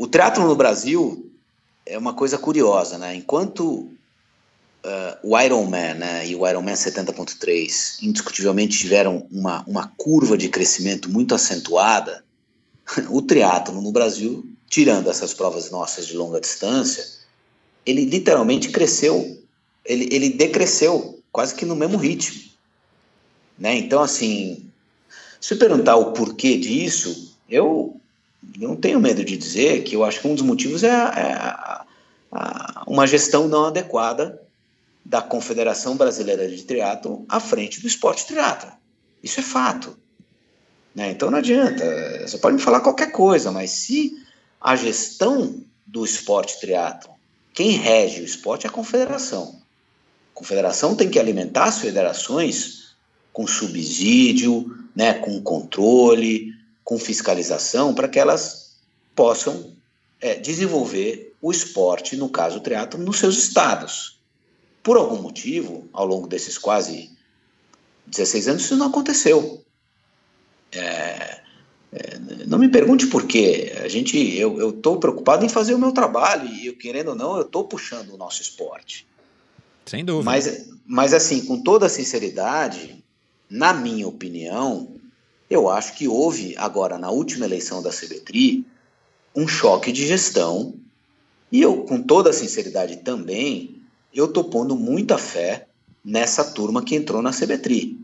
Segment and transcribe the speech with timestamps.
[0.00, 1.30] o triatlo no Brasil
[1.84, 3.14] é uma coisa curiosa, né?
[3.14, 3.90] Enquanto uh,
[5.22, 11.34] o Ironman né, e o Ironman 70.3 indiscutivelmente tiveram uma, uma curva de crescimento muito
[11.34, 12.24] acentuada,
[13.10, 17.04] o triatlo no Brasil, tirando essas provas nossas de longa distância,
[17.84, 19.44] ele literalmente cresceu,
[19.84, 22.40] ele, ele decresceu quase que no mesmo ritmo.
[23.58, 23.76] Né?
[23.76, 24.64] Então, assim,
[25.38, 27.99] se perguntar o porquê disso, eu
[28.56, 31.84] não tenho medo de dizer que eu acho que um dos motivos é, é a,
[32.32, 34.40] a, uma gestão não adequada
[35.04, 38.70] da Confederação Brasileira de Triatlo à frente do esporte triatlo.
[39.22, 39.96] Isso é fato.
[40.94, 41.10] Né?
[41.10, 41.84] Então não adianta.
[42.26, 44.12] Você pode me falar qualquer coisa, mas se
[44.60, 47.10] a gestão do esporte triatlo,
[47.52, 49.60] quem rege o esporte é a confederação.
[50.34, 52.94] A confederação tem que alimentar as federações
[53.32, 56.52] com subsídio, né, com controle,
[56.90, 58.80] com fiscalização, para que elas
[59.14, 59.76] possam
[60.20, 64.18] é, desenvolver o esporte, no caso o triatlo, nos seus estados.
[64.82, 67.08] Por algum motivo, ao longo desses quase
[68.08, 69.64] 16 anos, isso não aconteceu.
[70.72, 71.40] É,
[71.92, 72.18] é,
[72.48, 73.72] não me pergunte por quê.
[73.84, 77.36] A gente, eu estou preocupado em fazer o meu trabalho e, eu, querendo ou não,
[77.36, 79.06] eu estou puxando o nosso esporte.
[79.86, 80.24] Sem dúvida.
[80.24, 83.04] Mas, mas, assim, com toda a sinceridade,
[83.48, 84.99] na minha opinião,
[85.50, 88.64] eu acho que houve agora na última eleição da CBTRI
[89.34, 90.74] um choque de gestão
[91.50, 93.82] e eu, com toda a sinceridade também,
[94.14, 95.66] eu estou pondo muita fé
[96.04, 97.98] nessa turma que entrou na CBTRI.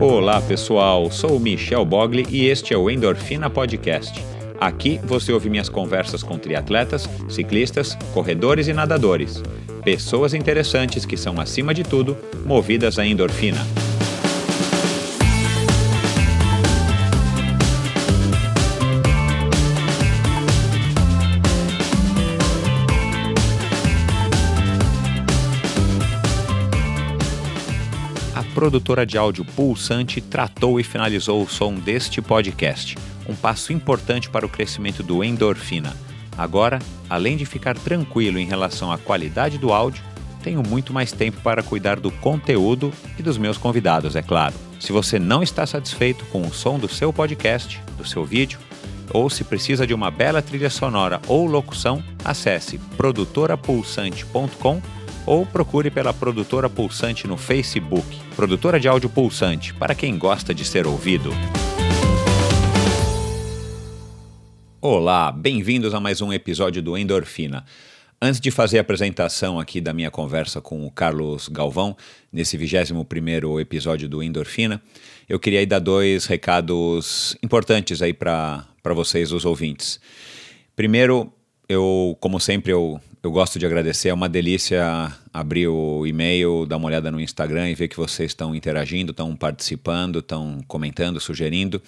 [0.00, 4.31] Olá pessoal, sou o Michel Bogli e este é o Endorfina Podcast.
[4.62, 9.42] Aqui você ouve minhas conversas com triatletas, ciclistas, corredores e nadadores.
[9.82, 13.58] Pessoas interessantes que são, acima de tudo, movidas à endorfina.
[28.54, 32.96] produtora de áudio Pulsante tratou e finalizou o som deste podcast,
[33.28, 35.96] um passo importante para o crescimento do Endorfina.
[36.36, 36.78] Agora,
[37.08, 40.02] além de ficar tranquilo em relação à qualidade do áudio,
[40.42, 44.54] tenho muito mais tempo para cuidar do conteúdo e dos meus convidados, é claro.
[44.80, 48.58] Se você não está satisfeito com o som do seu podcast, do seu vídeo,
[49.12, 54.82] ou se precisa de uma bela trilha sonora ou locução, acesse produtorapulsante.com
[55.24, 60.64] ou procure pela produtora Pulsante no Facebook, produtora de áudio Pulsante, para quem gosta de
[60.64, 61.30] ser ouvido.
[64.84, 67.64] Olá, bem-vindos a mais um episódio do Endorfina.
[68.20, 71.96] Antes de fazer a apresentação aqui da minha conversa com o Carlos Galvão,
[72.32, 74.82] nesse 21º episódio do Endorfina,
[75.28, 80.00] eu queria dar dois recados importantes aí para vocês, os ouvintes.
[80.74, 81.32] Primeiro,
[81.68, 84.08] eu, como sempre, eu eu gosto de agradecer.
[84.08, 88.32] É uma delícia abrir o e-mail, dar uma olhada no Instagram e ver que vocês
[88.32, 91.80] estão interagindo, estão participando, estão comentando, sugerindo.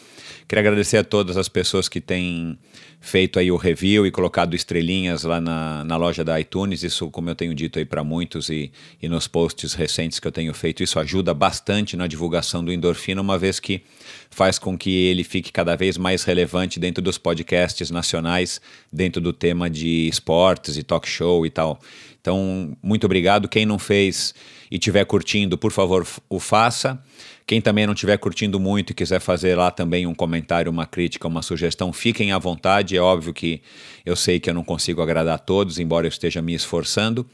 [0.46, 2.56] Queria agradecer a todas as pessoas que têm
[3.04, 6.82] feito aí o review e colocado estrelinhas lá na, na loja da iTunes.
[6.82, 10.32] Isso, como eu tenho dito aí para muitos e, e nos posts recentes que eu
[10.32, 13.82] tenho feito, isso ajuda bastante na divulgação do Endorfina, uma vez que
[14.31, 18.59] faz com que ele fique cada vez mais relevante dentro dos podcasts nacionais,
[18.91, 21.78] dentro do tema de esportes e talk show e tal.
[22.22, 23.47] Então, muito obrigado.
[23.50, 24.34] Quem não fez
[24.70, 26.98] e estiver curtindo, por favor, o faça.
[27.47, 31.28] Quem também não estiver curtindo muito e quiser fazer lá também um comentário, uma crítica,
[31.28, 32.97] uma sugestão, fiquem à vontade.
[32.97, 33.60] É óbvio que
[34.04, 37.26] eu sei que eu não consigo agradar a todos, embora eu esteja me esforçando.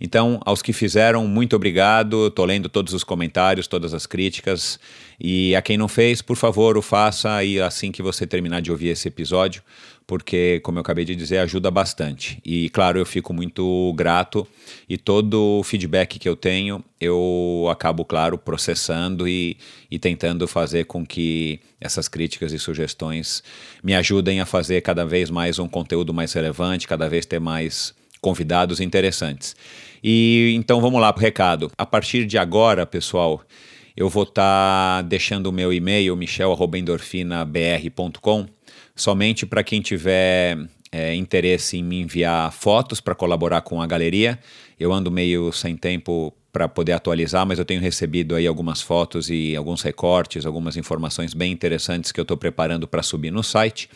[0.00, 2.26] Então, aos que fizeram, muito obrigado.
[2.26, 4.78] Estou lendo todos os comentários, todas as críticas.
[5.20, 8.70] E a quem não fez, por favor, o faça e assim que você terminar de
[8.70, 9.62] ouvir esse episódio,
[10.06, 12.38] porque, como eu acabei de dizer, ajuda bastante.
[12.44, 14.46] E, claro, eu fico muito grato
[14.88, 19.56] e todo o feedback que eu tenho, eu acabo, claro, processando e,
[19.90, 23.42] e tentando fazer com que essas críticas e sugestões
[23.82, 27.94] me ajudem a fazer cada vez mais um conteúdo mais relevante, cada vez ter mais
[28.20, 29.54] convidados interessantes.
[30.02, 31.70] E então vamos lá para o recado.
[31.76, 33.42] A partir de agora, pessoal,
[33.96, 38.46] eu vou estar tá deixando o meu e-mail, michel.endorfinabr.com
[38.94, 40.58] somente para quem tiver
[40.90, 44.38] é, interesse em me enviar fotos para colaborar com a galeria.
[44.80, 49.28] Eu ando meio sem tempo para poder atualizar, mas eu tenho recebido aí algumas fotos
[49.28, 53.90] e alguns recortes, algumas informações bem interessantes que eu estou preparando para subir no site.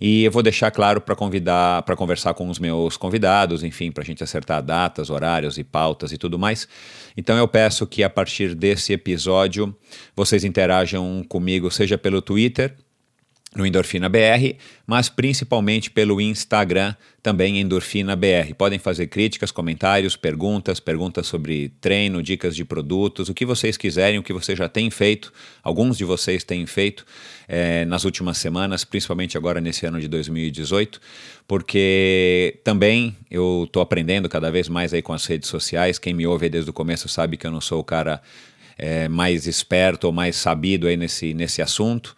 [0.00, 4.02] E eu vou deixar claro para convidar, para conversar com os meus convidados, enfim, para
[4.02, 6.66] a gente acertar datas, horários e pautas e tudo mais.
[7.16, 9.72] Então eu peço que a partir desse episódio
[10.16, 12.74] vocês interajam comigo, seja pelo Twitter,
[13.54, 14.56] no Endorfina BR,
[14.86, 18.52] mas principalmente pelo Instagram, também Endorfina BR.
[18.58, 24.18] Podem fazer críticas, comentários, perguntas, perguntas sobre treino, dicas de produtos, o que vocês quiserem,
[24.18, 27.06] o que você já tem feito, alguns de vocês têm feito
[27.46, 31.00] é, nas últimas semanas, principalmente agora nesse ano de 2018,
[31.46, 35.98] porque também eu estou aprendendo cada vez mais aí com as redes sociais.
[35.98, 38.20] Quem me ouve desde o começo sabe que eu não sou o cara
[38.76, 42.16] é, mais esperto ou mais sabido aí nesse, nesse assunto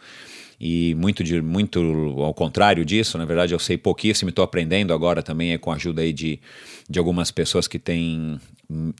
[0.61, 1.81] e muito, de, muito
[2.19, 6.03] ao contrário disso, na verdade eu sei pouquíssimo, estou aprendendo agora também com a ajuda
[6.03, 6.41] aí de,
[6.88, 8.41] de algumas pessoas que têm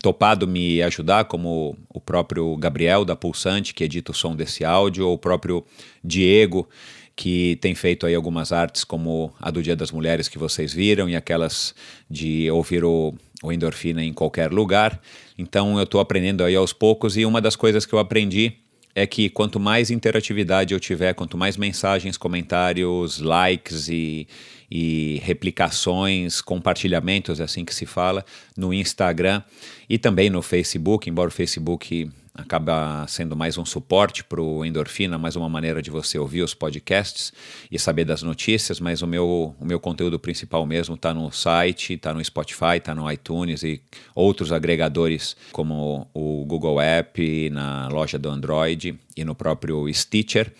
[0.01, 5.07] topado me ajudar, como o próprio Gabriel da Pulsante, que edita o som desse áudio,
[5.07, 5.65] ou o próprio
[6.05, 6.69] Diego,
[7.17, 11.09] que tem feito aí algumas artes como a do Dia das Mulheres que vocês viram
[11.09, 11.75] e aquelas
[12.09, 15.01] de ouvir o, o endorfina em qualquer lugar.
[15.37, 18.59] Então eu estou aprendendo aí aos poucos e uma das coisas que eu aprendi
[18.97, 24.27] é que quanto mais interatividade eu tiver, quanto mais mensagens, comentários, likes e,
[24.71, 28.25] e replicações, compartilhamentos, é assim que se fala,
[28.57, 29.43] no Instagram
[29.89, 35.17] e também no Facebook, embora o Facebook acaba sendo mais um suporte para o Endorfina,
[35.17, 37.33] mais uma maneira de você ouvir os podcasts
[37.71, 41.95] e saber das notícias, mas o meu, o meu conteúdo principal mesmo está no site,
[41.95, 43.81] está no Spotify, está no iTunes e
[44.15, 50.53] outros agregadores como o Google App, na loja do Android e no próprio Stitcher.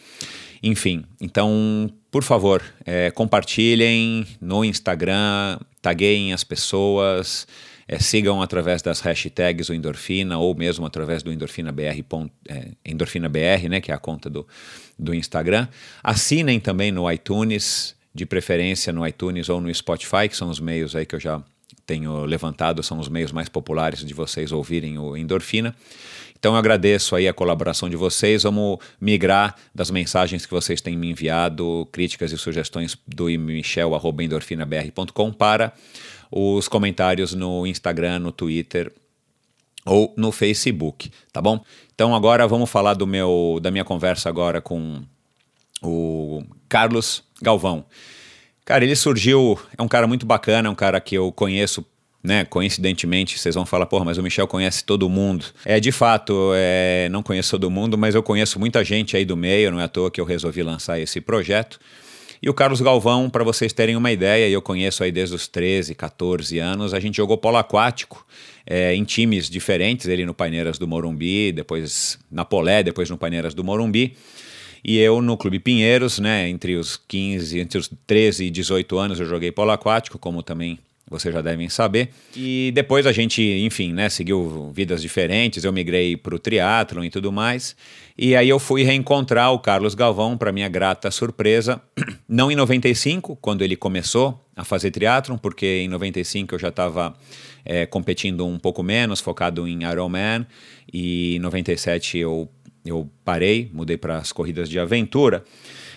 [0.63, 7.47] Enfim, então, por favor, é, compartilhem no Instagram, tagueiem as pessoas,
[7.89, 12.05] é, sigam através das hashtags o Endorfina ou mesmo através do EndorfinaBR,
[12.49, 14.47] é, EndorfinaBR né, que é a conta do,
[14.99, 15.69] do Instagram.
[16.03, 20.97] Assinem também no iTunes, de preferência no iTunes ou no Spotify, que são os meios
[20.97, 21.43] aí que eu já
[21.85, 25.75] tenho levantado, são os meios mais populares de vocês ouvirem o Endorfina.
[26.39, 28.45] Então eu agradeço aí a colaboração de vocês.
[28.45, 35.73] Vamos migrar das mensagens que vocês têm me enviado, críticas e sugestões do michel.endorfinabr.com para
[36.31, 38.93] os comentários no Instagram, no Twitter
[39.85, 41.65] ou no Facebook, tá bom?
[41.95, 45.03] Então agora vamos falar do meu da minha conversa agora com
[45.83, 47.85] o Carlos Galvão.
[48.65, 51.87] Cara, ele surgiu, é um cara muito bacana, é um cara que eu conheço
[52.27, 55.47] né, coincidentemente, vocês vão falar, porra, mas o Michel conhece todo mundo.
[55.65, 59.37] É, de fato, é, não conheço todo mundo, mas eu conheço muita gente aí do
[59.37, 61.79] meio, não é à toa que eu resolvi lançar esse projeto.
[62.43, 65.95] E o Carlos Galvão, para vocês terem uma ideia, eu conheço aí desde os 13,
[65.95, 68.27] 14 anos, a gente jogou polo aquático
[68.67, 73.55] é, em times diferentes, ele no Paineiras do Morumbi, depois na Polé, depois no Paineiras
[73.55, 74.17] do Morumbi.
[74.85, 79.21] E eu no Clube Pinheiros, né, entre os 15, entre os 13 e 18 anos
[79.21, 82.11] eu joguei polo aquático, como também vocês já devem saber.
[82.35, 87.11] E depois a gente, enfim, né, seguiu vidas diferentes, eu migrei para o triatlon e
[87.11, 87.77] tudo mais.
[88.19, 91.81] E aí eu fui reencontrar o Carlos Galvão, para minha grata surpresa,
[92.29, 97.15] não em 95, quando ele começou a fazer triatlon, porque em 95 eu já estava
[97.65, 100.45] é, competindo um pouco menos, focado em Ironman,
[100.93, 102.49] e em 97 eu,
[102.85, 105.45] eu parei, mudei para as corridas de aventura.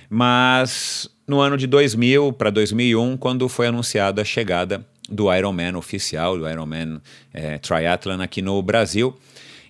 [0.08, 6.38] Mas no ano de 2000 para 2001, quando foi anunciada a chegada do Ironman oficial,
[6.38, 7.02] do Ironman
[7.34, 9.18] é, Triathlon aqui no Brasil,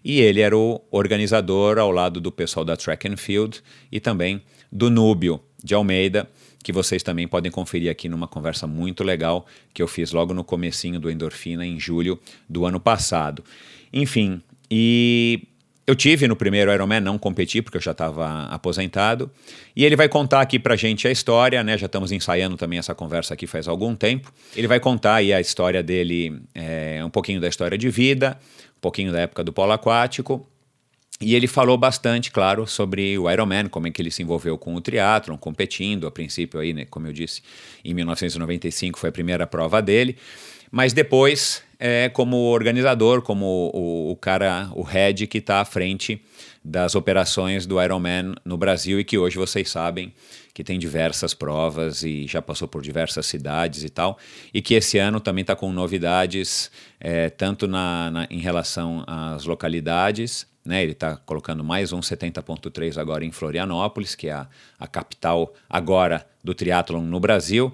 [0.04, 4.42] e ele era o organizador ao lado do pessoal da Track and Field e também
[4.72, 6.30] do Núbio de Almeida,
[6.64, 10.44] que vocês também podem conferir aqui numa conversa muito legal que eu fiz logo no
[10.44, 13.44] comecinho do Endorfina em julho do ano passado.
[13.92, 15.48] Enfim, e
[15.90, 19.31] eu tive no primeiro Ironman, não competi porque eu já estava aposentado.
[19.76, 21.80] E ele vai contar aqui pra gente a história, né?
[21.80, 24.31] Já estamos ensaiando também essa conversa aqui faz algum tempo.
[24.56, 28.40] Ele vai contar aí a história dele, é, um pouquinho da história de vida,
[28.78, 30.48] um pouquinho da época do polo aquático.
[31.19, 34.76] E ele falou bastante, claro, sobre o Ironman, como é que ele se envolveu com
[34.76, 37.42] o triatlon, competindo, a princípio aí, né, como eu disse,
[37.84, 40.16] em 1995 foi a primeira prova dele,
[40.72, 46.21] mas depois, é, como organizador, como o, o cara, o head que está à frente
[46.64, 50.14] das operações do Ironman no Brasil e que hoje vocês sabem
[50.54, 54.19] que tem diversas provas e já passou por diversas cidades e tal,
[54.54, 56.69] e que esse ano também está com novidades,
[57.00, 62.98] é, tanto na, na, em relação às localidades, né, ele está colocando mais um 70.3
[62.98, 67.74] agora em Florianópolis, que é a, a capital agora do triatlon no Brasil,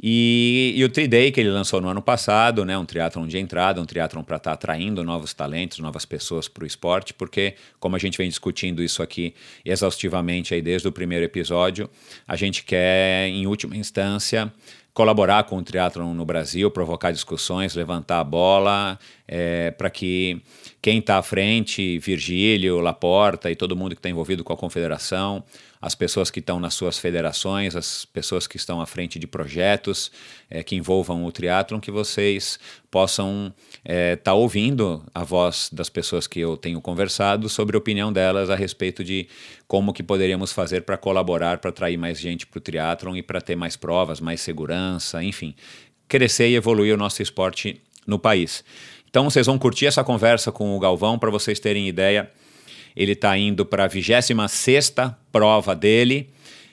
[0.00, 3.80] E, e o Triday que ele lançou no ano passado, né, um triatlon de entrada,
[3.80, 7.96] um triatlon para estar tá atraindo novos talentos, novas pessoas para o esporte, porque como
[7.96, 11.90] a gente vem discutindo isso aqui exaustivamente aí desde o primeiro episódio,
[12.26, 14.52] a gente quer em última instância
[14.98, 20.42] colaborar com o triatlon no Brasil, provocar discussões, levantar a bola, é, para que
[20.82, 25.44] quem está à frente, Virgílio, Laporta e todo mundo que está envolvido com a confederação,
[25.80, 30.10] as pessoas que estão nas suas federações, as pessoas que estão à frente de projetos
[30.50, 32.58] é, que envolvam o triatlon, que vocês
[32.90, 37.78] possam estar é, tá ouvindo a voz das pessoas que eu tenho conversado sobre a
[37.78, 39.28] opinião delas a respeito de
[39.66, 43.40] como que poderíamos fazer para colaborar, para atrair mais gente para o triatlon e para
[43.40, 45.54] ter mais provas, mais segurança, enfim,
[46.08, 48.64] crescer e evoluir o nosso esporte no país.
[49.08, 52.30] Então vocês vão curtir essa conversa com o Galvão para vocês terem ideia
[52.98, 54.34] ele está indo para a 26
[55.30, 56.28] prova dele,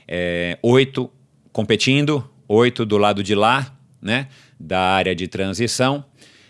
[0.08, 1.12] é, oito
[1.53, 4.27] competindo, oito do lado de lá, né,
[4.60, 6.03] da área de transição.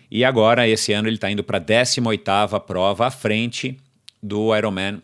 [0.10, 2.24] E agora, esse ano, ele está indo para a 18
[2.66, 3.78] prova à frente
[4.24, 5.02] do Ironman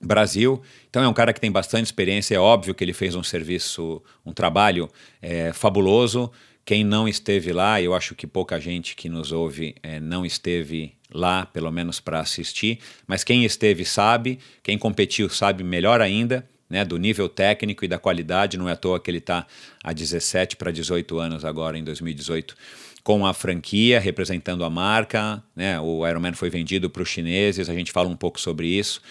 [0.00, 0.62] Brasil.
[0.88, 2.34] Então é um cara que tem bastante experiência.
[2.34, 4.88] É óbvio que ele fez um serviço, um trabalho
[5.20, 6.32] é, fabuloso.
[6.64, 10.94] Quem não esteve lá, eu acho que pouca gente que nos ouve é, não esteve
[11.12, 16.84] lá, pelo menos para assistir, mas quem esteve sabe, quem competiu sabe melhor ainda, né,
[16.84, 19.44] do nível técnico e da qualidade, não é à toa que ele está
[19.82, 22.54] há 17 para 18 anos agora, em 2018,
[23.02, 27.74] com a franquia, representando a marca, né, o Ironman foi vendido para os chineses, a
[27.74, 29.02] gente fala um pouco sobre isso,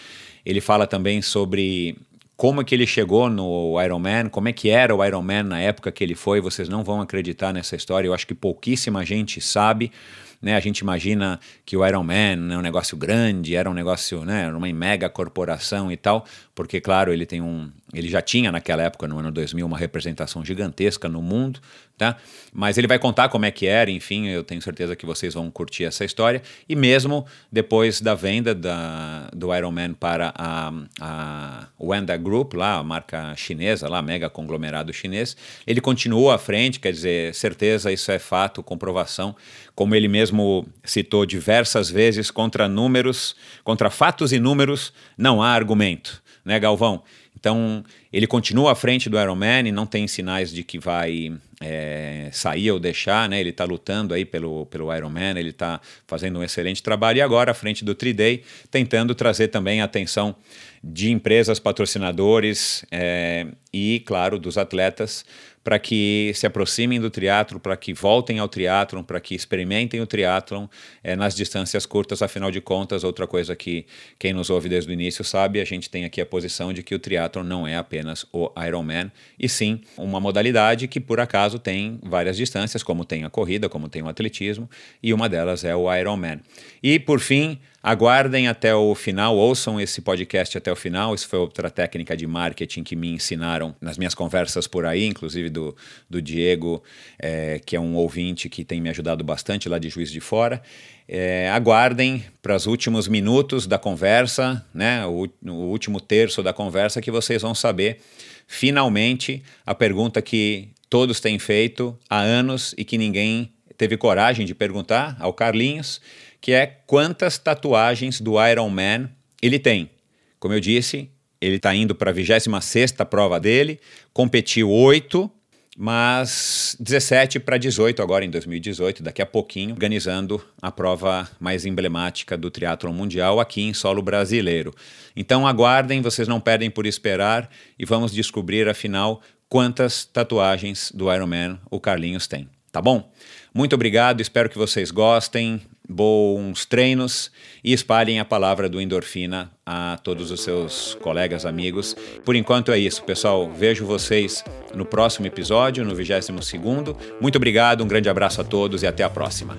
[0.44, 1.98] ele fala também sobre
[2.34, 5.92] como é que ele chegou no Ironman, como é que era o Ironman na época
[5.92, 9.92] que ele foi, vocês não vão acreditar nessa história, eu acho que pouquíssima gente sabe,
[10.40, 10.56] né?
[10.56, 14.48] A gente imagina que o Iron Man é um negócio grande, era um negócio, né,
[14.50, 16.24] uma mega corporação e tal,
[16.60, 20.44] porque claro, ele tem um, ele já tinha naquela época no ano 2000 uma representação
[20.44, 21.58] gigantesca no mundo,
[21.96, 22.18] tá?
[22.52, 25.50] Mas ele vai contar como é que era, enfim, eu tenho certeza que vocês vão
[25.50, 31.68] curtir essa história e mesmo depois da venda da, do Iron Man para a, a
[31.80, 35.34] Wanda Group, lá a marca chinesa, lá mega conglomerado chinês,
[35.66, 39.34] ele continuou à frente, quer dizer, certeza isso é fato, comprovação
[39.80, 46.22] como ele mesmo citou diversas vezes, contra números, contra fatos e números, não há argumento,
[46.44, 47.02] né, Galvão?
[47.38, 47.82] Então,
[48.12, 52.70] ele continua à frente do Ironman e não tem sinais de que vai é, sair
[52.70, 53.40] ou deixar, né?
[53.40, 57.50] Ele está lutando aí pelo, pelo Ironman, ele está fazendo um excelente trabalho e agora
[57.52, 60.36] à frente do 3Day, tentando trazer também a atenção
[60.82, 65.24] de empresas patrocinadores é, e, claro, dos atletas
[65.62, 70.06] para que se aproximem do triatlo, para que voltem ao triatlon, para que experimentem o
[70.06, 70.66] triatlon
[71.04, 72.22] é, nas distâncias curtas.
[72.22, 73.84] Afinal de contas, outra coisa que
[74.18, 76.94] quem nos ouve desde o início sabe, a gente tem aqui a posição de que
[76.94, 81.98] o triatlon não é apenas o Ironman, e sim uma modalidade que por acaso tem
[82.02, 84.68] várias distâncias, como tem a corrida, como tem o atletismo,
[85.02, 86.40] e uma delas é o Ironman.
[86.82, 91.14] E por fim, Aguardem até o final, ouçam esse podcast até o final.
[91.14, 95.48] Isso foi outra técnica de marketing que me ensinaram nas minhas conversas por aí, inclusive
[95.48, 95.74] do,
[96.08, 96.82] do Diego,
[97.18, 100.60] é, que é um ouvinte que tem me ajudado bastante lá de Juiz de Fora.
[101.08, 107.00] É, aguardem para os últimos minutos da conversa, né, o, o último terço da conversa,
[107.00, 108.00] que vocês vão saber
[108.46, 114.54] finalmente a pergunta que todos têm feito há anos e que ninguém teve coragem de
[114.54, 116.00] perguntar ao Carlinhos
[116.40, 119.10] que é quantas tatuagens do Iron Man
[119.42, 119.90] ele tem.
[120.38, 123.80] Como eu disse, ele está indo para a 26 prova dele,
[124.12, 125.30] competiu oito,
[125.76, 132.36] mas 17 para 18 agora em 2018, daqui a pouquinho, organizando a prova mais emblemática
[132.36, 134.74] do triatlon mundial aqui em solo brasileiro.
[135.16, 141.26] Então aguardem, vocês não perdem por esperar e vamos descobrir afinal quantas tatuagens do Iron
[141.26, 143.10] Man o Carlinhos tem, tá bom?
[143.54, 147.32] Muito obrigado, espero que vocês gostem bons treinos
[147.64, 151.96] e espalhem a palavra do endorfina a todos os seus colegas, amigos.
[152.24, 153.50] Por enquanto é isso, pessoal.
[153.50, 156.96] Vejo vocês no próximo episódio, no 22 segundo.
[157.20, 159.58] Muito obrigado, um grande abraço a todos e até a próxima.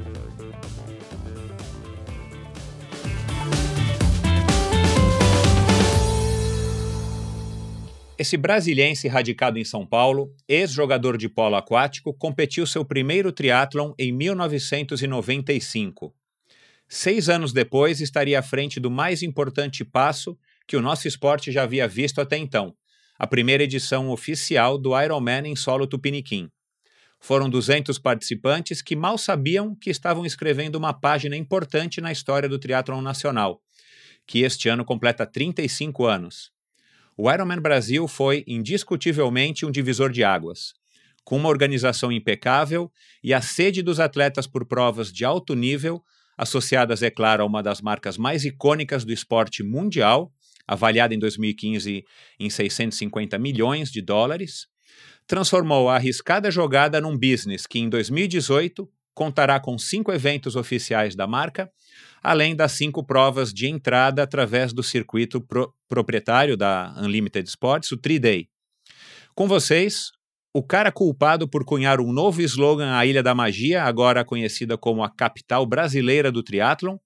[8.18, 14.12] Esse brasiliense radicado em São Paulo, ex-jogador de polo aquático, competiu seu primeiro triatlon em
[14.12, 16.14] 1995
[16.94, 21.64] seis anos depois estaria à frente do mais importante passo que o nosso esporte já
[21.64, 22.76] havia visto até então,
[23.18, 26.50] a primeira edição oficial do Ironman em solo tupiniquim.
[27.18, 32.60] Foram 200 participantes que mal sabiam que estavam escrevendo uma página importante na história do
[32.60, 33.62] triatlon nacional,
[34.28, 36.52] que este ano completa 35 anos.
[37.16, 40.74] O Ironman Brasil foi indiscutivelmente um divisor de águas.
[41.24, 42.92] com uma organização impecável
[43.24, 46.04] e a sede dos atletas por provas de alto nível,
[46.42, 50.34] associadas, é claro, a uma das marcas mais icônicas do esporte mundial,
[50.68, 52.04] avaliada em 2015
[52.40, 54.66] em 650 milhões de dólares,
[55.28, 61.28] transformou a arriscada jogada num business que em 2018 contará com cinco eventos oficiais da
[61.28, 61.72] marca,
[62.24, 67.98] além das cinco provas de entrada através do circuito pro proprietário da Unlimited Sports, o
[67.98, 68.48] 3-Day.
[69.36, 70.12] Com vocês,
[70.54, 75.04] o cara culpado por cunhar um novo slogan à Ilha da Magia, agora conhecida como
[75.04, 76.98] a capital brasileira do triatlon,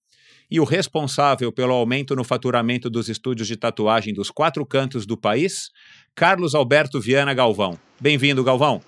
[0.49, 5.17] e o responsável pelo aumento no faturamento dos estúdios de tatuagem dos quatro cantos do
[5.17, 5.69] país,
[6.15, 7.77] Carlos Alberto Viana Galvão.
[7.99, 8.81] Bem-vindo, Galvão.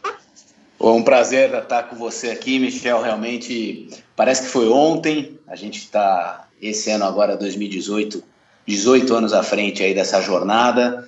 [0.80, 3.02] É um prazer estar com você aqui, Michel.
[3.02, 5.40] Realmente parece que foi ontem.
[5.48, 8.24] A gente está esse ano agora 2018,
[8.68, 11.08] 18 anos à frente aí dessa jornada.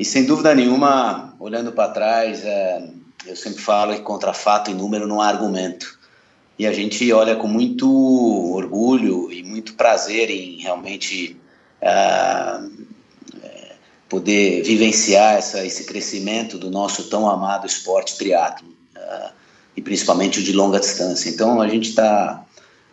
[0.00, 2.88] E sem dúvida nenhuma, olhando para trás, é,
[3.26, 5.98] eu sempre falo que contra fato e número não há argumento.
[6.58, 7.86] E a gente olha com muito
[8.54, 11.36] orgulho e muito prazer em realmente
[11.82, 11.90] é,
[13.42, 13.72] é
[14.08, 18.70] poder vivenciar essa, esse crescimento do nosso tão amado esporte triatlo
[19.76, 21.28] e principalmente o de longa distância.
[21.28, 22.42] Então a gente está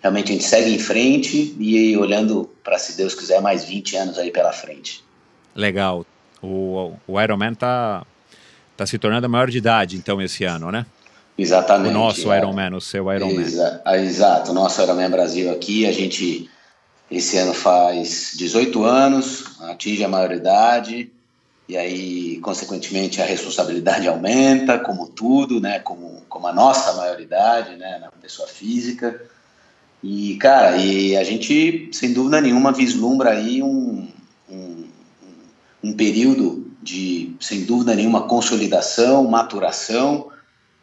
[0.01, 4.17] realmente a gente segue em frente e olhando para se Deus quiser mais 20 anos
[4.17, 5.01] aí pela frente.
[5.55, 6.05] Legal.
[6.41, 8.05] O, o Ironman está
[8.75, 10.85] tá se tornando maior de idade então esse ano, né?
[11.37, 11.91] Exatamente.
[11.91, 12.37] O nosso é.
[12.37, 13.41] Ironman, o seu Ironman.
[13.41, 16.49] Exa exato, o nosso Ironman Brasil aqui, a gente
[17.09, 21.11] esse ano faz 18 anos, atinge a maioridade
[21.67, 25.79] e aí, consequentemente, a responsabilidade aumenta, como tudo, né?
[25.79, 27.97] Como, como a nossa maioridade, né?
[27.99, 29.21] Na pessoa física.
[30.01, 34.07] E, cara, e a gente, sem dúvida nenhuma, vislumbra aí um, um,
[35.83, 40.29] um período de, sem dúvida nenhuma, consolidação, maturação,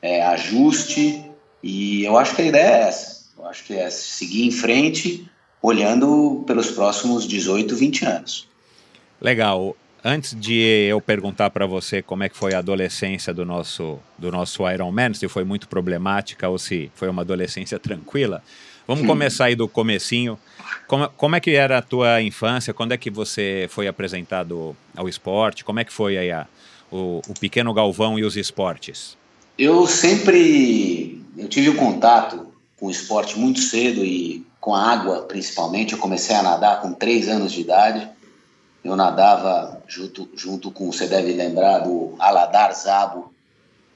[0.00, 1.24] é, ajuste.
[1.62, 3.24] E eu acho que a ideia é essa.
[3.36, 5.28] Eu acho que é seguir em frente,
[5.60, 8.48] olhando pelos próximos 18, 20 anos.
[9.20, 9.76] Legal.
[10.06, 10.54] Antes de
[10.86, 14.92] eu perguntar para você como é que foi a adolescência do nosso do nosso Iron
[14.92, 18.42] Man, se foi muito problemática ou se foi uma adolescência tranquila,
[18.86, 20.38] vamos começar aí do comecinho.
[20.86, 22.74] Como, como é que era a tua infância?
[22.74, 25.64] Quando é que você foi apresentado ao esporte?
[25.64, 26.46] Como é que foi aí a,
[26.90, 29.16] o, o pequeno Galvão e os esportes?
[29.58, 35.22] Eu sempre eu tive um contato com o esporte muito cedo e com a água
[35.22, 35.92] principalmente.
[35.92, 38.08] Eu comecei a nadar com três anos de idade
[38.84, 43.32] eu nadava junto, junto com, você deve lembrar, do Aladar Zabo,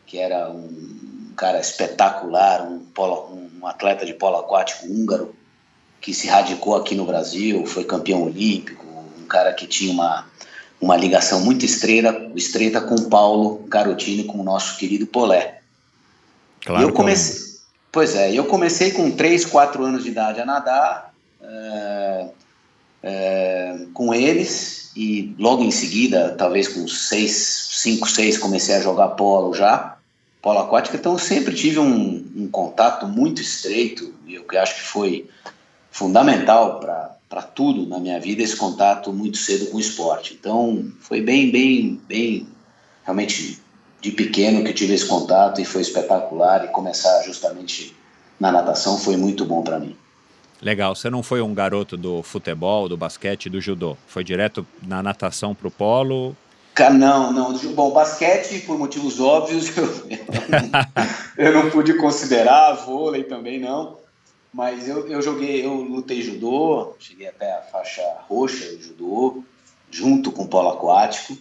[0.07, 5.35] que era um cara espetacular, um, polo, um atleta de polo aquático húngaro,
[6.01, 8.85] que se radicou aqui no Brasil, foi campeão olímpico,
[9.19, 10.27] um cara que tinha uma,
[10.81, 15.61] uma ligação muito estreita, estreita com o Paulo Carotini, com o nosso querido Polé.
[16.65, 16.83] Claro.
[16.83, 17.59] E eu comecei,
[17.91, 22.29] pois é, eu comecei com 3, 4 anos de idade a nadar é,
[23.03, 29.09] é, com eles e logo em seguida, talvez com seis, cinco, seis, comecei a jogar
[29.11, 29.98] polo já,
[30.41, 34.83] polo aquático, então eu sempre tive um, um contato muito estreito, e eu acho que
[34.83, 35.29] foi
[35.91, 40.37] fundamental para tudo na minha vida, esse contato muito cedo com o esporte.
[40.39, 42.47] Então foi bem, bem, bem,
[43.05, 43.61] realmente
[44.01, 47.97] de pequeno que eu tive esse contato e foi espetacular, e começar justamente
[48.39, 49.97] na natação foi muito bom para mim.
[50.61, 53.97] Legal, você não foi um garoto do futebol, do basquete, do judô?
[54.07, 56.37] Foi direto na natação para o polo?
[56.91, 57.53] Não, não.
[57.75, 63.99] Bom, basquete, por motivos óbvios, eu, eu não pude considerar, vôlei também não.
[64.53, 69.45] Mas eu, eu joguei, eu lutei judô, cheguei até a faixa roxa do judô,
[69.91, 71.37] junto com polo aquático.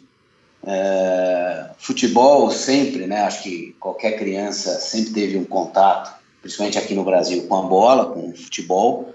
[0.66, 3.22] É, futebol sempre, né?
[3.22, 8.06] Acho que qualquer criança sempre teve um contato principalmente aqui no Brasil, com a bola,
[8.06, 9.14] com o futebol.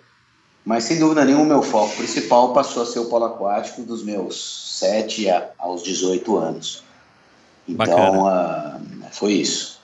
[0.65, 4.05] Mas sem dúvida nenhuma, o meu foco principal passou a ser o polo aquático dos
[4.05, 5.27] meus 7
[5.59, 6.85] aos 18 anos.
[7.69, 9.81] Então, uh, foi isso.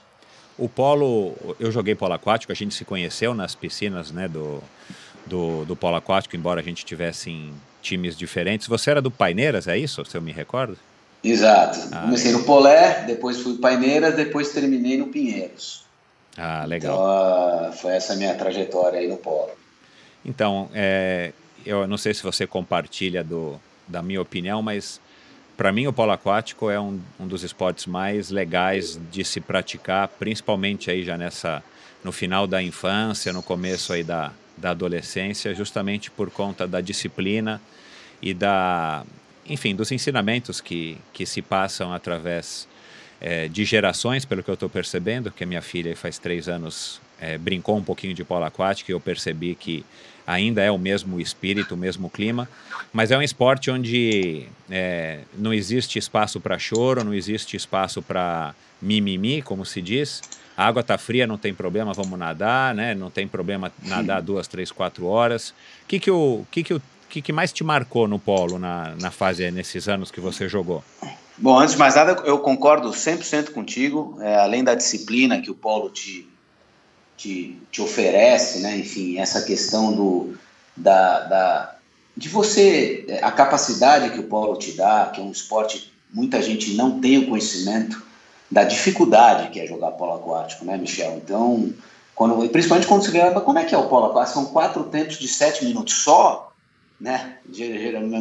[0.57, 4.61] O polo, eu joguei polo aquático, a gente se conheceu nas piscinas né, do,
[5.25, 8.67] do, do polo aquático, embora a gente tivesse em times diferentes.
[8.67, 10.03] Você era do Paineiras, é isso?
[10.05, 10.77] Se eu me recordo?
[11.23, 11.79] Exato.
[11.91, 12.33] Ah, Comecei é.
[12.33, 15.83] no Polé, depois fui Paineiras, depois terminei no Pinheiros.
[16.37, 16.95] Ah, legal.
[16.95, 19.51] Então, foi essa minha trajetória aí no polo.
[20.25, 21.31] Então, é,
[21.65, 24.99] eu não sei se você compartilha do, da minha opinião, mas
[25.57, 30.07] para mim o polo aquático é um, um dos esportes mais legais de se praticar,
[30.07, 31.63] principalmente aí já nessa
[32.03, 37.61] no final da infância, no começo aí da, da adolescência, justamente por conta da disciplina
[38.21, 39.03] e da,
[39.45, 42.67] enfim, dos ensinamentos que, que se passam através
[43.19, 47.01] é, de gerações, pelo que eu estou percebendo, que a minha filha faz três anos
[47.21, 49.85] é, brincou um pouquinho de polo aquático e eu percebi que
[50.25, 52.47] ainda é o mesmo espírito, o mesmo clima,
[52.93, 58.53] mas é um esporte onde é, não existe espaço para choro, não existe espaço para
[58.81, 60.21] mimimi, como se diz.
[60.55, 62.93] A água está fria, não tem problema, vamos nadar, né?
[62.93, 65.49] Não tem problema nadar duas, três, quatro horas.
[65.49, 68.93] O que que o que que o que, que mais te marcou no polo na,
[68.99, 70.83] na fase nesses anos que você jogou?
[71.35, 74.17] Bom, antes de mais nada, eu concordo 100% contigo.
[74.19, 76.27] É, além da disciplina que o polo te,
[77.19, 78.77] te, te oferece, né?
[78.77, 80.37] enfim, essa questão do,
[80.75, 81.75] da, da,
[82.15, 86.41] de você, é, a capacidade que o polo te dá, que é um esporte, muita
[86.41, 88.01] gente não tem o conhecimento
[88.49, 91.17] da dificuldade que é jogar polo aquático, né, Michel?
[91.17, 91.73] Então,
[92.15, 94.35] quando, principalmente quando você ganha, como é que é o polo aquático?
[94.35, 96.53] São quatro tempos de sete minutos só,
[96.99, 97.37] né?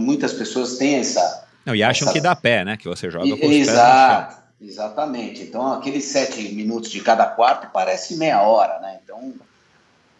[0.00, 2.14] Muitas pessoas têm essa não, e acham Essa...
[2.14, 2.78] que dá pé, né?
[2.78, 5.42] Que você joga com os Exato, Exatamente.
[5.42, 8.99] Então, aqueles sete minutos de cada quarto parece meia hora, né?
[9.03, 9.35] Então,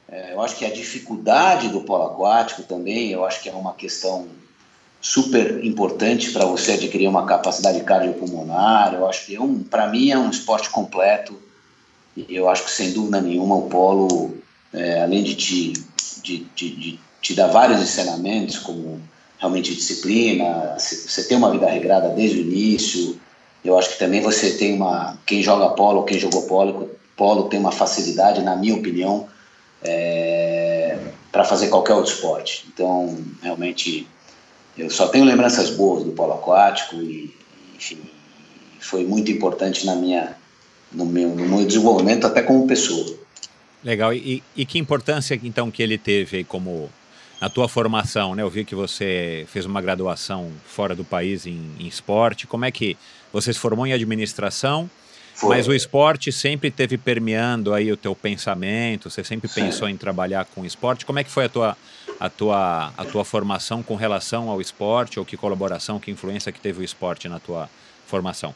[0.09, 3.75] é, eu acho que a dificuldade do polo aquático também, eu acho que é uma
[3.75, 4.29] questão
[5.01, 8.95] super importante para você adquirir uma capacidade cardiopulmonar.
[8.95, 11.41] Eu acho que é um, para mim é um esporte completo.
[12.17, 14.39] E eu acho que sem dúvida nenhuma o polo,
[14.73, 15.73] é, além de te,
[16.23, 19.01] de, de, de te dar vários ensinamentos, como
[19.39, 23.21] realmente disciplina, você tem uma vida regrada desde o início.
[23.65, 25.19] Eu acho que também você tem uma.
[25.27, 29.29] Quem joga polo, quem jogou polo, polo tem uma facilidade, na minha opinião,
[29.83, 30.97] é,
[31.33, 32.65] para fazer qualquer outro esporte.
[32.73, 34.07] Então, realmente,
[34.77, 37.35] eu só tenho lembranças boas do polo aquático e,
[37.77, 37.99] enfim,
[38.81, 40.37] foi muito importante na minha,
[40.93, 43.19] no, meu, no meu desenvolvimento, até como pessoa.
[43.83, 44.15] Legal.
[44.15, 46.89] E, e que importância, então, que ele teve como
[47.41, 48.43] na tua formação, né?
[48.43, 52.47] Eu vi que você fez uma graduação fora do país em, em esporte.
[52.47, 52.97] Como é que
[53.33, 54.91] você se formou em administração?
[55.35, 55.51] Foi.
[55.51, 59.09] Mas o esporte sempre teve permeando aí o teu pensamento.
[59.09, 59.63] Você sempre Sim.
[59.63, 61.07] pensou em trabalhar com esporte.
[61.07, 61.77] Como é que foi a tua
[62.19, 66.59] a tua a tua formação com relação ao esporte ou que colaboração, que influência que
[66.59, 67.71] teve o esporte na tua
[68.07, 68.53] formação?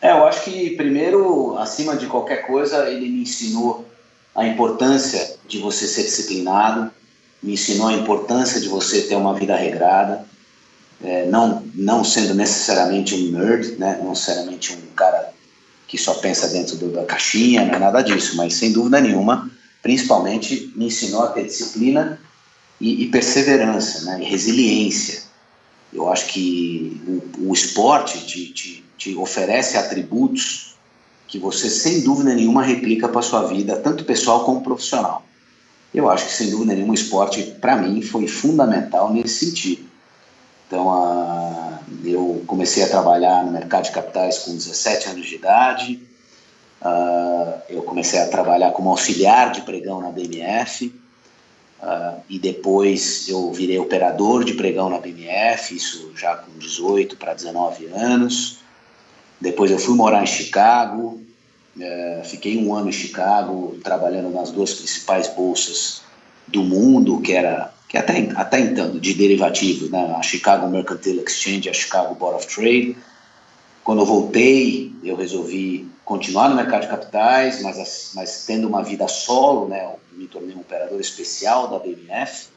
[0.00, 3.88] É, eu acho que primeiro, acima de qualquer coisa, ele me ensinou
[4.34, 6.90] a importância de você ser disciplinado,
[7.42, 10.24] me ensinou a importância de você ter uma vida regrada,
[11.02, 15.32] é, não, não sendo necessariamente um nerd, né, não necessariamente um cara
[15.86, 19.50] que só pensa dentro do, da caixinha, não é nada disso, mas sem dúvida nenhuma,
[19.82, 22.20] principalmente me ensinou a ter disciplina
[22.80, 25.22] e, e perseverança, né, e resiliência.
[25.92, 27.00] Eu acho que
[27.38, 30.76] o, o esporte te, te, te oferece atributos
[31.28, 35.24] que você, sem dúvida nenhuma, replica para sua vida, tanto pessoal como profissional.
[35.92, 39.85] Eu acho que, sem dúvida nenhuma, o esporte, para mim, foi fundamental nesse sentido.
[40.66, 46.00] Então, uh, eu comecei a trabalhar no mercado de capitais com 17 anos de idade.
[47.68, 50.94] Eu comecei a trabalhar como auxiliar de pregão na BMF.
[52.28, 57.86] E depois eu virei operador de pregão na BMF, isso já com 18 para 19
[57.86, 58.58] anos.
[59.40, 61.20] Depois eu fui morar em Chicago,
[61.78, 66.00] é, fiquei um ano em Chicago trabalhando nas duas principais bolsas
[66.48, 70.14] do mundo, que era que até, até então de derivativos, né?
[70.16, 72.96] a Chicago Mercantile Exchange a Chicago Board of Trade.
[73.84, 79.06] Quando eu voltei, eu resolvi continuar no mercado de capitais, mas, mas tendo uma vida
[79.06, 79.84] solo, né?
[79.84, 82.48] Eu me tornei um operador especial da BMF.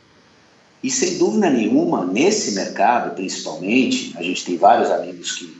[0.81, 5.59] E sem dúvida nenhuma, nesse mercado principalmente, a gente tem vários amigos que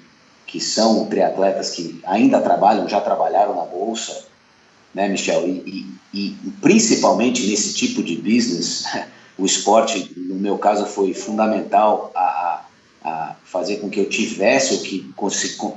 [0.49, 4.25] que são triatletas que ainda trabalham, já trabalharam na bolsa,
[4.93, 5.47] né, Michel?
[5.47, 8.83] E, e, e, principalmente nesse tipo de business,
[9.39, 12.65] o esporte, no meu caso, foi fundamental a,
[13.03, 15.13] a fazer com que eu tivesse ou que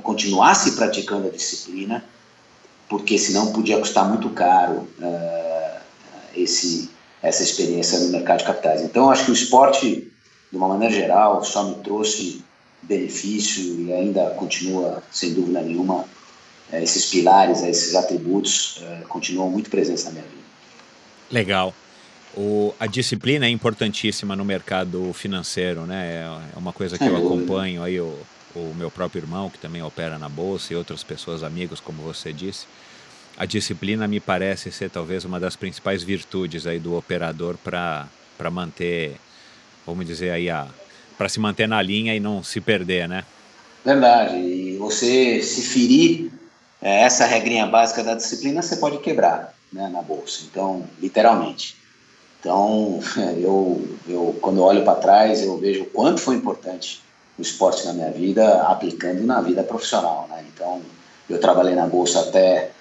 [0.03, 2.03] continuasse praticando a disciplina,
[2.89, 5.79] porque senão podia custar muito caro uh,
[6.35, 6.89] esse,
[7.21, 8.81] essa experiência no mercado de capitais.
[8.81, 10.11] Então, acho que o esporte,
[10.51, 12.43] de uma maneira geral, só me trouxe
[12.81, 16.05] benefício e ainda continua, sem dúvida nenhuma,
[16.69, 20.43] é, esses pilares, esses atributos é, continuam muito presentes na minha vida.
[21.31, 21.73] Legal.
[22.35, 26.25] O, a disciplina é importantíssima no mercado financeiro, né?
[26.55, 28.17] É, uma coisa que eu acompanho aí o,
[28.55, 32.33] o meu próprio irmão que também opera na bolsa e outras pessoas amigos, como você
[32.33, 32.65] disse.
[33.37, 38.07] A disciplina me parece ser talvez uma das principais virtudes aí do operador para
[38.51, 39.15] manter,
[39.85, 40.47] vamos dizer aí
[41.17, 43.23] para se manter na linha e não se perder, né?
[43.83, 44.37] Verdade.
[44.37, 46.31] E você se ferir
[46.81, 50.43] é, essa regrinha básica da disciplina, você pode quebrar né, na bolsa.
[50.49, 51.75] Então, literalmente.
[52.43, 52.99] Então,
[53.39, 57.01] eu, eu quando eu olho para trás, eu vejo o quanto foi importante
[57.39, 60.27] o esporte na minha vida, aplicando na vida profissional.
[60.29, 60.43] Né?
[60.53, 60.81] Então,
[61.29, 62.71] Eu trabalhei na bolsa até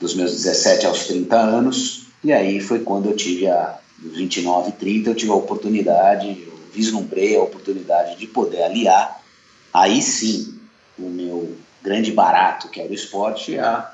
[0.00, 4.70] dos meus 17 aos 30 anos, e aí foi quando eu tive a dos 29
[4.70, 9.20] e 30, eu tive a oportunidade, eu vislumbrei a oportunidade de poder aliar,
[9.74, 10.58] aí sim,
[10.98, 13.92] o meu grande barato, que era o esporte, a,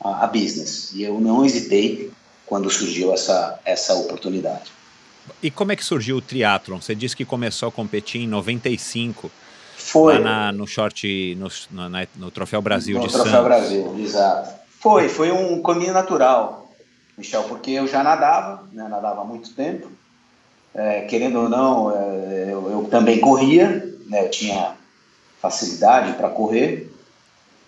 [0.00, 0.92] a, a business.
[0.94, 2.10] E eu não hesitei
[2.46, 4.72] quando surgiu essa, essa oportunidade.
[5.42, 6.80] E como é que surgiu o triatlon?
[6.80, 9.30] Você disse que começou a competir em 95.
[9.76, 10.18] Foi.
[10.18, 13.44] Lá na, no short, no, no, no Troféu Brasil no de Troféu Santos.
[13.44, 14.50] Brasil, exato.
[14.80, 16.70] Foi, foi um caminho natural,
[17.16, 19.90] Michel, porque eu já nadava, né, nadava há muito tempo.
[20.74, 24.72] É, querendo ou não, é, eu, eu, também corria, né, eu tinha
[25.40, 26.90] facilidade para correr.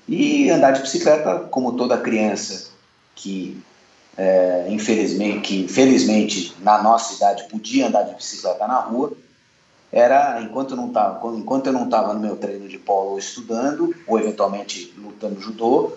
[0.08, 2.70] E andar de bicicleta, como toda criança
[3.14, 3.60] que
[4.16, 9.12] é, infelizmente, que infelizmente na nossa idade podia andar de bicicleta na rua,
[9.92, 13.94] era enquanto eu não tava, enquanto eu não estava no meu treino de polo estudando
[14.06, 15.92] ou eventualmente lutando judô,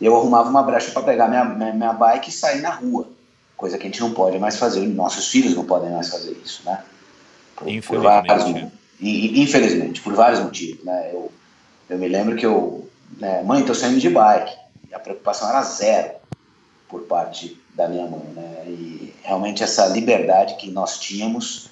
[0.00, 3.08] eu arrumava uma brecha para pegar minha, minha, minha, bike e sair na rua,
[3.56, 6.62] coisa que a gente não pode mais fazer, nossos filhos não podem mais fazer isso,
[6.64, 6.82] né?
[7.56, 7.86] Por, infelizmente.
[7.86, 11.10] Por vários, infelizmente, por vários motivos, né?
[11.12, 11.30] Eu,
[11.90, 14.56] eu me lembro que eu, né, mãe, estou saindo de bike,
[14.90, 16.12] e a preocupação era zero
[16.88, 18.64] por parte da minha mãe, né?
[18.66, 21.68] E realmente essa liberdade que nós tínhamos,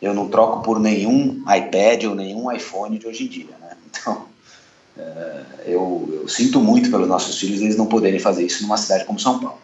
[0.00, 3.76] eu não troco por nenhum iPad ou nenhum iPhone de hoje em dia, né?
[3.92, 4.26] Então,
[4.98, 9.04] é, eu, eu, sinto muito pelos nossos filhos eles não poderem fazer isso numa cidade
[9.04, 9.58] como São Paulo.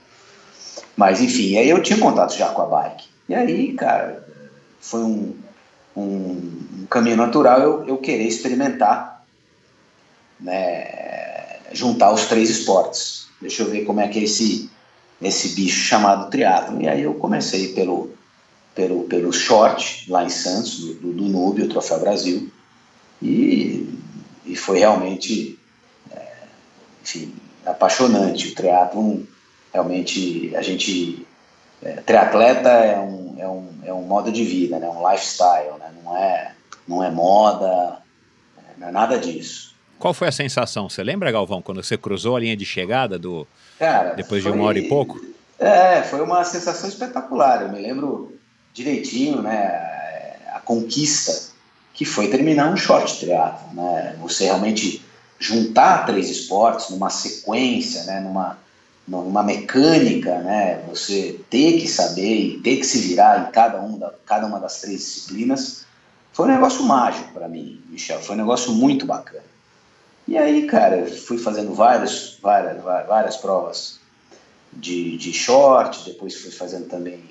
[0.97, 3.07] Mas enfim, aí eu tinha contato já com a bike.
[3.29, 4.27] E aí, cara,
[4.81, 5.35] foi um,
[5.97, 6.03] um,
[6.81, 9.25] um caminho natural eu, eu querer experimentar,
[10.39, 13.29] né, juntar os três esportes.
[13.41, 14.71] Deixa eu ver como é que é esse
[15.21, 16.81] esse bicho chamado triatlo.
[16.81, 18.11] E aí eu comecei pelo,
[18.75, 22.51] pelo, pelo short, lá em Santos, do, do, Nube, o Troféu Brasil,
[23.21, 23.99] e,
[24.47, 25.59] e foi realmente,
[26.11, 26.33] é,
[27.03, 27.35] enfim,
[27.67, 28.49] apaixonante.
[28.49, 29.27] O triatlo,
[29.73, 31.27] realmente, a gente...
[31.81, 34.89] É, triatleta é um, é, um, é um modo de vida, né?
[34.89, 35.95] um lifestyle, né?
[36.03, 36.55] não, é,
[36.89, 37.99] não é moda,
[38.77, 39.68] não é nada disso.
[39.99, 40.89] Qual foi a sensação?
[40.89, 43.47] Você lembra, Galvão, quando você cruzou a linha de chegada do,
[43.79, 45.21] Cara, depois foi, de uma hora e pouco?
[45.59, 47.63] É, foi uma sensação espetacular.
[47.63, 48.33] Eu me lembro
[48.73, 49.57] direitinho, né,
[50.55, 51.49] a conquista
[51.93, 54.17] que foi terminar um short triatlo, né?
[54.21, 55.05] Você realmente
[55.39, 58.57] juntar três esportes numa sequência, né, numa
[59.09, 60.83] numa mecânica, né?
[60.89, 64.61] Você ter que saber e ter que se virar em cada um da, cada uma
[64.61, 65.87] das três disciplinas,
[66.33, 68.21] foi um negócio mágico para mim, Michel.
[68.21, 69.43] Foi um negócio muito bacana.
[70.29, 73.99] E aí, cara, fui fazendo várias, várias, várias provas
[74.71, 77.25] de, de short, depois fui fazendo também.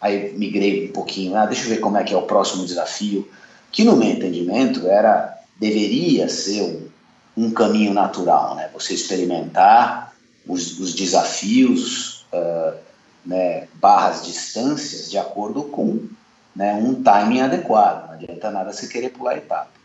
[0.00, 3.28] Aí migrei um pouquinho, ah, deixa eu ver como é que é o próximo desafio,
[3.72, 6.88] que no meu entendimento era, deveria ser um,
[7.36, 8.70] um caminho natural, né?
[8.72, 10.14] Você experimentar
[10.46, 12.78] os, os desafios, uh,
[13.26, 16.06] né, barras distâncias, de acordo com
[16.54, 18.06] né, um timing adequado.
[18.06, 19.79] Não adianta nada você querer pular etapa.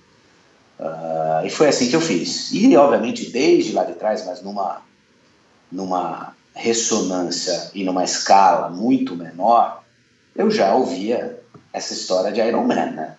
[0.80, 2.52] Uh, e foi assim que eu fiz.
[2.52, 4.82] E, obviamente, desde lá de trás, mas numa,
[5.72, 9.84] numa ressonância e numa escala muito menor,
[10.36, 11.40] eu já ouvia
[11.72, 13.16] essa história de Iron Man, né?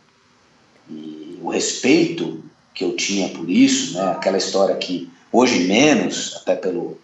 [0.89, 2.43] E o respeito
[2.75, 4.13] que eu tinha por isso, né?
[4.13, 6.99] Aquela história que hoje menos, até pelo,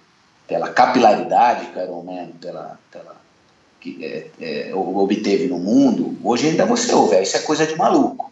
[0.46, 3.16] pela capilaridade que o Iron Man pela, pela,
[3.80, 8.31] que, é, é, obteve no mundo, hoje ainda você ouve, isso é coisa de maluco.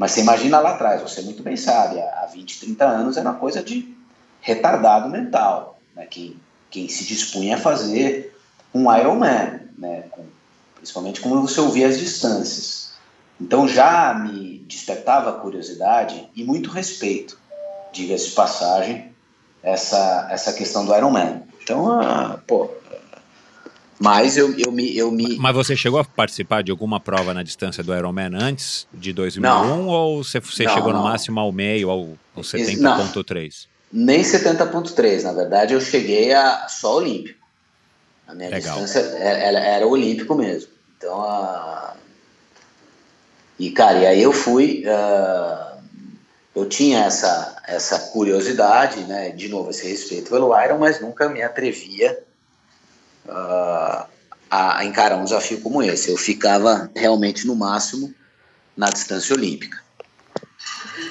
[0.00, 3.38] Mas você imagina lá atrás, você muito bem sabe, há 20, 30 anos era uma
[3.38, 3.94] coisa de
[4.40, 6.06] retardado mental, né?
[6.06, 8.34] quem, quem se dispunha a fazer
[8.72, 10.04] um Ironman, né?
[10.10, 10.24] Com,
[10.76, 12.92] principalmente quando você ouvia as distâncias.
[13.38, 17.38] Então já me despertava curiosidade e muito respeito,
[17.92, 19.12] diga-se passagem,
[19.62, 21.42] essa, essa questão do Ironman.
[21.62, 22.70] Então, ah, pô,
[24.00, 25.36] mas eu, eu, me, eu me.
[25.36, 29.42] Mas você chegou a participar de alguma prova na distância do Ironman antes de 2001?
[29.42, 29.88] Não.
[29.88, 31.00] Ou você, você não, chegou não.
[31.00, 33.66] no máximo ao meio, ao, ao 70,3?
[33.92, 35.22] Nem 70,3.
[35.22, 37.46] Na verdade, eu cheguei a só olímpico.
[38.26, 38.80] A minha Legal.
[38.80, 40.70] distância era, era olímpico mesmo.
[40.96, 41.94] Então, a...
[43.58, 44.82] e cara, e aí eu fui.
[44.86, 45.78] Uh...
[46.56, 49.28] eu tinha essa, essa curiosidade, né?
[49.28, 52.29] De novo, esse respeito pelo Iron, mas nunca me atrevia
[53.26, 54.06] uh,
[54.50, 56.10] a, encarar um desafio como esse.
[56.10, 58.12] Eu ficava realmente no máximo
[58.76, 59.80] na distância olímpica.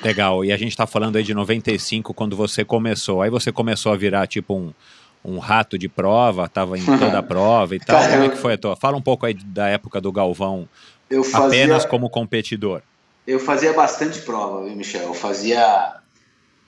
[0.03, 3.21] Legal, e a gente está falando aí de 95, quando você começou.
[3.21, 4.73] Aí você começou a virar tipo um,
[5.23, 7.99] um rato de prova, estava em toda a prova e tal.
[7.99, 8.75] Cara, Como é que foi a tua?
[8.75, 10.67] Fala um pouco aí da época do Galvão,
[11.09, 12.81] fazia, apenas como competidor.
[13.27, 15.03] Eu fazia bastante prova, viu, Michel?
[15.03, 15.98] Eu fazia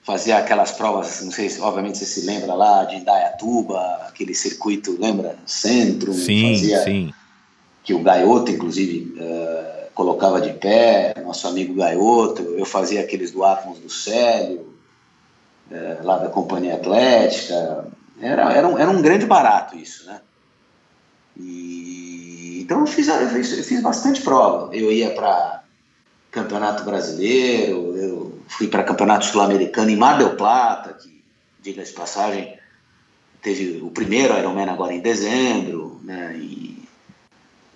[0.04, 4.98] fazia aquelas provas, não sei se, obviamente você se lembra lá de Indaiatuba, aquele circuito,
[5.00, 5.38] lembra?
[5.46, 7.14] Centro, sim, fazia, sim.
[7.84, 13.44] que o Gaioto, inclusive, uh, colocava de pé, nosso amigo Gaioto, eu fazia aqueles do
[13.44, 14.74] Atmos do Célio,
[15.70, 17.88] uh, lá da Companhia Atlética,
[18.20, 20.20] era, era, um, era um grande barato isso, né?
[21.38, 25.64] E, então eu fiz, eu fiz, eu fiz bastante prova, eu ia para
[26.32, 28.11] Campeonato Brasileiro, eu
[28.52, 31.24] fui para Campeonato Sul-Americano em Mar del Plata, que,
[31.62, 32.58] diga-se passagem,
[33.42, 36.84] teve o primeiro Ironman agora em dezembro, né, e,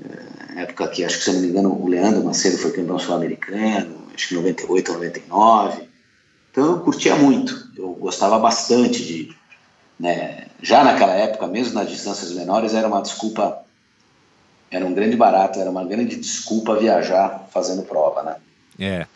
[0.04, 3.96] é, época que, acho que se não me engano, o Leandro Macedo foi campeão sul-americano,
[4.14, 5.90] acho que 98 ou 99,
[6.52, 9.36] então eu curtia muito, eu gostava bastante de,
[9.98, 13.64] né, já naquela época, mesmo nas distâncias menores, era uma desculpa,
[14.70, 18.36] era um grande barato, era uma grande desculpa viajar fazendo prova, né.
[18.78, 19.08] É,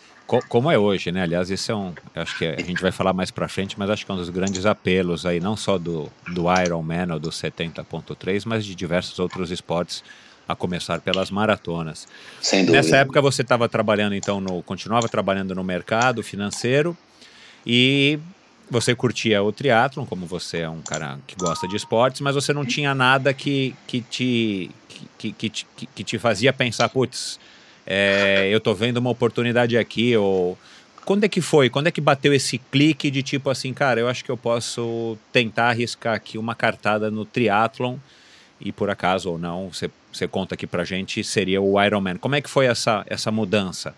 [0.47, 1.23] como é hoje, né?
[1.23, 4.05] Aliás, esse é um, acho que a gente vai falar mais para frente, mas acho
[4.05, 8.43] que é um dos grandes apelos aí, não só do, do Ironman ou do 70.3,
[8.45, 10.03] mas de diversos outros esportes,
[10.47, 12.07] a começar pelas maratonas.
[12.41, 12.77] Sem dúvida.
[12.77, 16.97] Nessa época você estava trabalhando então no, continuava trabalhando no mercado financeiro
[17.65, 18.19] e
[18.69, 22.53] você curtia o triatlon, como você é um cara que gosta de esportes, mas você
[22.53, 24.71] não tinha nada que, que, te,
[25.17, 27.39] que, que, que, que te fazia pensar, putz,
[27.89, 30.55] é, eu tô vendo uma oportunidade aqui, ou
[31.03, 31.71] quando é que foi?
[31.71, 35.17] Quando é que bateu esse clique de tipo assim, cara, eu acho que eu posso
[35.33, 37.97] tentar arriscar aqui uma cartada no triatlon
[38.61, 42.17] e por acaso ou não, você, conta aqui pra gente, seria o Ironman.
[42.17, 43.95] Como é que foi essa, essa mudança?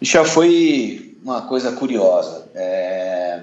[0.00, 2.48] Já foi uma coisa curiosa.
[2.54, 3.42] É...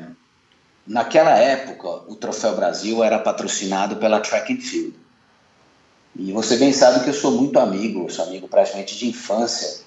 [0.85, 4.93] Naquela época, o Troféu Brasil era patrocinado pela Track and Field.
[6.17, 9.85] E você bem sabe que eu sou muito amigo, sou amigo praticamente de infância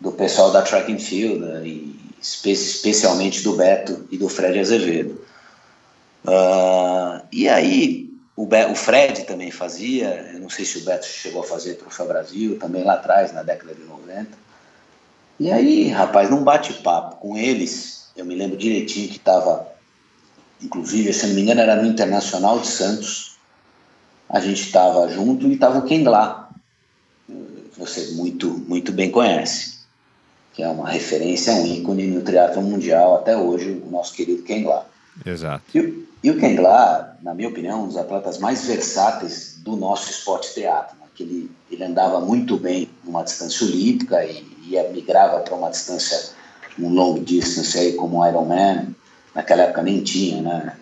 [0.00, 4.58] do pessoal da Track and Field, né, e espe especialmente do Beto e do Fred
[4.58, 5.24] Azevedo.
[6.24, 11.42] Uh, e aí, o, o Fred também fazia, eu não sei se o Beto chegou
[11.42, 14.26] a fazer Troféu Brasil, também lá atrás, na década de 90.
[15.38, 19.68] E aí, rapaz, num bate-papo com eles, eu me lembro direitinho que estava,
[20.60, 23.31] inclusive, se não me engano, era no Internacional de Santos,
[24.32, 26.50] a gente estava junto e estava o Ken Lá,
[27.76, 29.80] você muito, muito bem conhece,
[30.54, 34.64] que é uma referência, um ícone no teatro mundial até hoje, o nosso querido Ken
[34.64, 34.86] Lá.
[35.24, 35.62] Exato.
[35.74, 40.10] E, e o Ken Lá, na minha opinião, um dos atletas mais versáteis do nosso
[40.10, 41.06] esporte teatro, né?
[41.14, 46.30] que ele, ele andava muito bem numa distância olímpica e, e migrava para uma distância,
[46.78, 48.96] um long distance aí como o Ironman,
[49.34, 50.76] naquela época nem tinha, né?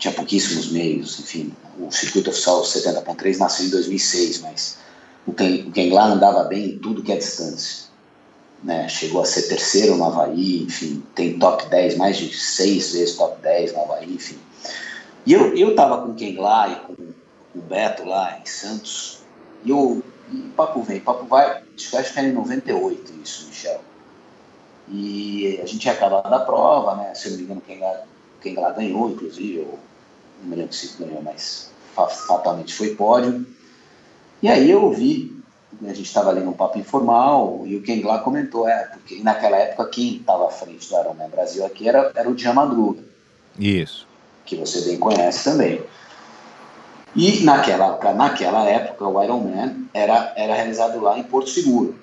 [0.00, 4.78] Tinha pouquíssimos meios, enfim, o circuito oficial 70.3 nasceu em 2006, mas
[5.26, 5.34] o o
[5.72, 7.90] Ken lá andava bem em tudo que é distância.
[8.64, 8.88] Né?
[8.88, 13.42] Chegou a ser terceiro no Havaí, enfim, tem top 10, mais de seis vezes top
[13.42, 14.38] 10 no Havaí, enfim.
[15.26, 16.94] E eu, eu tava com Ken lá e com
[17.54, 19.18] o Beto lá em Santos,
[19.64, 23.82] e eu, e papo vem, papo vai, acho que era em 98 isso, Michel.
[24.88, 27.14] E a gente tinha acabado a prova, né?
[27.14, 28.02] Se eu não me engano, quem lá,
[28.40, 29.78] quem lá ganhou, inclusive, ou
[30.40, 31.70] não me lembro se ganhou, mas
[32.26, 33.46] fatalmente foi pódio.
[34.42, 35.36] E aí eu ouvi,
[35.82, 39.56] a gente estava ali num papo informal, e o Ken lá comentou, é, porque naquela
[39.56, 43.02] época quem estava à frente do Ironman Brasil aqui era, era o Djan Madruga.
[43.58, 44.06] Isso.
[44.44, 45.82] Que você bem conhece também.
[47.14, 51.94] E naquela, naquela época o Ironman era, era realizado lá em Porto Seguro.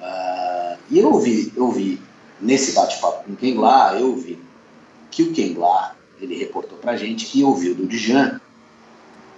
[0.00, 2.02] Uh, e eu ouvi, eu ouvi
[2.40, 4.42] nesse bate-papo com o Ken lá, eu ouvi
[5.10, 8.40] que o Ken lá ele reportou para a gente que ouviu do Dijan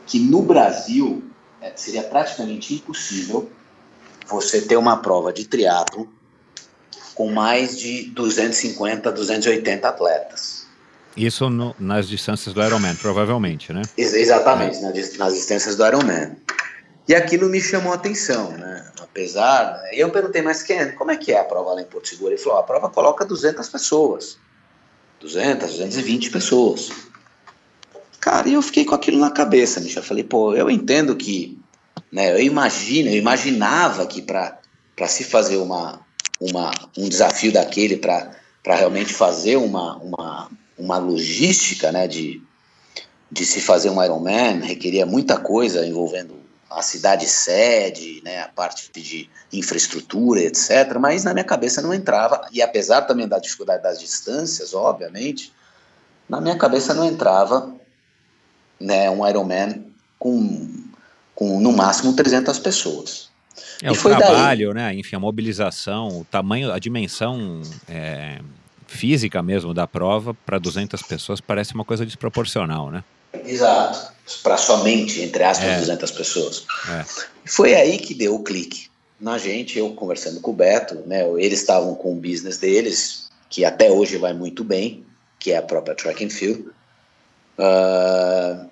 [0.06, 1.22] que no Brasil
[1.60, 3.50] é, seria praticamente impossível
[4.26, 6.08] você ter uma prova de triatlo
[7.14, 10.66] com mais de 250, 280 atletas.
[11.16, 13.82] Isso no, nas distâncias do Ironman, provavelmente, né?
[13.96, 14.80] Ex exatamente, é.
[14.80, 16.36] nas, nas distâncias do Ironman.
[17.06, 18.90] E aquilo me chamou a atenção, né?
[19.00, 22.32] Apesar, eu perguntei, mas quem, como é que é a prova lá em Porto Seguro?
[22.32, 24.38] Ele falou, a prova coloca 200 pessoas.
[25.22, 26.90] 200, 220 pessoas.
[28.20, 30.02] Cara, e eu fiquei com aquilo na cabeça, Michel.
[30.02, 31.58] Falei, pô, eu entendo que,
[32.10, 34.58] né, eu imagino, eu imaginava que para
[35.06, 36.00] se fazer uma,
[36.40, 38.30] uma, um desafio daquele, para
[38.64, 42.42] realmente fazer uma, uma, uma logística, né, de,
[43.30, 46.41] de se fazer um Ironman, requeria muita coisa envolvendo
[46.74, 50.96] a cidade sede, né, a parte de infraestrutura, etc.
[51.00, 55.52] Mas na minha cabeça não entrava, e apesar também da dificuldade das distâncias, obviamente,
[56.28, 57.74] na minha cabeça não entrava
[58.80, 59.86] né, um Ironman
[60.18, 60.70] com,
[61.34, 63.30] com no máximo 300 pessoas.
[63.82, 64.82] É e o trabalho, daí...
[64.82, 64.94] né?
[64.94, 68.40] Enfim, a mobilização, o tamanho, a dimensão é,
[68.86, 73.02] física mesmo da prova para 200 pessoas parece uma coisa desproporcional, né?
[73.44, 74.12] Exato.
[74.42, 75.78] Para somente, entre aspas, é.
[75.78, 76.64] 200 pessoas.
[76.88, 77.04] É.
[77.46, 81.60] Foi aí que deu o clique na gente, eu conversando com o Beto, né, eles
[81.60, 85.06] estavam com o business deles, que até hoje vai muito bem,
[85.38, 86.64] que é a própria Track and Field.
[87.56, 88.68] Uh,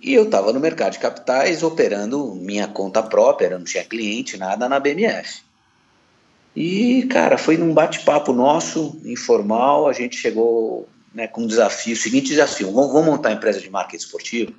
[0.00, 4.66] e eu estava no mercado de capitais operando minha conta própria, não tinha cliente, nada
[4.66, 5.42] na BMF.
[6.56, 11.96] E, cara, foi num bate-papo nosso, informal, a gente chegou né, com um desafio, o
[11.96, 14.54] seguinte desafio, vamos, vamos montar empresa de marketing esportivo?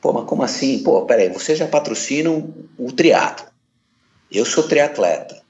[0.00, 0.82] Pô, mas como assim?
[0.82, 3.46] Pô, peraí, vocês já patrocinam o triatlo.
[4.30, 5.40] Eu sou triatleta.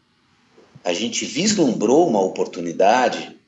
[0.84, 3.38] A gente vislumbrou uma oportunidade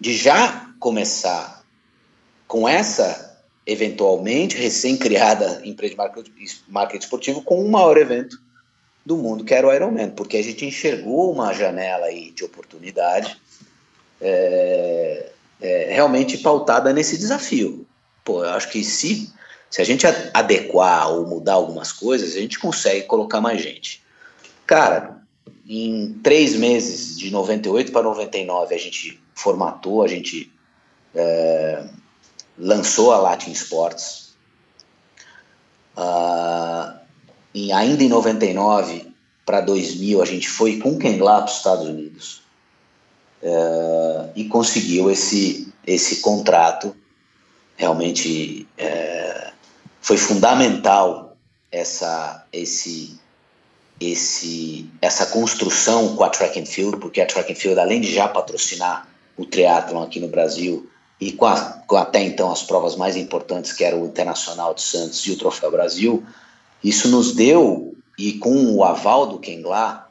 [0.00, 1.62] de já começar
[2.46, 8.40] com essa eventualmente recém-criada empresa de marketing esportivo com o maior evento
[9.04, 13.36] do mundo, que era o Ironman, porque a gente enxergou uma janela aí de oportunidade
[14.20, 15.32] é,
[15.62, 17.86] é, realmente pautada nesse desafio.
[18.24, 19.32] Pô, eu acho que se,
[19.70, 20.04] se a gente
[20.34, 24.02] adequar ou mudar algumas coisas, a gente consegue colocar mais gente.
[24.66, 25.22] Cara,
[25.66, 30.52] em três meses, de 98 para 99, a gente formatou, a gente
[31.14, 31.84] é,
[32.58, 34.32] lançou a Latin Sports.
[35.96, 36.98] Uh,
[37.54, 41.86] em, ainda em 99 para 2000, a gente foi com quem lá para os Estados
[41.86, 42.41] Unidos
[43.42, 46.96] uh, e conseguiu esse, esse contrato.
[47.76, 49.52] Realmente uh,
[50.00, 51.36] foi fundamental
[51.70, 53.18] essa, esse,
[54.00, 58.12] esse, essa construção com a Track and Field, porque a Track and Field, além de
[58.12, 60.88] já patrocinar o triatlon aqui no Brasil
[61.20, 64.82] e com, a, com, até então as provas mais importantes, que era o Internacional de
[64.82, 66.24] Santos e o Troféu Brasil,
[66.82, 70.01] isso nos deu, e com o aval do Kengla,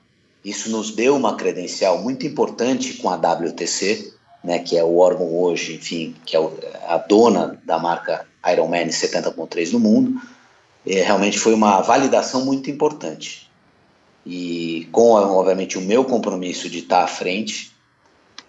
[0.43, 4.13] isso nos deu uma credencial muito importante com a WTC,
[4.43, 6.39] né, que é o órgão hoje, enfim, que é
[6.87, 10.19] a dona da marca Ironman 70.3 no mundo,
[10.85, 13.49] e realmente foi uma validação muito importante.
[14.25, 17.71] E com, obviamente, o meu compromisso de estar à frente,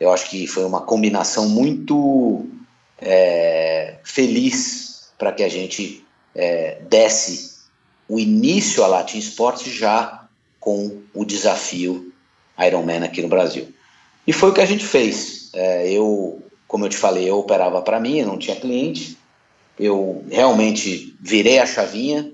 [0.00, 2.46] eu acho que foi uma combinação muito
[2.98, 7.52] é, feliz para que a gente é, desse
[8.08, 10.21] o início a Latin Sports já
[10.62, 12.12] com o desafio
[12.56, 13.74] Ironman aqui no Brasil.
[14.24, 15.50] E foi o que a gente fez.
[15.52, 19.18] É, eu, como eu te falei, eu operava para mim, eu não tinha cliente.
[19.76, 22.32] Eu realmente virei a chavinha,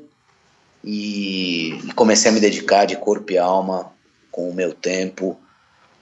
[0.85, 3.91] e, comecei a me dedicar de corpo e alma
[4.31, 5.41] com o meu tempo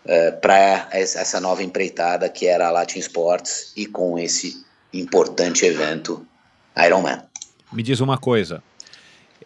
[0.05, 6.27] é, para essa nova empreitada que era a Latin Sports e com esse importante evento
[6.77, 7.22] Ironman.
[7.72, 8.62] Me diz uma coisa,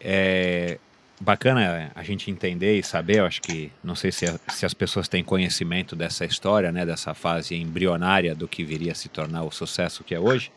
[0.01, 0.79] é
[1.21, 5.07] bacana a gente entender e saber, eu acho que não sei se, se as pessoas
[5.07, 9.51] têm conhecimento dessa história, né, dessa fase embrionária do que viria a se tornar o
[9.51, 10.51] sucesso que é hoje.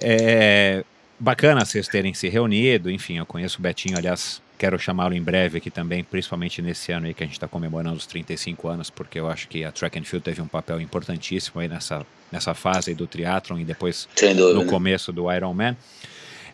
[0.00, 0.84] É,
[1.18, 5.58] bacana vocês terem se reunido, enfim, eu conheço o Betinho, aliás, quero chamá-lo em breve
[5.58, 9.20] aqui também, principalmente nesse ano aí que a gente está comemorando os 35 anos, porque
[9.20, 12.92] eu acho que a Track and Field teve um papel importantíssimo aí nessa, nessa fase
[12.92, 14.08] do triatlon e depois
[14.54, 15.76] no começo do Ironman.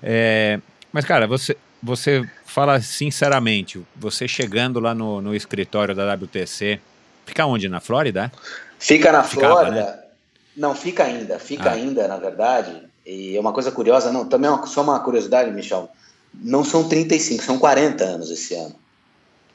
[0.02, 0.60] É,
[0.92, 6.80] mas, cara, você, você fala sinceramente, você chegando lá no, no escritório da WTC,
[7.26, 7.68] fica onde?
[7.68, 8.32] Na Flórida?
[8.78, 9.84] Fica na Ficava, Flórida.
[9.84, 9.98] Né?
[10.56, 11.74] Não, fica ainda, fica ah.
[11.74, 12.72] ainda, na verdade,
[13.04, 15.90] e é uma coisa curiosa, não, também é uma, só uma curiosidade, Michel.
[16.32, 18.74] Não são 35, são 40 anos esse ano.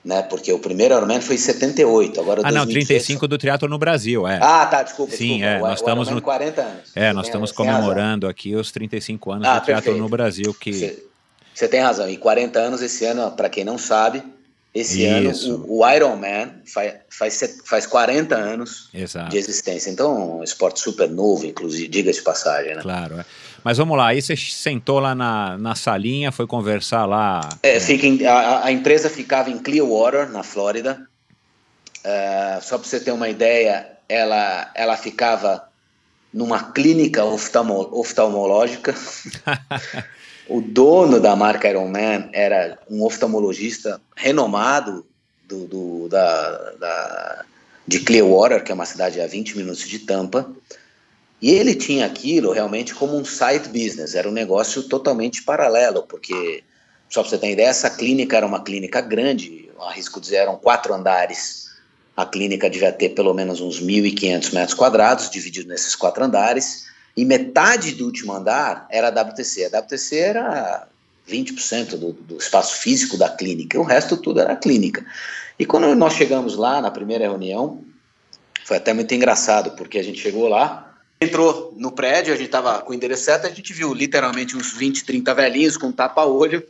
[0.06, 0.22] Né?
[0.22, 3.78] Porque o primeiro Ironman foi em 78, agora Ah, 2018, não, 35 do triatlo no
[3.78, 4.40] Brasil, é.
[4.42, 5.46] Ah, tá, desculpa, Sim, desculpa.
[5.46, 6.92] é, nós estamos no 40 anos.
[6.96, 11.09] É, nós estamos comemorando aqui os 35 anos ah, do triatlo no Brasil que Você
[11.68, 12.10] tem razão.
[12.10, 14.24] E 40 anos esse ano, para quem não sabe,
[14.74, 15.54] esse Isso.
[15.54, 19.30] ano, o, o Iron Man faz, faz, faz 40 anos Exato.
[19.30, 19.90] de existência.
[19.90, 22.82] Então, um esporte super novo, inclusive, diga de passagem, né?
[22.82, 23.26] Claro, é.
[23.64, 27.50] Mas vamos lá, aí você sentou lá na, na salinha, foi conversar lá.
[27.62, 31.06] É, fica em, a, a, empresa ficava em Clearwater, na Flórida.
[32.00, 35.68] Uh, só para você ter uma ideia, ela, ela ficava
[36.34, 38.96] numa clínica oftalmo, oftalmológica.
[40.50, 45.06] O dono da marca Ironman era um oftalmologista renomado
[45.48, 47.46] do, do, da, da,
[47.86, 50.50] de Clearwater, que é uma cidade a 20 minutos de Tampa.
[51.40, 56.64] E ele tinha aquilo realmente como um side business, era um negócio totalmente paralelo, porque,
[57.08, 60.96] só para você ter ideia, essa clínica era uma clínica grande, arrisco dizer, eram quatro
[60.96, 61.70] andares.
[62.18, 67.26] A clínica devia ter pelo menos uns 1.500 metros quadrados, dividido nesses quatro andares e
[67.26, 69.66] metade do último andar era a WTC.
[69.66, 70.88] A WTC era
[71.28, 75.06] 20% do, do espaço físico da clínica, o resto tudo era clínica.
[75.58, 77.84] E quando nós chegamos lá na primeira reunião,
[78.66, 82.80] Foi até muito engraçado, porque a gente chegou lá, entrou no prédio, a gente estava
[82.82, 86.64] com o endereço certo, a gente viu literalmente uns 20, 30 velhinhos com tapa-olho,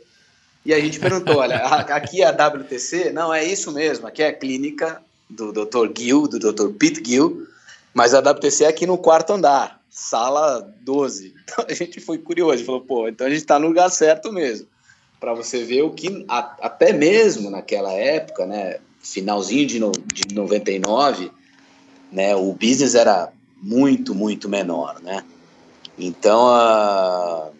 [0.64, 3.12] e a gente perguntou, olha, aqui é a WTC?
[3.12, 5.90] Não, é isso mesmo, aqui é a clínica do Dr.
[5.96, 6.70] Gill, do Dr.
[6.70, 7.46] Pete Gill,
[7.94, 11.34] mas a WTC é aqui no quarto andar, sala 12.
[11.50, 14.68] Então a gente foi curioso, falou, pô, então a gente está no lugar certo mesmo.
[15.18, 20.32] Para você ver o que, a, até mesmo naquela época, né, finalzinho de, no, de
[20.32, 21.30] 99,
[22.10, 23.30] né, o business era
[23.60, 25.24] muito, muito menor, né?
[25.98, 27.50] Então, a...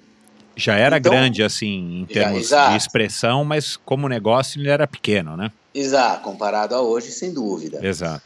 [0.56, 4.86] Já era então, grande, assim, em termos já, de expressão, mas como negócio ele era
[4.86, 5.50] pequeno, né?
[5.74, 7.84] Exato, comparado a hoje, sem dúvida.
[7.86, 8.22] Exato.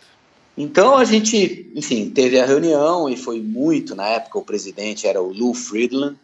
[0.56, 5.20] Então a gente, enfim, teve a reunião e foi muito, na época o presidente era
[5.20, 6.16] o Lou Friedland,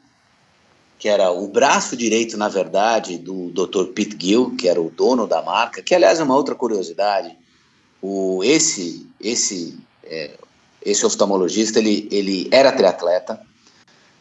[0.99, 3.87] que era o braço direito, na verdade, do Dr.
[3.87, 7.37] Pete Gill, que era o dono da marca, que aliás é uma outra curiosidade,
[8.03, 10.37] o, esse, esse, é,
[10.85, 13.41] esse oftalmologista, ele, ele era triatleta,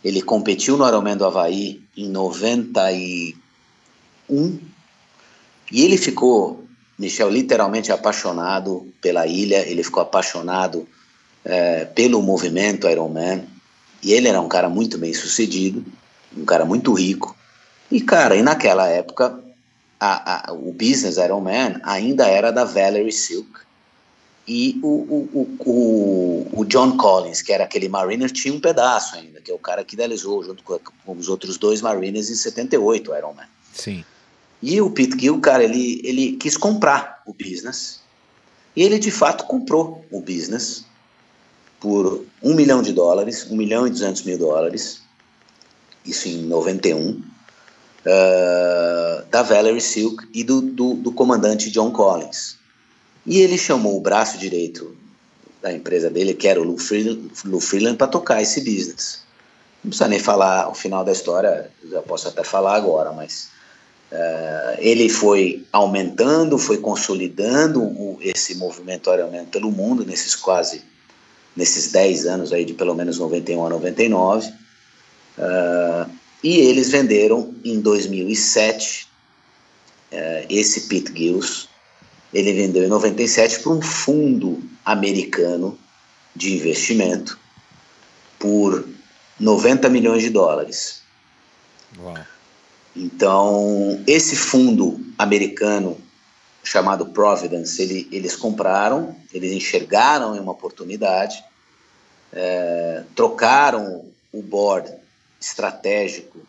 [0.04, 3.34] ele competiu no Ironman do Havaí em 91
[5.72, 6.64] e ele ficou
[6.98, 10.88] Michel literalmente apaixonado pela ilha, ele ficou apaixonado
[11.44, 13.44] é, pelo movimento Ironman,
[14.02, 15.84] e ele era um cara muito bem sucedido,
[16.36, 17.36] um cara muito rico,
[17.92, 19.40] e cara, e naquela época
[20.00, 23.50] a, a, o business Ironman ainda era da Valerie Silk,
[24.50, 29.40] e o, o, o, o, John Collins, que era aquele Mariner, tinha um pedaço ainda,
[29.40, 33.12] que é o cara que idealizou junto com, com os outros dois Mariners em 78,
[33.12, 33.46] o Ironman.
[33.72, 34.04] Sim.
[34.62, 38.00] E o Pete Gill, cara, ele, ele quis comprar o business.
[38.80, 40.86] E ele de fato comprou o business
[41.82, 45.02] por um milhão de dólares, um milhão e duzentos mil dólares,
[46.06, 47.24] isso em 91, uh,
[48.08, 52.56] ah, da Valerie Silk e do, do, do, comandante John Collins.
[53.26, 54.96] E ele chamou o braço direito
[55.62, 59.24] da empresa dele, que era o Lou Freeland, Freeland para tocar esse business.
[59.84, 63.50] Não precisa nem falar o final da história, já posso até falar agora, mas
[64.12, 70.82] Uh, ele foi aumentando, foi consolidando o, esse movimento Ironman pelo mundo nesses quase,
[71.56, 74.48] nesses 10 anos aí de pelo menos 91 a 99.
[74.48, 74.54] Uh,
[75.38, 76.06] eh,
[76.44, 79.08] e eles venderam em 2007 uh,
[80.12, 81.70] eh, esse Pete Gills,
[82.34, 85.78] ele vendeu em 97 para um fundo americano
[86.36, 87.38] de investimento
[88.40, 88.88] por
[89.40, 91.02] 90 milhões de dólares.
[92.00, 92.18] Uau.
[92.96, 95.98] Então, esse fundo americano
[96.64, 101.44] chamado Providence, ele, eles compraram, eles enxergaram uma oportunidade,
[102.34, 104.92] é, trocaram o board
[105.40, 106.40] estratégico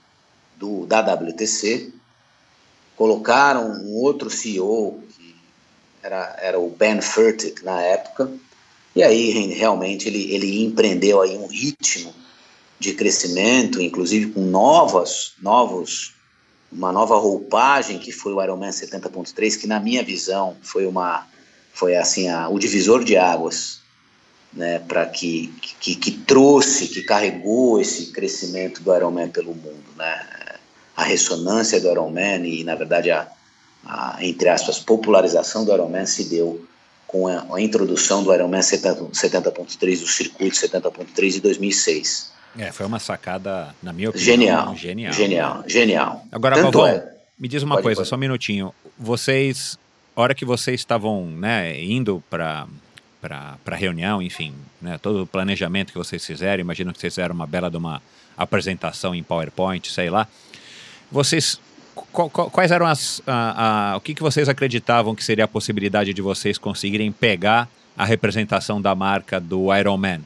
[0.57, 1.93] do, da WTC,
[2.97, 5.35] colocaram um outro CEO, que
[6.03, 8.31] era, era o Ben Furtick na época,
[8.95, 12.13] e aí realmente ele, ele empreendeu aí um ritmo
[12.79, 16.15] de crescimento, inclusive com novas, novos
[16.73, 21.27] uma nova roupagem que foi o Ironman 70.3, que na minha visão foi uma
[21.73, 23.81] foi assim a, o divisor de águas,
[24.53, 30.27] né, para que, que que trouxe, que carregou esse crescimento do Ironman pelo mundo, né?
[30.97, 33.29] A ressonância do Ironman e na verdade a,
[33.85, 36.65] a entre aspas popularização do Ironman se deu
[37.07, 42.31] com a, a introdução do Ironman 70.3 70 do circuito 70.3 de 2006.
[42.59, 44.77] É, foi uma sacada, na minha opinião, genial.
[44.77, 45.65] Genial, genial.
[45.67, 46.27] genial.
[46.33, 48.09] Agora, Tanto é, me diz uma pode, coisa, pode.
[48.09, 48.75] só um minutinho.
[48.99, 49.79] Vocês,
[50.17, 52.67] hora que vocês estavam né, indo para
[53.21, 57.47] para reunião, enfim, né, todo o planejamento que vocês fizeram, imagino que vocês fizeram uma
[57.47, 58.01] bela de uma
[58.35, 60.27] apresentação em PowerPoint, sei lá.
[61.13, 61.61] Vocês
[62.53, 66.23] quais eram as a, a, o que, que vocês acreditavam que seria a possibilidade de
[66.23, 70.21] vocês conseguirem pegar a representação da marca do Iron Man?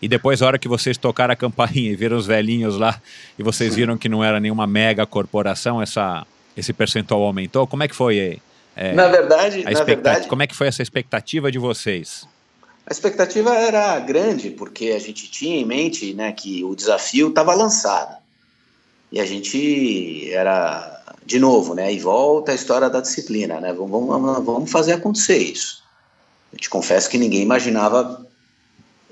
[0.00, 3.00] E depois, a hora que vocês tocaram a campainha e viram os velhinhos lá,
[3.38, 6.26] e vocês viram que não era nenhuma mega corporação, essa,
[6.56, 7.66] esse percentual aumentou.
[7.66, 8.40] Como é que foi?
[8.76, 12.28] É, na verdade, na verdade, como é que foi essa expectativa de vocês?
[12.86, 17.54] A expectativa era grande, porque a gente tinha em mente né, que o desafio estava
[17.54, 18.16] lançado.
[19.10, 24.06] E a gente era, de novo, né, e volta a história da disciplina, né, vamos,
[24.06, 25.82] vamos, vamos fazer acontecer isso.
[26.52, 28.26] Eu te confesso que ninguém imaginava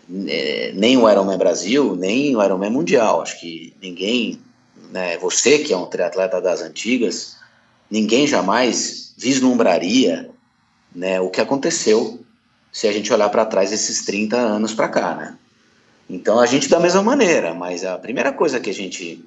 [0.08, 3.22] nem o Ironman Brasil, nem o Ironman Mundial.
[3.22, 4.40] Acho que ninguém,
[4.90, 7.36] né, você que é um triatleta das antigas,
[7.90, 10.30] ninguém jamais vislumbraria
[10.94, 12.20] né, o que aconteceu
[12.72, 15.38] se a gente olhar para trás esses 30 anos para cá, né?
[16.08, 19.24] Então a gente da mesma maneira, mas a primeira coisa que a gente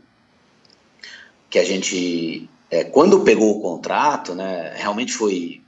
[1.50, 5.62] que a gente é, quando pegou o contrato, né, realmente foi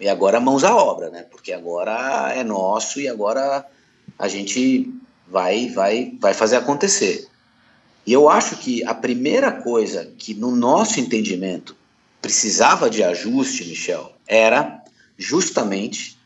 [0.00, 1.24] e agora mãos à obra, né?
[1.28, 3.66] Porque agora é nosso e agora
[4.18, 4.92] a gente
[5.28, 7.28] vai, vai, vai fazer acontecer.
[8.06, 11.76] E eu acho que a primeira coisa que, no nosso entendimento,
[12.20, 14.82] precisava de ajuste, Michel, era
[15.16, 16.18] justamente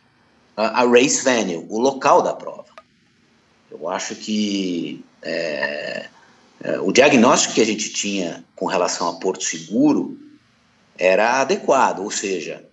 [0.57, 2.67] a, race venue, o local da prova.
[3.71, 6.07] Eu acho que é,
[6.63, 10.19] é, o diagnóstico que a gente tinha com relação a Porto Seguro
[10.97, 12.65] era adequado, ou seja,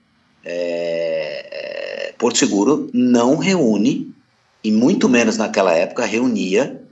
[0.44, 4.14] é, é Porto Seguro não reúne,
[4.64, 6.84] e muito menos naquela época reunia,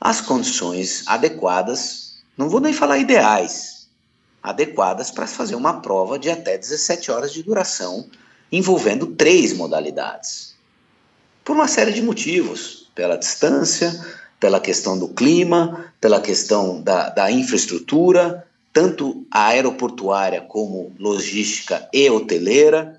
[0.00, 3.88] as condições adequadas, não vou nem falar ideais,
[4.42, 8.06] adequadas para fazer uma prova de até 17 horas de duração,
[8.52, 10.54] envolvendo três modalidades.
[11.44, 13.98] Por uma série de motivos, pela distância,
[14.38, 22.98] pela questão do clima, pela questão da, da infraestrutura, tanto aeroportuária como logística e hoteleira.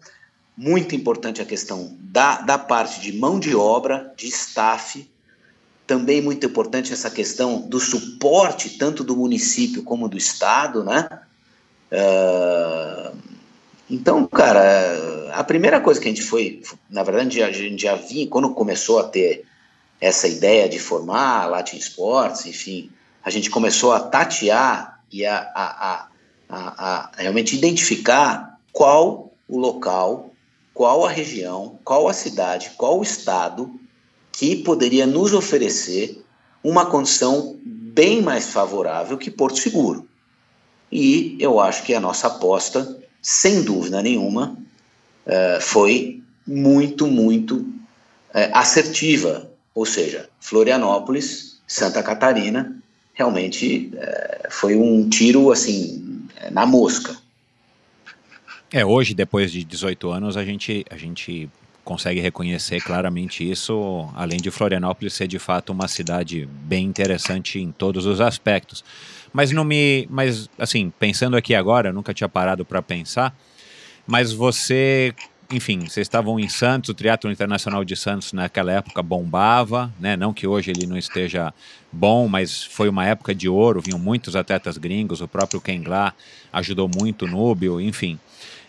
[0.58, 5.10] Muito importante a questão da, da parte de mão de obra, de staff.
[5.86, 11.08] Também muito importante essa questão do suporte, tanto do município como do Estado, né?
[11.92, 13.18] Uh,
[13.90, 18.28] então, cara, a primeira coisa que a gente foi, na verdade, a gente já vinha,
[18.28, 19.46] quando começou a ter
[20.02, 22.90] essa ideia de formar Latin Sports, enfim,
[23.24, 26.08] a gente começou a tatear e a, a,
[26.50, 30.32] a, a, realmente identificar qual o local,
[30.76, 33.80] qual a região, qual a cidade, qual o estado
[34.32, 36.24] que poderia nos oferecer
[36.64, 40.08] uma condição bem mais favorável que Porto Seguro.
[40.92, 44.56] E eu acho que a nossa aposta, sem dúvida nenhuma,
[45.26, 52.82] uh, foi muito, muito uh, assertiva ou seja, Florianópolis, Santa Catarina,
[53.14, 57.18] realmente é, foi um tiro assim na mosca.
[58.76, 61.50] É, hoje, depois de 18 anos, a gente, a gente
[61.82, 67.72] consegue reconhecer claramente isso, além de Florianópolis ser de fato uma cidade bem interessante em
[67.72, 68.84] todos os aspectos.
[69.32, 73.34] Mas não me, mas assim, pensando aqui agora, nunca tinha parado para pensar,
[74.06, 75.16] mas você
[75.50, 80.18] enfim, vocês estavam em Santos, o Triatlo Internacional de Santos naquela época bombava, né?
[80.18, 81.54] Não que hoje ele não esteja
[81.92, 86.14] bom, mas foi uma época de ouro, vinham muitos atletas gringos, o próprio Ken Gla
[86.52, 88.20] ajudou muito o Núbio, enfim.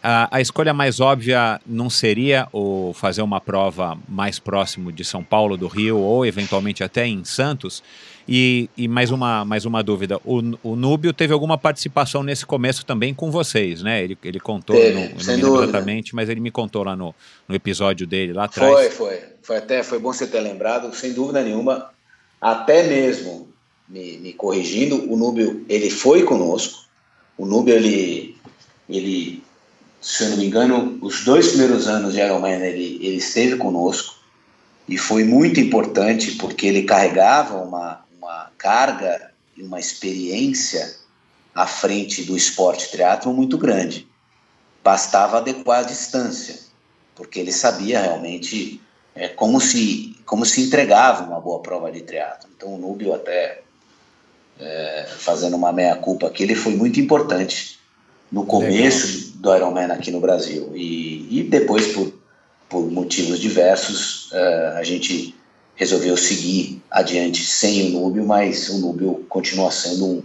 [0.08, 5.20] A, a, escolha mais óbvia não seria o fazer uma prova mais próximo de São
[5.24, 7.82] Paulo, do Rio, ou eventualmente até em Santos,
[8.28, 12.86] e, e, mais, uma, mais uma dúvida: o, o Núbio teve alguma participação nesse começo
[12.86, 14.04] também com vocês, né?
[14.04, 17.12] Ele, ele contou, teve, no, não lembro exatamente, mas ele me contou lá no,
[17.48, 18.72] no episódio dele lá atrás.
[18.72, 19.22] Foi, foi.
[19.42, 21.90] Foi até foi bom você ter lembrado, sem dúvida nenhuma.
[22.40, 23.48] Até mesmo
[23.88, 26.84] me, me corrigindo, o Núbio ele foi conosco.
[27.36, 28.36] O Núbio ele,
[28.88, 29.42] ele,
[30.06, 34.14] se eu não me engano, os dois primeiros anos de Ironman ele, ele esteve conosco
[34.88, 40.94] e foi muito importante porque ele carregava uma, uma carga e uma experiência
[41.52, 44.06] à frente do esporte triatlo muito grande.
[44.84, 46.56] Bastava adequar a distância,
[47.16, 48.80] porque ele sabia realmente
[49.12, 52.48] é, como, se, como se entregava uma boa prova de triatlo.
[52.56, 53.62] Então o Núbio até
[54.60, 57.75] é, fazendo uma meia-culpa aqui, ele foi muito importante
[58.30, 59.40] no começo Legal.
[59.40, 60.72] do Ironman aqui no Brasil.
[60.74, 62.12] E, e depois, por,
[62.68, 65.34] por motivos diversos, uh, a gente
[65.74, 70.22] resolveu seguir adiante sem o Núbio, mas o Núbio continua sendo um,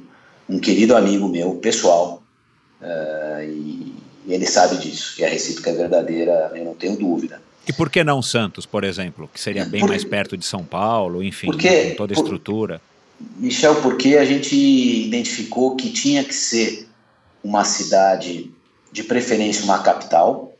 [0.49, 2.23] um querido amigo meu, pessoal,
[2.81, 3.93] uh, e,
[4.25, 7.41] e, ele sabe disso, que a recíproca é verdadeira, eu não tenho dúvida.
[7.67, 11.21] E por que não Santos, por exemplo, que seria bem mais perto de São Paulo,
[11.21, 12.79] enfim, porque, né, com toda a estrutura?
[12.79, 12.91] Por,
[13.37, 16.87] Michel, porque a gente identificou que tinha que ser
[17.43, 18.53] uma cidade,
[18.91, 20.53] de preferência uma capital,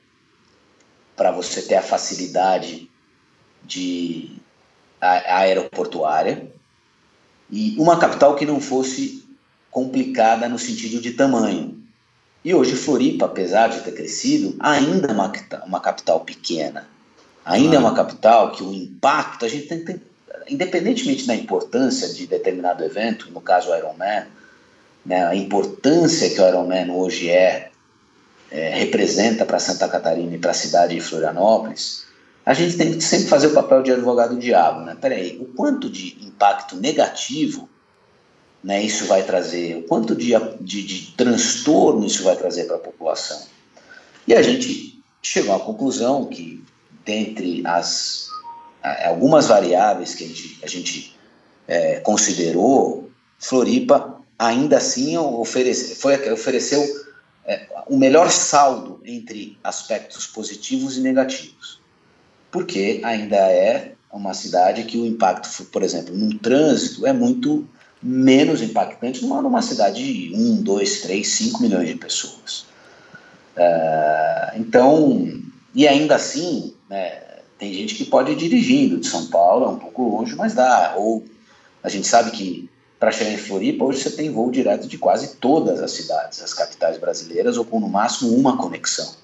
[1.15, 2.89] para você ter a facilidade
[3.63, 4.37] de
[4.99, 6.51] a, aeroportuária
[7.49, 9.23] e uma capital que não fosse
[9.69, 11.81] complicada no sentido de tamanho.
[12.43, 15.31] E hoje Floripa, apesar de ter crescido, ainda é uma,
[15.65, 16.87] uma capital pequena.
[17.45, 17.75] Ainda ah.
[17.75, 20.01] é uma capital que o impacto, a gente tem, tem,
[20.49, 24.25] independentemente da importância de determinado evento, no caso o Ironman,
[25.05, 27.71] né, a importância que o Ironman hoje é,
[28.51, 32.05] é representa para Santa Catarina e para a cidade de Florianópolis,
[32.45, 34.97] a gente tem que sempre fazer o papel de advogado do diabo, né?
[34.99, 37.69] Peraí, o quanto de impacto negativo
[38.63, 42.79] né, isso vai trazer, o quanto de, de, de transtorno isso vai trazer para a
[42.79, 43.41] população.
[44.27, 46.63] E a gente chegou à conclusão que,
[47.05, 48.29] dentre as
[49.05, 51.15] algumas variáveis que a gente, a gente
[51.67, 56.81] é, considerou, Floripa ainda assim oferece, foi, ofereceu
[57.45, 61.79] é, o melhor saldo entre aspectos positivos e negativos,
[62.49, 67.67] porque ainda é uma cidade que o impacto, por exemplo, no trânsito é muito
[68.01, 72.65] menos impactante numa, numa cidade de 1, 2, 3, 5 milhões de pessoas.
[73.55, 75.39] Uh, então,
[75.75, 77.21] e ainda assim, né,
[77.59, 80.95] tem gente que pode ir dirigindo de São Paulo, é um pouco longe, mas dá.
[80.97, 81.23] Ou
[81.83, 82.70] a gente sabe que
[83.01, 86.53] para chegar em Floripa, hoje você tem voo direto de quase todas as cidades, as
[86.53, 89.15] capitais brasileiras, ou com no máximo uma conexão.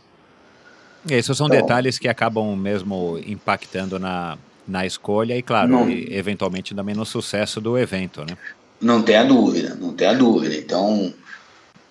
[1.07, 4.36] Esses são então, detalhes que acabam mesmo impactando na,
[4.67, 8.36] na escolha e, claro, não, e, eventualmente também no sucesso do evento, né?
[8.82, 10.55] Não tenha dúvida, não tenha dúvida.
[10.55, 11.13] Então,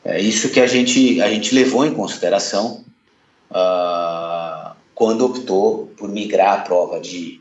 [0.04, 2.84] é isso que a gente, a gente levou em consideração
[3.48, 7.40] uh, quando optou por migrar a prova de,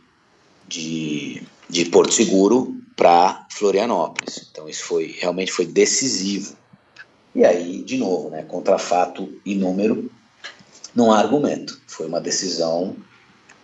[0.68, 4.48] de, de Porto Seguro para Florianópolis.
[4.52, 6.56] Então isso foi realmente foi decisivo.
[7.34, 10.10] E aí, de novo, né, contra fato e número,
[10.96, 11.80] não há argumento.
[11.86, 12.96] Foi uma decisão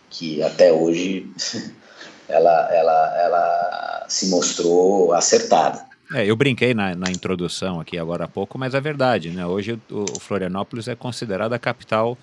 [0.10, 1.32] que até hoje
[2.28, 5.90] ela, ela, ela se mostrou acertada.
[6.14, 9.46] É, eu brinquei na, na, introdução aqui agora há pouco, mas é verdade, né?
[9.46, 12.18] Hoje o, o Florianópolis é considerada a capital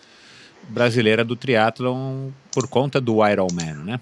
[0.69, 4.01] brasileira do triatlon por conta do Ironman, né?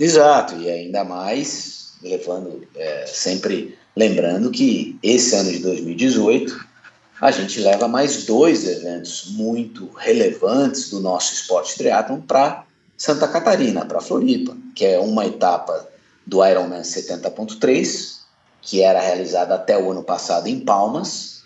[0.00, 6.72] Exato, e ainda mais levando é, sempre lembrando que esse ano de 2018
[7.20, 12.64] a gente leva mais dois eventos muito relevantes do nosso esporte triatlon para
[12.96, 15.88] Santa Catarina, para Floripa, que é uma etapa
[16.26, 18.18] do Ironman 70.3,
[18.60, 21.42] que era realizada até o ano passado em Palmas,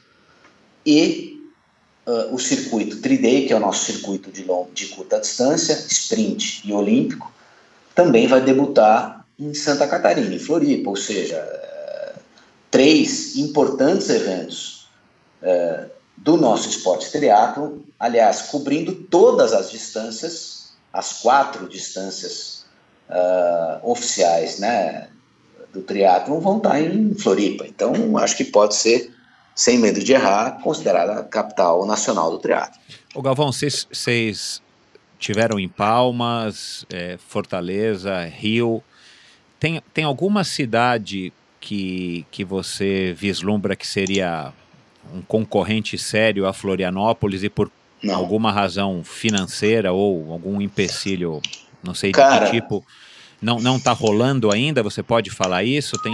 [0.85, 1.43] e
[2.07, 6.63] uh, o circuito Triday, que é o nosso circuito de, long, de curta distância, sprint
[6.65, 7.33] e olímpico,
[7.95, 11.43] também vai debutar em Santa Catarina, em Floripa, ou seja,
[12.71, 14.89] três importantes eventos
[15.43, 22.65] é, do nosso esporte triatlo, aliás, cobrindo todas as distâncias, as quatro distâncias
[23.11, 25.09] uh, oficiais, né,
[25.73, 27.67] do triatlo vão estar em Floripa.
[27.67, 29.13] Então, acho que pode ser,
[29.55, 32.81] sem medo de errar, considerada a capital nacional do triatlo.
[33.15, 34.63] O Galvão, vocês
[35.19, 38.83] tiveram em Palmas, é, Fortaleza, Rio.
[39.59, 44.53] Tem, tem alguma cidade que, que você vislumbra que seria
[45.15, 47.71] um concorrente sério a Florianópolis e por
[48.03, 48.15] não.
[48.15, 51.41] alguma razão financeira ou algum empecilho,
[51.83, 52.85] não sei Cara, de que tipo,
[53.41, 54.83] não não está rolando ainda?
[54.83, 55.97] Você pode falar isso?
[56.03, 56.13] Tem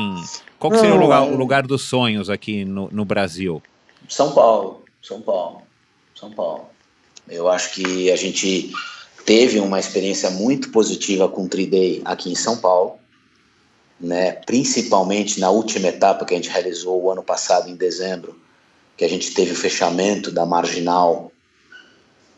[0.59, 3.63] qual que seria o lugar, o lugar dos sonhos aqui no, no Brasil?
[4.09, 5.63] São Paulo, São Paulo,
[6.15, 6.67] São Paulo.
[7.29, 8.71] Eu acho que a gente
[9.25, 13.02] teve uma experiência muito positiva com o Triday aqui em São Paulo
[14.03, 18.37] né, principalmente na última etapa que a gente realizou o ano passado, em dezembro,
[18.97, 21.31] que a gente teve o fechamento da marginal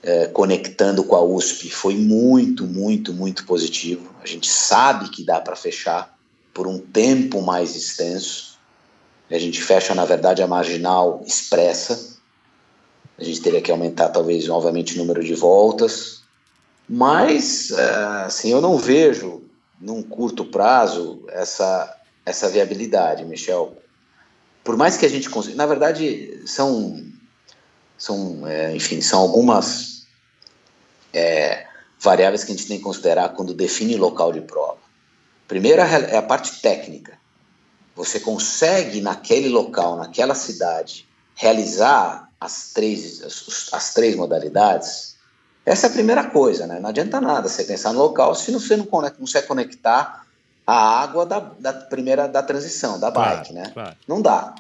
[0.03, 4.15] é, conectando com a USP, foi muito, muito, muito positivo.
[4.23, 6.15] A gente sabe que dá para fechar
[6.53, 8.59] por um tempo mais extenso.
[9.31, 12.19] A gente fecha, na verdade, a marginal expressa.
[13.17, 16.23] A gente teria que aumentar, talvez, novamente o número de voltas.
[16.87, 17.95] Mas, é,
[18.27, 19.44] assim, eu não vejo
[19.85, 23.77] num curto prazo essa, essa viabilidade, Michel.
[24.65, 27.05] Por mais que a gente consiga, na verdade são,
[27.99, 30.07] são é, enfim, são algumas
[31.13, 31.67] é,
[32.01, 34.79] variáveis que a gente tem que considerar quando define local de prova.
[35.47, 37.19] Primeiro é a parte técnica.
[37.95, 45.14] Você consegue naquele local, naquela cidade, realizar as três, as, as três modalidades?
[45.65, 46.79] Essa é a primeira coisa, né?
[46.79, 50.27] Não adianta nada você pensar no local se você não, consegue conectar
[50.67, 53.71] a água da, da primeira da transição, da bike, claro, né?
[53.73, 53.97] Claro.
[54.07, 54.55] Não dá.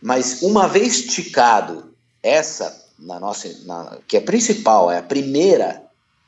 [0.00, 5.82] Mas uma vez esticado essa na nossa, na, que é principal, é a primeira,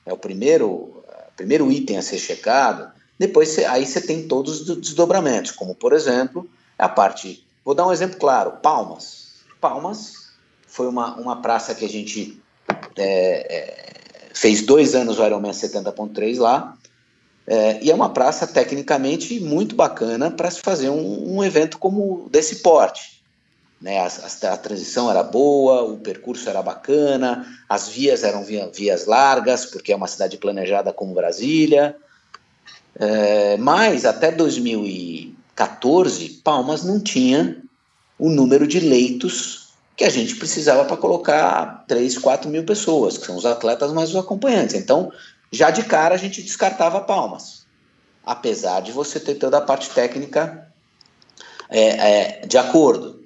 [0.06, 1.02] é o primeiro,
[1.36, 2.90] primeiro item a ser checado.
[3.18, 6.48] Depois você, aí você tem todos os desdobramentos, como por exemplo
[6.78, 7.44] a parte.
[7.64, 9.30] Vou dar um exemplo claro: Palmas.
[9.60, 10.30] Palmas
[10.66, 12.40] foi uma, uma praça que a gente
[12.96, 13.89] é, é,
[14.40, 16.74] fez dois anos o Ironman 70.3 lá,
[17.46, 22.26] é, e é uma praça tecnicamente muito bacana para se fazer um, um, evento como
[22.30, 23.22] desse porte.
[23.78, 23.98] Né?
[23.98, 29.04] A, a, a, transição era boa, o percurso era bacana, as vias eram via, vias
[29.04, 31.94] largas, porque é uma cidade planejada como Brasília.
[32.98, 37.62] É, mas até 2014, Palmas não tinha
[38.18, 39.59] o número de leitos
[40.00, 44.08] que a gente precisava para colocar 3, 4 mil pessoas, que são os atletas mais
[44.08, 44.74] os acompanhantes.
[44.74, 45.12] Então,
[45.52, 47.66] já de cara a gente descartava palmas,
[48.24, 50.72] apesar de você ter toda a parte técnica
[51.68, 53.22] é, é, de acordo.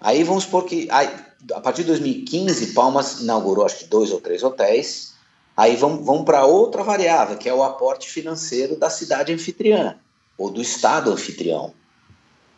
[0.00, 1.08] Aí vamos supor que, aí,
[1.52, 5.14] a partir de 2015, Palmas inaugurou acho que dois ou três hotéis.
[5.56, 9.96] Aí vamos, vamos para outra variável, que é o aporte financeiro da cidade anfitriã,
[10.36, 11.72] ou do estado anfitrião.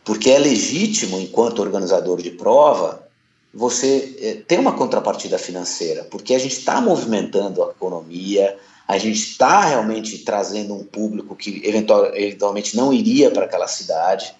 [0.07, 3.05] Porque é legítimo, enquanto organizador de prova,
[3.57, 8.54] você é, ter uma contrapartida financeira, porque a gente está movimentando a economia,
[8.86, 14.34] a gente está realmente trazendo um público que eventual, eventualmente não iria para aquela cidade.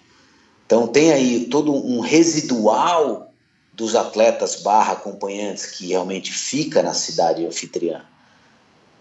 [0.67, 3.33] Então tem aí todo um residual
[3.73, 8.03] dos atletas barra acompanhantes que realmente fica na cidade anfitriã.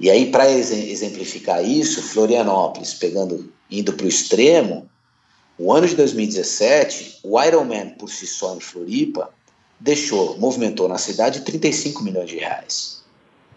[0.00, 4.88] E aí, para exemplificar isso, Florianópolis, pegando, indo para o extremo,
[5.58, 9.35] o ano de 2017, o Ironman por si só em Floripa
[9.78, 13.02] deixou, movimentou na cidade 35 milhões de reais.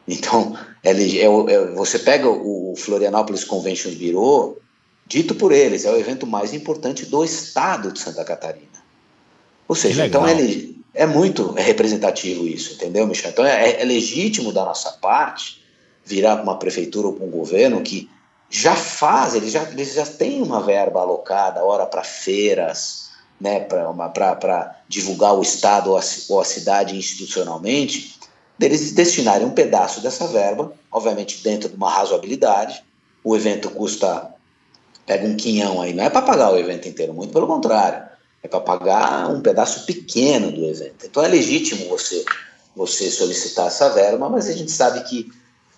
[0.08, 4.58] Então, é, é, é, você pega o, Florianópolis Convention Bureau,
[5.06, 8.68] dito por eles, é o evento mais importante do estado de Santa Catarina.
[9.68, 10.36] Ou seja, então é,
[10.96, 13.30] é muito representativo isso, entendeu, Michel?
[13.30, 15.64] Então é, é legítimo da nossa parte
[16.04, 18.10] virar para uma prefeitura ou para um governo que
[18.50, 23.09] já faz, eles já, eles já têm uma verba alocada, hora para feiras,
[23.40, 28.20] né, para divulgar o Estado ou a, ou a cidade institucionalmente,
[28.58, 32.84] deles destinarem um pedaço dessa verba, obviamente dentro de uma razoabilidade.
[33.24, 34.34] O evento custa,
[35.06, 38.10] pega um quinhão aí, não é para pagar o evento inteiro, muito pelo contrário,
[38.44, 41.06] é para pagar um pedaço pequeno do evento.
[41.06, 42.26] Então é legítimo você,
[42.76, 45.32] você solicitar essa verba, mas a gente sabe que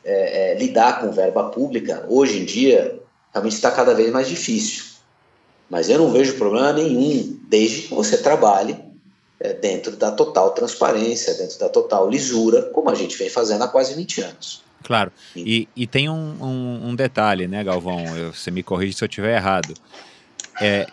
[0.04, 3.00] é, é, lidar com verba pública, hoje em dia,
[3.32, 4.91] realmente está cada vez mais difícil.
[5.72, 8.78] Mas eu não vejo problema nenhum, desde que você trabalhe
[9.40, 13.70] é, dentro da total transparência, dentro da total lisura, como a gente vem fazendo há
[13.70, 14.62] quase 20 anos.
[14.84, 18.04] Claro, e, e tem um, um, um, detalhe, né, Galvão?
[18.18, 19.74] Eu, você me corrige se eu estiver errado.
[20.60, 20.88] É,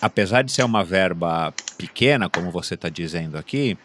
[0.00, 3.76] apesar de ser uma verba pequena, como você está dizendo aqui,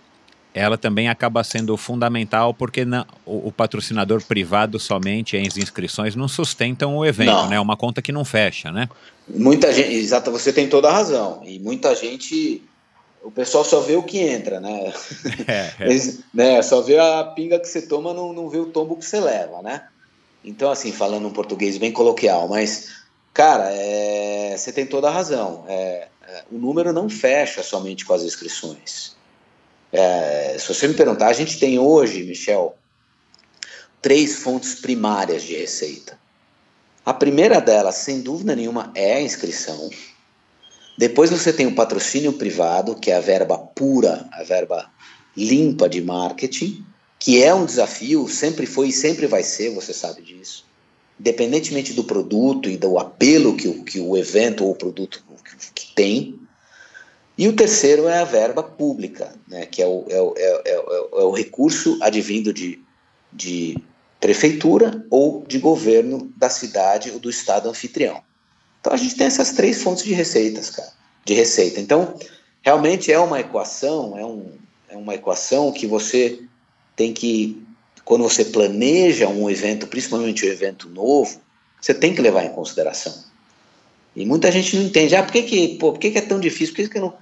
[0.54, 6.28] ela também acaba sendo fundamental porque não, o, o, patrocinador privado somente as inscrições não
[6.28, 7.50] sustentam o evento, não.
[7.50, 7.56] né?
[7.56, 8.90] É uma conta que não fecha, né?
[9.34, 11.42] Muita gente, exato, você tem toda a razão.
[11.46, 12.64] E muita gente,
[13.24, 14.94] o pessoal só vê o que entra, né?
[15.48, 15.90] É, é.
[15.90, 19.06] Eles, né só vê a pinga que você toma, não, não vê o tombo que
[19.06, 19.88] você leva, né?
[20.44, 22.90] Então, assim, falando um português bem coloquial, mas,
[23.34, 25.66] cara, é, você tem toda a razão.
[25.68, 29.16] É, é o número não fecha somente com as inscrições.
[29.92, 32.76] É, se você me perguntar, a gente tem hoje, Michel,
[34.02, 36.18] três fontes primárias de receita.
[37.06, 39.90] A primeira delas, sem dúvida nenhuma, é a inscrição.
[40.98, 44.90] Depois você tem o patrocínio privado, que é a verba pura, a verba
[45.36, 46.86] limpa de marketing,
[47.18, 50.66] que é um desafio, sempre foi e sempre vai ser, você sabe disso.
[51.20, 55.72] Independentemente do produto e do apelo que o, que o evento ou o produto que,
[55.74, 56.40] que tem,
[57.38, 60.74] e o terceiro é a verba pública, né, que é o, é o, é, é,
[60.74, 62.80] é o recurso advindo de,
[63.32, 63.78] de
[64.22, 68.22] prefeitura ou de governo da cidade ou do estado anfitrião.
[68.80, 70.90] Então a gente tem essas três fontes de receitas, cara,
[71.26, 71.82] de receita.
[71.82, 72.16] Então
[72.62, 74.52] realmente é uma equação, é, um,
[74.88, 76.40] é uma equação que você
[76.96, 77.62] tem que,
[78.06, 81.42] quando você planeja um evento, principalmente um evento novo,
[81.82, 83.14] você tem que levar em consideração.
[84.16, 85.16] E muita gente não entende.
[85.16, 86.76] Ah, por que, que, pô, por que, que é tão difícil?
[86.76, 87.14] Por que, que não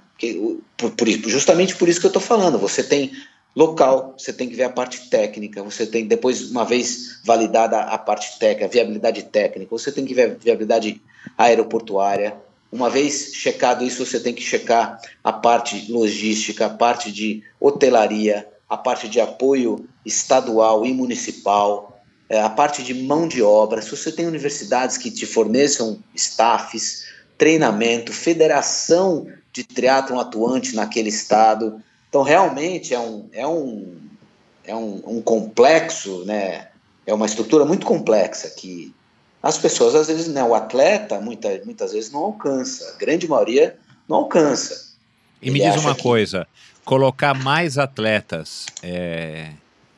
[0.76, 2.58] por, por, justamente por isso que eu estou falando.
[2.58, 3.10] Você tem
[3.54, 7.98] local, você tem que ver a parte técnica, você tem, depois, uma vez validada a
[7.98, 11.02] parte técnica, a viabilidade técnica, você tem que ver a viabilidade
[11.36, 12.36] aeroportuária.
[12.70, 18.46] Uma vez checado isso, você tem que checar a parte logística, a parte de hotelaria,
[18.68, 23.82] a parte de apoio estadual e municipal, é, a parte de mão de obra.
[23.82, 31.82] Se você tem universidades que te forneçam staffs, treinamento, federação de triatlon atuante naquele estado.
[32.10, 33.96] Então, realmente é um, é um,
[34.64, 36.66] é um, um complexo, né?
[37.10, 38.94] é uma estrutura muito complexa que
[39.42, 42.92] as pessoas, às vezes, né, o atleta, muita, muitas vezes, não alcança.
[42.94, 43.76] A grande maioria
[44.08, 44.94] não alcança.
[45.40, 46.02] E Ele me diz uma que...
[46.02, 46.46] coisa:
[46.84, 48.66] colocar mais atletas.
[48.82, 49.52] É...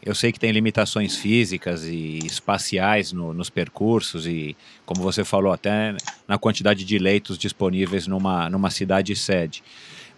[0.05, 5.53] Eu sei que tem limitações físicas e espaciais no, nos percursos e, como você falou,
[5.53, 5.95] até
[6.27, 9.63] na quantidade de leitos disponíveis numa, numa cidade sede.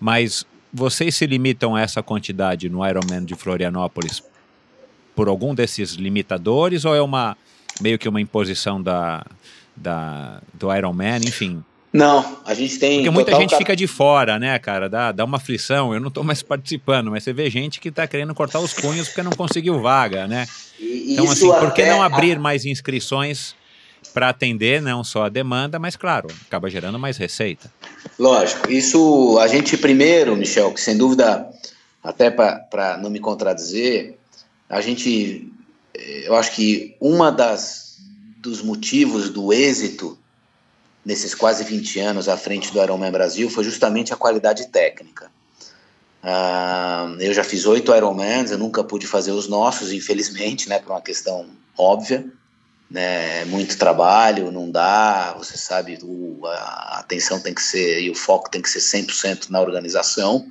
[0.01, 4.25] Mas vocês se limitam a essa quantidade no Ironman de Florianópolis
[5.14, 7.37] por algum desses limitadores ou é uma
[7.81, 9.25] meio que uma imposição da,
[9.77, 11.62] da, do Ironman, enfim?
[11.93, 12.97] Não, a gente tem.
[12.97, 13.59] Porque muita gente cap...
[13.59, 14.89] fica de fora, né, cara?
[14.89, 15.95] Dá, dá uma aflição.
[15.95, 19.07] Eu não estou mais participando, mas você vê gente que está querendo cortar os punhos
[19.07, 20.45] porque não conseguiu vaga, né?
[20.81, 23.55] E, então, assim, por que não abrir mais inscrições
[24.13, 27.71] para atender não só a demanda, mas, claro, acaba gerando mais receita?
[28.19, 28.71] Lógico.
[28.71, 31.49] Isso a gente primeiro, Michel, que sem dúvida
[32.03, 34.19] até para não me contradizer,
[34.69, 35.51] a gente,
[35.95, 37.85] eu acho que uma das
[38.39, 40.19] dos motivos do êxito
[41.05, 45.31] nesses quase 20 anos à frente do Ironman Brasil foi justamente a qualidade técnica.
[46.23, 50.93] Uh, eu já fiz oito Ironmans, eu nunca pude fazer os nossos, infelizmente, né, por
[50.93, 51.47] uma questão
[51.77, 52.27] óbvia.
[52.95, 58.14] Né, muito trabalho, não dá, você sabe, o, a atenção tem que ser e o
[58.14, 60.47] foco tem que ser 100% na organização.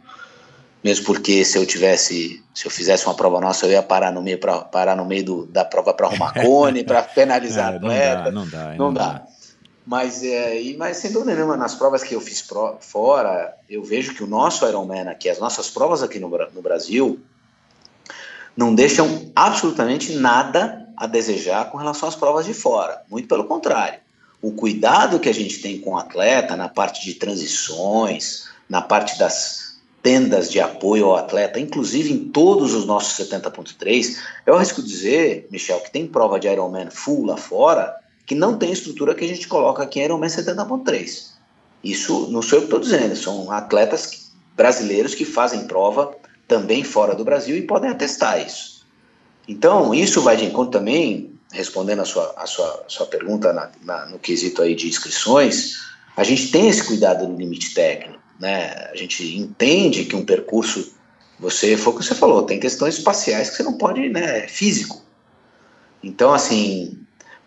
[0.83, 4.21] Mesmo porque se eu tivesse, se eu fizesse uma prova nossa, eu ia parar no
[4.21, 8.29] meio, pra, parar no meio do, da prova para arrumar cone, para penalizar é, atleta.
[8.29, 8.69] Não dá, não dá.
[8.71, 9.07] Não, não dá.
[9.13, 9.27] dá.
[9.85, 13.81] Mas, é, e, mas sem dúvida nenhuma, nas provas que eu fiz pro, fora, eu
[13.85, 17.21] vejo que o nosso Ironman aqui, as nossas provas aqui no, no Brasil,
[18.53, 23.01] não deixam absolutamente nada a desejar com relação às provas de fora.
[23.09, 23.99] Muito pelo contrário.
[24.41, 29.17] O cuidado que a gente tem com o atleta na parte de transições, na parte
[29.17, 35.47] das tendas de apoio ao atleta, inclusive em todos os nossos 70.3, eu arrisco dizer,
[35.49, 39.27] Michel, que tem prova de Ironman full lá fora que não tem estrutura que a
[39.27, 41.31] gente coloca aqui em Ironman 70.3.
[41.83, 46.15] Isso não sou eu que estou dizendo, são atletas brasileiros que fazem prova
[46.47, 48.72] também fora do Brasil e podem atestar isso.
[49.47, 54.05] Então, isso vai de encontro também, respondendo a sua, a sua, sua pergunta na, na,
[54.05, 55.79] no quesito aí de inscrições,
[56.15, 58.89] a gente tem esse cuidado no limite técnico, né?
[58.91, 60.93] A gente entende que um percurso,
[61.39, 65.01] você foi o que você falou, tem questões espaciais que você não pode, né, físico.
[66.01, 66.99] Então, assim,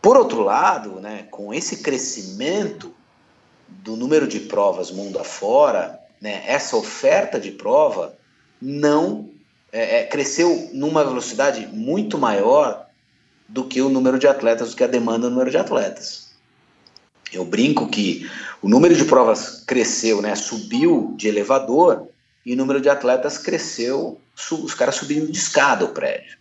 [0.02, 2.94] por outro lado, né, com esse crescimento
[3.68, 8.16] do número de provas mundo afora, né, essa oferta de prova
[8.60, 9.30] não
[9.76, 12.86] é, é, cresceu numa velocidade muito maior
[13.46, 16.30] do que o número de atletas, do que a demanda do número de atletas.
[17.30, 18.26] Eu brinco que
[18.62, 22.08] o número de provas cresceu, né, subiu de elevador
[22.44, 24.18] e o número de atletas cresceu,
[24.50, 26.38] os caras subindo de escada o prédio.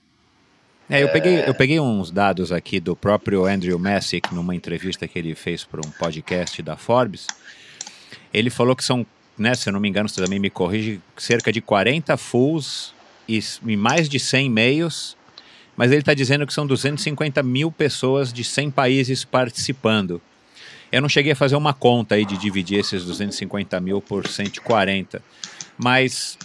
[0.90, 5.20] É, eu, peguei, eu peguei uns dados aqui do próprio Andrew Messick numa entrevista que
[5.20, 7.28] ele fez para um podcast da Forbes.
[8.34, 9.06] Ele falou que são,
[9.38, 12.95] né, se eu não me engano, você também me corrige, cerca de 40 fulls
[13.28, 15.18] e, e mais de 100 meios,
[15.76, 20.22] mas ele está dizendo que são 250 mil pessoas de 100 países participando.
[20.92, 25.22] Eu não cheguei a fazer uma conta aí de dividir esses 250 mil por 140,
[25.78, 26.38] mas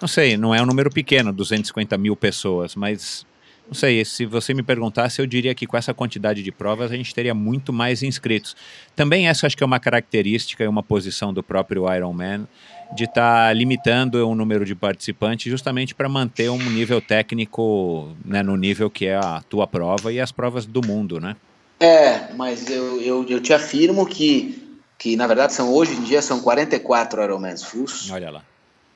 [0.00, 3.26] não sei, não é um número pequeno, 250 mil pessoas, mas
[3.66, 6.96] não sei, se você me perguntasse, eu diria que com essa quantidade de provas a
[6.96, 8.54] gente teria muito mais inscritos.
[8.94, 12.46] Também essa acho que é uma característica e uma posição do próprio Ironman
[12.94, 18.42] de estar tá limitando o número de participantes justamente para manter um nível técnico né,
[18.42, 21.36] no nível que é a tua prova e as provas do mundo, né?
[21.80, 26.22] É, mas eu, eu, eu te afirmo que, que na verdade são hoje em dia
[26.22, 28.10] são 44 Ironmans Fulls.
[28.12, 28.42] Olha lá.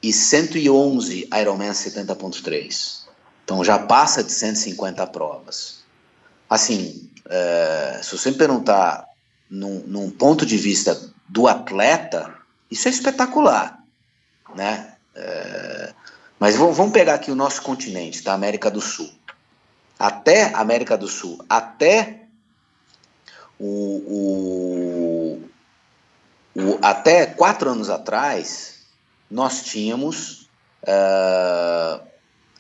[0.03, 3.03] E 111 Ironman 70.3.
[3.45, 5.79] Então já passa de 150 provas.
[6.49, 9.07] Assim, é, se você me perguntar
[9.51, 12.35] num, num, ponto de vista do atleta,
[12.71, 13.78] isso é espetacular,
[14.59, 14.95] né?
[15.15, 15.95] É,
[16.39, 18.35] mas vamos pegar aqui o nosso continente, da tá?
[18.35, 19.11] América do Sul.
[19.99, 22.25] Até América do Sul, até
[23.59, 25.43] o,
[26.55, 28.81] o, o até quatro anos atrás,
[29.29, 30.49] nós tínhamos
[30.85, 32.01] uh,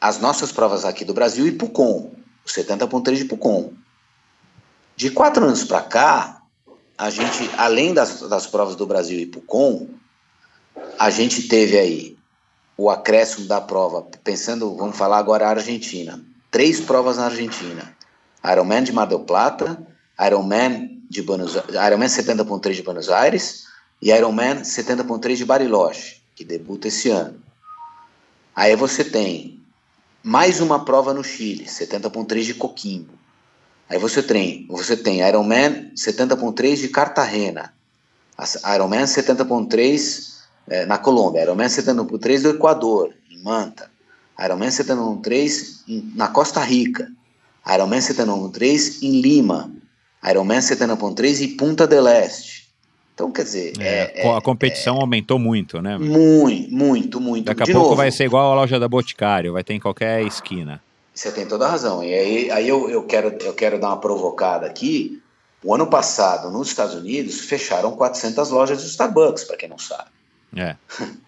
[0.00, 2.12] as nossas provas aqui do Brasil e PUCOM,
[2.44, 3.72] o 70.3 de PUCOM.
[4.96, 6.42] De quatro anos para cá,
[6.96, 9.97] a gente, além das, das provas do Brasil e PUCOM,
[10.98, 12.18] a gente teve aí
[12.76, 17.96] o acréscimo da prova, pensando, vamos falar agora a Argentina, três provas na Argentina,
[18.44, 19.84] Ironman de Mar del Plata,
[20.24, 23.64] Ironman de Buenos Ironman 70.3 de Buenos Aires
[24.00, 27.42] e Ironman 70.3 de Bariloche, que debuta esse ano.
[28.54, 29.60] Aí você tem
[30.22, 33.14] mais uma prova no Chile, 70.3 de Coquimbo.
[33.88, 37.72] Aí você tem, você tem Ironman 70.3 de Cartagena,
[38.74, 40.37] Ironman 70.3
[40.70, 43.90] é, na Colômbia, Ironman 70.3 do Equador, em Manta,
[44.42, 47.08] Ironman 70.3 na Costa Rica,
[47.72, 49.70] Ironman 70.3 em Lima,
[50.28, 52.68] Ironman 70.3 em Punta del Este,
[53.18, 53.72] então, quer dizer.
[53.80, 55.98] É, é, a competição é, aumentou muito, né?
[55.98, 57.46] Muito, muito, muito.
[57.46, 59.80] Daqui a De pouco novo, vai ser igual a loja da Boticário, vai ter em
[59.80, 60.80] qualquer esquina.
[61.12, 62.04] Você tem toda a razão.
[62.04, 65.20] E aí, aí eu, eu, quero, eu quero dar uma provocada aqui.
[65.64, 70.10] O ano passado, nos Estados Unidos, fecharam 400 lojas de Starbucks, para quem não sabe.
[70.56, 70.76] É.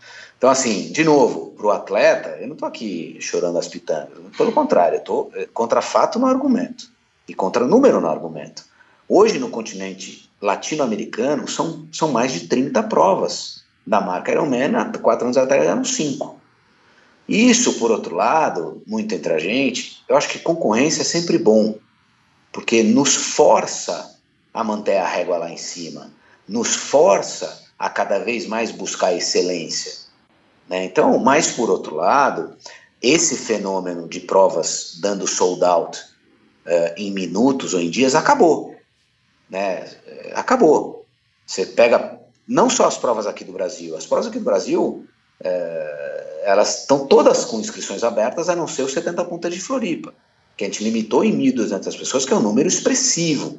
[0.41, 4.17] Então, assim, de novo, para o atleta, eu não estou aqui chorando as pitangas.
[4.39, 6.91] Pelo contrário, eu estou eh, contra fato no argumento
[7.29, 8.65] e contra número no argumento.
[9.07, 15.27] Hoje, no continente latino-americano, são, são mais de 30 provas da marca Ironman, há quatro
[15.27, 16.41] anos atrás eram cinco.
[17.29, 21.77] Isso, por outro lado, muito entre a gente, eu acho que concorrência é sempre bom,
[22.51, 24.19] porque nos força
[24.55, 26.11] a manter a régua lá em cima,
[26.49, 29.93] nos força a cada vez mais buscar excelência.
[30.69, 30.85] Né?
[30.85, 32.55] Então, mais por outro lado,
[33.01, 35.99] esse fenômeno de provas dando sold out
[36.67, 38.77] uh, em minutos ou em dias acabou.
[39.49, 39.89] Né?
[40.35, 41.07] Acabou.
[41.47, 45.07] Você pega não só as provas aqui do Brasil, as provas aqui do Brasil,
[45.41, 50.13] uh, elas estão todas com inscrições abertas, a não ser os 70 pontos de Floripa,
[50.55, 53.59] que a gente limitou em 1.200 pessoas, que é um número expressivo.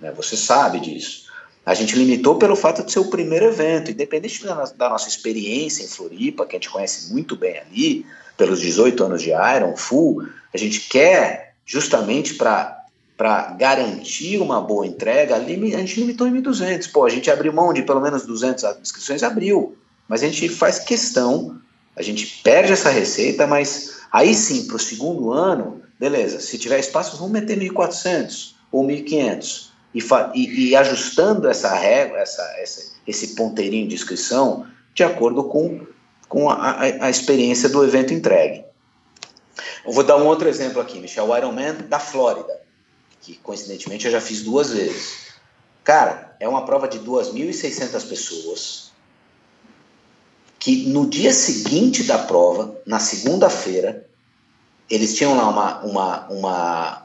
[0.00, 0.10] Né?
[0.10, 1.32] Você sabe disso.
[1.64, 5.82] A gente limitou pelo fato de ser o primeiro evento, independente da, da nossa experiência
[5.82, 8.06] em Floripa, que a gente conhece muito bem ali,
[8.36, 12.80] pelos 18 anos de Iron Full, a gente quer justamente para
[13.16, 16.90] para garantir uma boa entrega, a gente limitou em 1.200.
[16.90, 19.76] Pô, a gente abriu mão de pelo menos 200 inscrições, abriu.
[20.08, 21.60] Mas a gente faz questão,
[21.94, 26.80] a gente perde essa receita, mas aí sim, para o segundo ano, beleza, se tiver
[26.80, 30.00] espaço, vamos meter 1.400 ou 1.500 e,
[30.34, 35.86] e, e ajustando essa régua, essa, essa, esse ponteirinho de inscrição de acordo com,
[36.28, 38.64] com a, a, experiência do evento entregue.
[39.84, 42.60] Eu vou dar um outro exemplo aqui, Michel, o Ironman da Flórida,
[43.20, 45.24] que coincidentemente eu já fiz duas vezes.
[45.82, 48.92] Cara, é uma prova de 2.600 pessoas,
[50.58, 54.06] que no dia seguinte da prova, na segunda-feira,
[54.88, 57.03] eles tinham lá uma, uma, uma,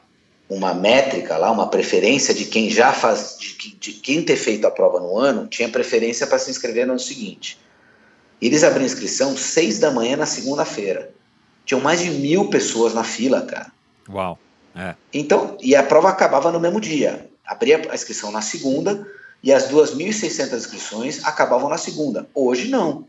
[0.50, 4.72] uma métrica lá, uma preferência de quem já faz, de, de quem ter feito a
[4.72, 7.60] prova no ano, tinha preferência para se inscrever no ano seguinte.
[8.42, 11.12] Eles abriram inscrição seis da manhã na segunda-feira.
[11.66, 13.72] Tinham mais de mil pessoas na fila, cara.
[14.10, 14.40] Uau.
[14.76, 14.96] É.
[15.14, 17.30] Então, e a prova acabava no mesmo dia.
[17.46, 19.06] Abria a inscrição na segunda
[19.44, 22.28] e as 2.600 inscrições acabavam na segunda.
[22.34, 23.06] Hoje não.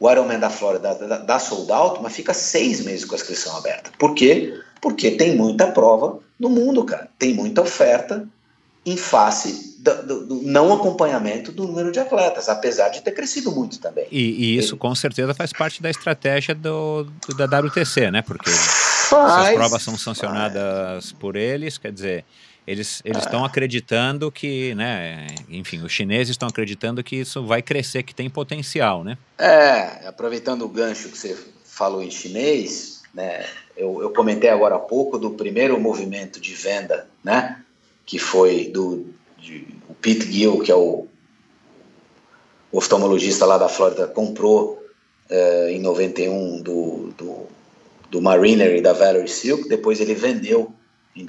[0.00, 3.56] O Ironman da Flórida dá, dá sold out, mas fica seis meses com a inscrição
[3.56, 3.90] aberta.
[3.98, 4.60] Por quê?
[4.80, 7.08] Porque tem muita prova no mundo, cara.
[7.18, 8.28] Tem muita oferta
[8.86, 13.50] em face do, do, do, não acompanhamento do número de atletas, apesar de ter crescido
[13.52, 14.06] muito também.
[14.10, 18.22] E, e isso com certeza faz parte da estratégia do, da WTC, né?
[18.22, 21.12] Porque faz, as provas são sancionadas faz.
[21.12, 22.24] por eles, quer dizer,
[23.04, 23.46] eles estão ah.
[23.46, 25.26] acreditando que, né?
[25.48, 29.16] Enfim, os chineses estão acreditando que isso vai crescer, que tem potencial, né?
[29.38, 33.46] É, aproveitando o gancho que você falou em chinês, né?
[33.74, 37.62] Eu, eu comentei agora há pouco do primeiro movimento de venda, né?
[38.04, 39.06] Que foi do
[39.38, 41.06] de, o Pete Gill, que é o
[42.70, 44.84] oftalmologista lá da Flórida, comprou
[45.30, 47.46] eh, em 91 do, do,
[48.10, 49.68] do Mariner e da Valerie Silk.
[49.68, 50.74] Depois ele vendeu
[51.16, 51.24] em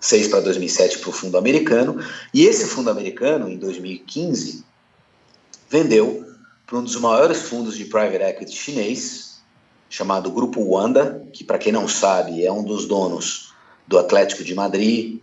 [0.00, 2.02] 2006 para 2007 para o fundo americano.
[2.32, 4.64] E esse fundo americano, em 2015,
[5.68, 6.24] vendeu
[6.66, 9.40] para um dos maiores fundos de private equity chinês,
[9.90, 13.52] chamado Grupo Wanda, que para quem não sabe é um dos donos
[13.86, 15.18] do Atlético de Madrid.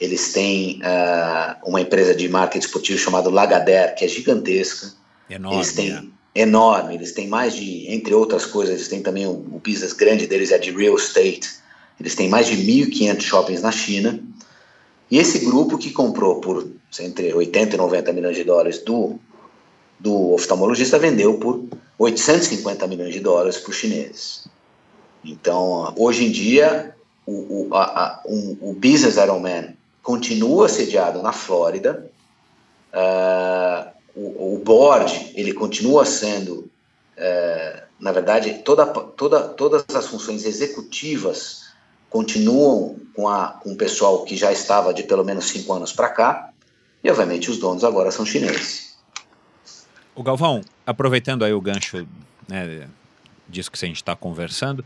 [0.00, 4.92] Eles têm uh, uma empresa de marketing esportivo chamada Lagardère, que é gigantesca.
[5.30, 5.56] Enorme.
[5.56, 6.42] Eles têm, é.
[6.42, 6.94] Enorme.
[6.94, 10.50] Eles têm mais de, entre outras coisas, eles têm também o, o business grande deles
[10.50, 11.61] é de real estate.
[11.98, 14.18] Eles têm mais de 1.500 shoppings na China.
[15.10, 16.66] E esse grupo que comprou por
[17.00, 19.18] entre 80 e 90 milhões de dólares do,
[19.98, 21.64] do oftalmologista vendeu por
[21.98, 24.46] 850 milhões de dólares para os chineses.
[25.24, 31.32] Então, hoje em dia, o, o, a, a, um, o Business Ironman continua sediado na
[31.32, 32.10] Flórida.
[32.92, 36.68] Uh, o, o, board ele continua sendo,
[37.16, 41.61] uh, na verdade, toda, toda, todas as funções executivas
[42.12, 46.10] continuam com, a, com o pessoal que já estava de pelo menos cinco anos para
[46.10, 46.50] cá.
[47.02, 48.96] E, obviamente, os donos agora são chineses.
[50.14, 52.06] O Galvão, aproveitando aí o gancho
[52.46, 52.86] né,
[53.48, 54.84] disso que a gente está conversando,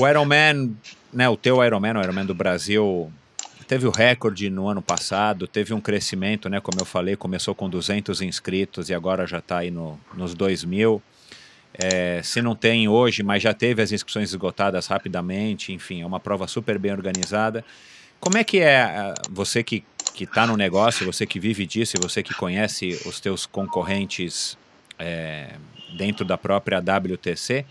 [0.00, 0.76] o Ironman,
[1.12, 3.10] né, o teu Ironman, o Ironman do Brasil,
[3.66, 7.68] teve o recorde no ano passado, teve um crescimento, né, como eu falei, começou com
[7.68, 11.02] 200 inscritos e agora já está aí no, nos 2 mil.
[11.74, 16.20] É, se não tem hoje, mas já teve as inscrições esgotadas rapidamente, enfim, é uma
[16.20, 17.64] prova super bem organizada.
[18.20, 22.22] Como é que é, você que que está no negócio, você que vive disso, você
[22.22, 24.58] que conhece os teus concorrentes
[24.98, 25.54] é,
[25.96, 27.64] dentro da própria WTC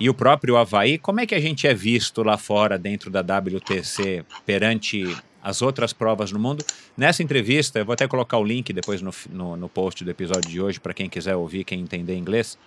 [0.00, 3.20] e o próprio Havaí, como é que a gente é visto lá fora dentro da
[3.20, 6.64] WTC perante as outras provas no mundo?
[6.96, 10.50] Nessa entrevista, eu vou até colocar o link depois no, no, no post do episódio
[10.50, 12.58] de hoje para quem quiser ouvir, quem entender inglês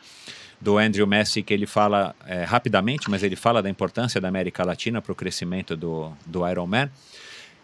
[0.60, 4.64] do Andrew Messi, que ele fala é, rapidamente, mas ele fala da importância da América
[4.64, 6.90] Latina para o crescimento do, do Ironman.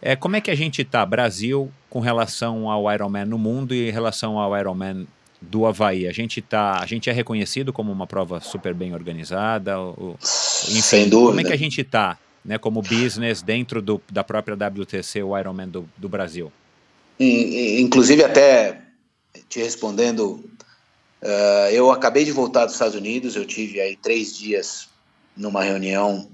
[0.02, 3.90] É, como é que a gente está, Brasil, com relação ao Ironman no mundo e
[3.90, 5.08] em relação ao Ironman
[5.40, 6.08] do Havaí?
[6.08, 10.18] A gente tá, a gente é reconhecido como uma prova super bem organizada, o,
[10.70, 11.30] enfim, Sem dúvida.
[11.30, 15.38] como é que a gente está, né, como business dentro do, da própria WTC, o
[15.38, 16.52] Ironman do, do Brasil?
[17.20, 18.82] Inclusive até
[19.48, 20.44] te respondendo,
[21.22, 24.90] uh, eu acabei de voltar dos Estados Unidos, eu tive aí três dias
[25.36, 26.30] numa reunião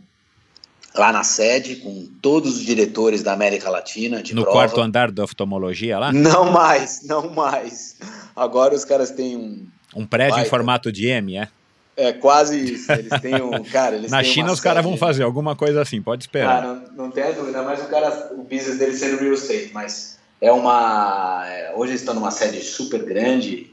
[0.96, 4.52] lá na sede com todos os diretores da América Latina no prova.
[4.52, 6.12] quarto andar da oftalmologia lá?
[6.12, 7.98] Não mais, não mais.
[8.36, 11.50] Agora os caras têm um um prédio em formato de M, é?
[11.96, 12.92] É quase isso.
[12.92, 13.96] Eles têm um cara.
[13.96, 16.64] Eles na China os caras vão fazer alguma coisa assim, pode esperar.
[16.64, 20.20] Ah, não, não tem dúvida, mas o cara, o business dele sendo real estate, mas
[20.40, 21.44] é uma.
[21.48, 23.72] É, hoje eles estão numa sede super grande,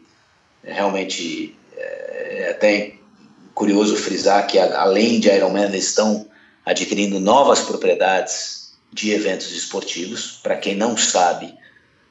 [0.65, 2.95] realmente é, é até
[3.55, 6.27] curioso frisar que além de Ironman eles estão
[6.65, 10.41] adquirindo novas propriedades de eventos esportivos.
[10.43, 11.55] Para quem não sabe,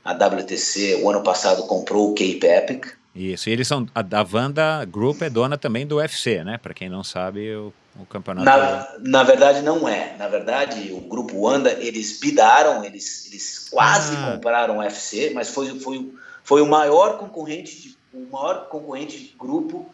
[0.03, 2.85] a WTC o ano passado comprou o Cape Epic.
[3.15, 3.87] Isso, e eles são.
[3.93, 6.57] A da Wanda Group é dona também do UFC, né?
[6.57, 8.45] Para quem não sabe, o, o campeonato.
[8.45, 10.15] Na, na verdade, não é.
[10.17, 14.31] Na verdade, o grupo Wanda, eles bidaram, eles, eles quase ah.
[14.31, 16.11] compraram o UFC, mas foi, foi,
[16.43, 19.85] foi o maior concorrente, de, o maior concorrente de grupo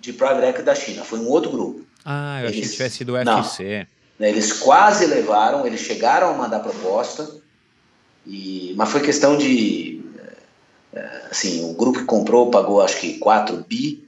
[0.00, 1.04] de private equity da China.
[1.04, 1.84] Foi um outro grupo.
[2.04, 3.86] Ah, eu eles, achei que tivesse sido o UFC.
[4.18, 7.28] Não, eles quase levaram, eles chegaram a mandar proposta,
[8.26, 10.00] e, mas foi questão de.
[10.92, 14.04] Eh, assim, o grupo que comprou pagou acho que 4 bi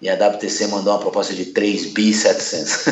[0.00, 2.86] e a WTC mandou uma proposta de 3 bi 700.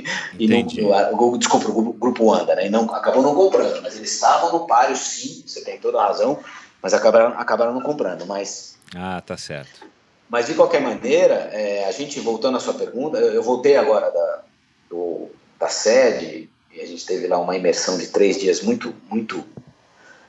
[0.38, 0.66] e não,
[1.12, 2.66] o, desculpa, o grupo anda, né?
[2.66, 6.06] E não, acabou não comprando, mas eles estavam no páreo, sim, você tem toda a
[6.06, 6.38] razão,
[6.82, 8.24] mas acabaram, acabaram não comprando.
[8.26, 9.86] Mas, ah, tá certo.
[10.28, 14.10] Mas de qualquer maneira, é, a gente voltando à sua pergunta, eu, eu voltei agora
[14.10, 14.42] da,
[14.90, 19.44] do, da sede, e a gente teve lá uma imersão de três dias muito, muito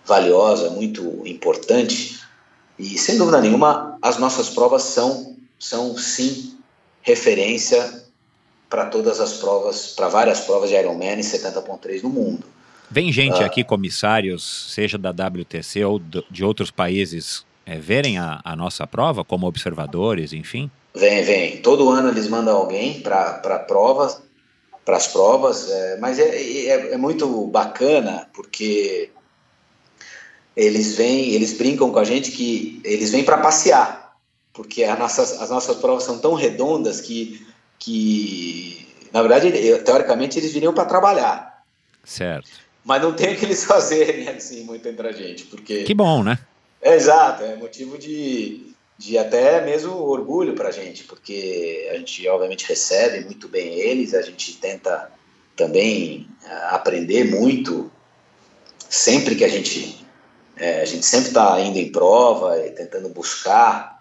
[0.05, 2.19] valiosa, muito importante.
[2.79, 6.57] E sem dúvida nenhuma, as nossas provas são, são sim
[7.01, 8.05] referência
[8.69, 12.45] para todas as provas, para várias provas de Ironman e 70.3 no mundo.
[12.89, 18.39] Vem gente ah, aqui, comissários, seja da WTC ou de outros países, é, verem a,
[18.43, 20.71] a, nossa prova como observadores, enfim?
[20.95, 21.57] Vem, vem.
[21.57, 24.21] Todo ano eles mandam alguém para a prova,
[24.85, 29.09] para as provas, é, mas é, é, é, muito bacana porque
[30.55, 34.15] eles vêm, eles brincam com a gente que eles vêm para passear,
[34.53, 37.45] porque as nossas, as nossas provas são tão redondas que,
[37.77, 39.51] que na verdade,
[39.83, 41.63] teoricamente, eles viriam para trabalhar.
[42.03, 42.49] Certo.
[42.83, 45.83] Mas não tem o que eles fazerem assim muito entre a gente, porque...
[45.83, 46.39] Que bom, né?
[46.87, 52.25] É, exato, é motivo de, de até mesmo orgulho para a gente, porque a gente
[52.29, 55.11] obviamente recebe muito bem eles, a gente tenta
[55.53, 57.91] também eh, aprender muito
[58.87, 60.07] sempre que a gente
[60.55, 63.99] é, a gente sempre está indo em prova e tentando buscar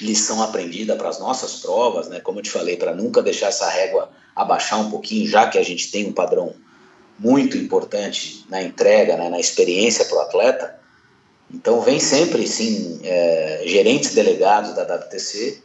[0.00, 2.20] lição aprendida para as nossas provas, né?
[2.20, 5.64] Como eu te falei, para nunca deixar essa régua abaixar um pouquinho, já que a
[5.64, 6.54] gente tem um padrão
[7.18, 10.85] muito importante na entrega, né, na experiência para o atleta.
[11.52, 15.62] Então, vem sempre, sim, é, gerentes delegados da WTC,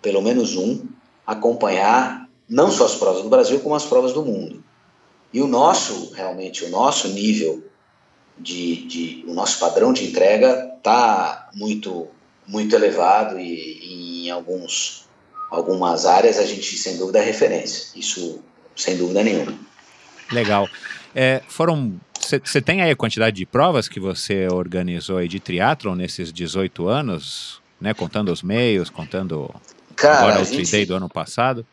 [0.00, 0.86] pelo menos um,
[1.26, 4.62] acompanhar não só as provas do Brasil, como as provas do mundo.
[5.32, 7.64] E o nosso, realmente, o nosso nível
[8.38, 12.08] de, de o nosso padrão de entrega está muito,
[12.46, 15.08] muito elevado e, e em alguns,
[15.50, 17.98] algumas áreas a gente, sem dúvida, é referência.
[17.98, 18.40] Isso,
[18.76, 19.56] sem dúvida nenhuma.
[20.30, 20.68] Legal.
[21.14, 25.94] É, foram você tem aí a quantidade de provas que você organizou aí de triatlon
[25.94, 27.92] nesses 18 anos, né?
[27.92, 29.54] Contando os meios, contando
[29.96, 30.70] Cara, agora o gente...
[30.70, 31.66] Day do ano passado?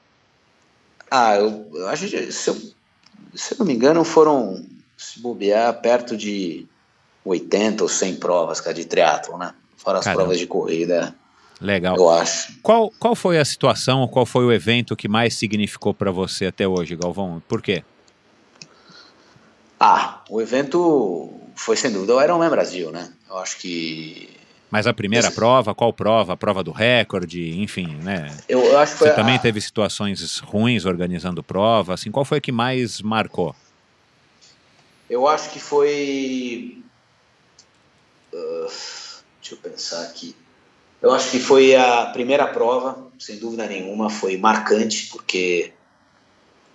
[1.09, 2.55] Ah, eu, acho que, se eu,
[3.34, 4.63] se eu não me engano, foram,
[4.97, 6.67] se bobear, perto de
[7.26, 9.53] 80 ou 100 provas, cara, de triatlon, né?
[9.77, 10.23] Fora as Caramba.
[10.23, 11.15] provas de corrida.
[11.61, 11.95] Legal.
[11.97, 12.53] Eu acho.
[12.61, 16.67] Qual, qual foi a situação, qual foi o evento que mais significou para você até
[16.67, 17.41] hoje, Galvão?
[17.47, 17.84] Por quê?
[19.80, 23.11] Ah, o evento foi sem dúvida o Ironman Brasil, né?
[23.27, 24.30] Eu acho que.
[24.72, 26.34] Mas a primeira prova, qual prova?
[26.34, 28.31] A prova do recorde, enfim, né?
[28.47, 32.41] Eu, eu acho que Você também teve situações ruins organizando prova, assim, qual foi a
[32.41, 33.56] que mais marcou?
[35.10, 36.84] Eu acho que foi.
[38.31, 38.68] Uh,
[39.41, 40.35] deixa eu pensar aqui.
[41.01, 45.73] Eu acho que foi a primeira prova, sem dúvida nenhuma, foi marcante, porque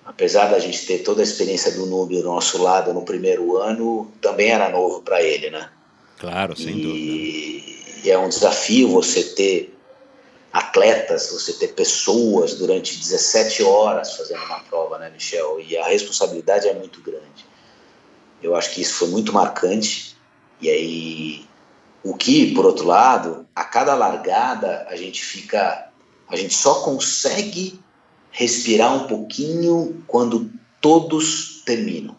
[0.05, 4.11] apesar da gente ter toda a experiência do Nubio do nosso lado no primeiro ano,
[4.21, 5.71] também era novo para ele, né?
[6.19, 8.05] Claro, sem e, dúvida.
[8.05, 9.75] E é um desafio você ter
[10.53, 15.59] atletas, você ter pessoas durante 17 horas fazendo uma prova, né, Michel?
[15.61, 17.47] E a responsabilidade é muito grande.
[18.43, 20.17] Eu acho que isso foi muito marcante.
[20.61, 21.47] E aí,
[22.05, 25.89] o que, por outro lado, a cada largada a gente fica,
[26.29, 27.81] a gente só consegue
[28.35, 30.51] respirar um pouquinho quando
[30.81, 32.17] todos terminam,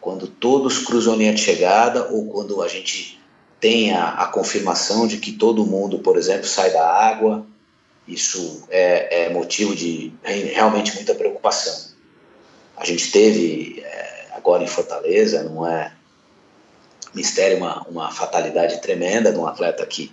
[0.00, 3.20] quando todos cruzam a linha de chegada ou quando a gente
[3.60, 7.44] tem a, a confirmação de que todo mundo, por exemplo, sai da água.
[8.06, 11.90] Isso é, é motivo de realmente muita preocupação.
[12.76, 15.92] A gente teve é, agora em Fortaleza, não é
[17.12, 20.12] mistério, uma, uma fatalidade tremenda de um atleta que,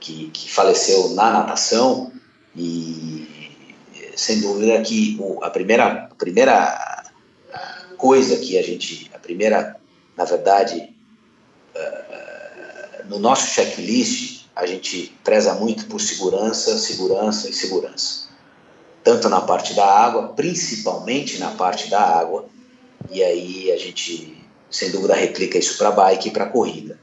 [0.00, 2.12] que, que faleceu na natação
[2.54, 3.15] e
[4.16, 7.04] sem dúvida que o, a primeira, a primeira
[7.98, 9.76] coisa que a gente, a primeira,
[10.16, 10.94] na verdade,
[11.74, 18.26] uh, no nosso checklist, a gente preza muito por segurança, segurança e segurança.
[19.04, 22.46] Tanto na parte da água, principalmente na parte da água,
[23.10, 26.98] e aí a gente, sem dúvida, replica isso para bike e para corrida.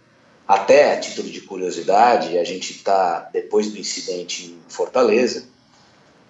[0.48, 5.52] Até a título de curiosidade, a gente está, depois do incidente em Fortaleza,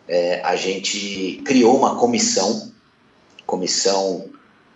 [0.07, 2.71] é, a gente criou uma comissão,
[3.45, 4.30] Comissão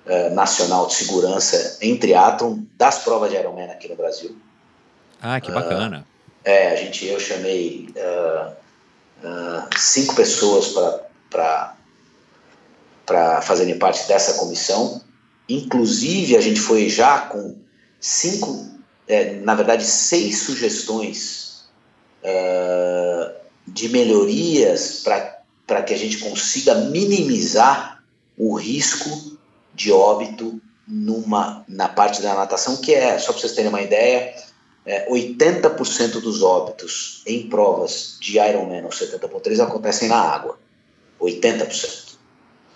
[0.06, 4.38] é, Nacional de Segurança em Triathlon das provas de Ironman aqui no Brasil.
[5.22, 6.00] Ah, que bacana.
[6.00, 8.52] Uh, é, a gente, eu chamei uh,
[9.28, 10.74] uh, cinco pessoas
[11.30, 11.76] para
[13.42, 15.02] fazerem parte dessa comissão.
[15.50, 17.58] Inclusive, a gente foi já com
[18.00, 18.66] cinco,
[19.08, 21.48] é, na verdade, seis sugestões
[23.68, 25.04] de melhorias
[25.66, 28.02] para que a gente consiga minimizar
[28.38, 29.38] o risco
[29.74, 34.34] de óbito numa, na parte da natação, que é, só para vocês terem uma ideia,
[34.86, 40.58] é, 80% dos óbitos em provas de Ironman ou 70.3 acontecem na água.
[41.20, 42.08] 80%.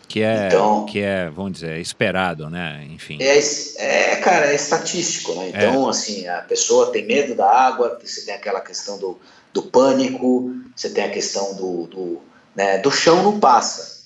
[0.09, 2.85] Que é, então, que é, vamos dizer, esperado, né?
[2.91, 3.17] Enfim.
[3.21, 3.37] É,
[3.77, 5.53] é cara, é estatístico, né?
[5.55, 5.89] Então, é.
[5.89, 9.17] assim, a pessoa tem medo da água, você tem aquela questão do,
[9.53, 12.21] do pânico, você tem a questão do, do,
[12.55, 14.01] né, do chão não passa.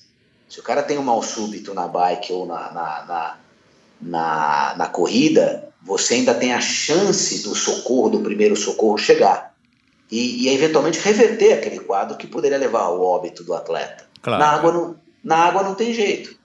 [0.47, 3.37] Se o cara tem um mal súbito na bike ou na, na, na,
[4.01, 9.53] na, na corrida, você ainda tem a chance do socorro, do primeiro socorro chegar.
[10.11, 14.05] E, e eventualmente reverter aquele quadro que poderia levar ao óbito do atleta.
[14.21, 14.39] Claro.
[14.39, 16.35] Na, água não, na água não tem jeito.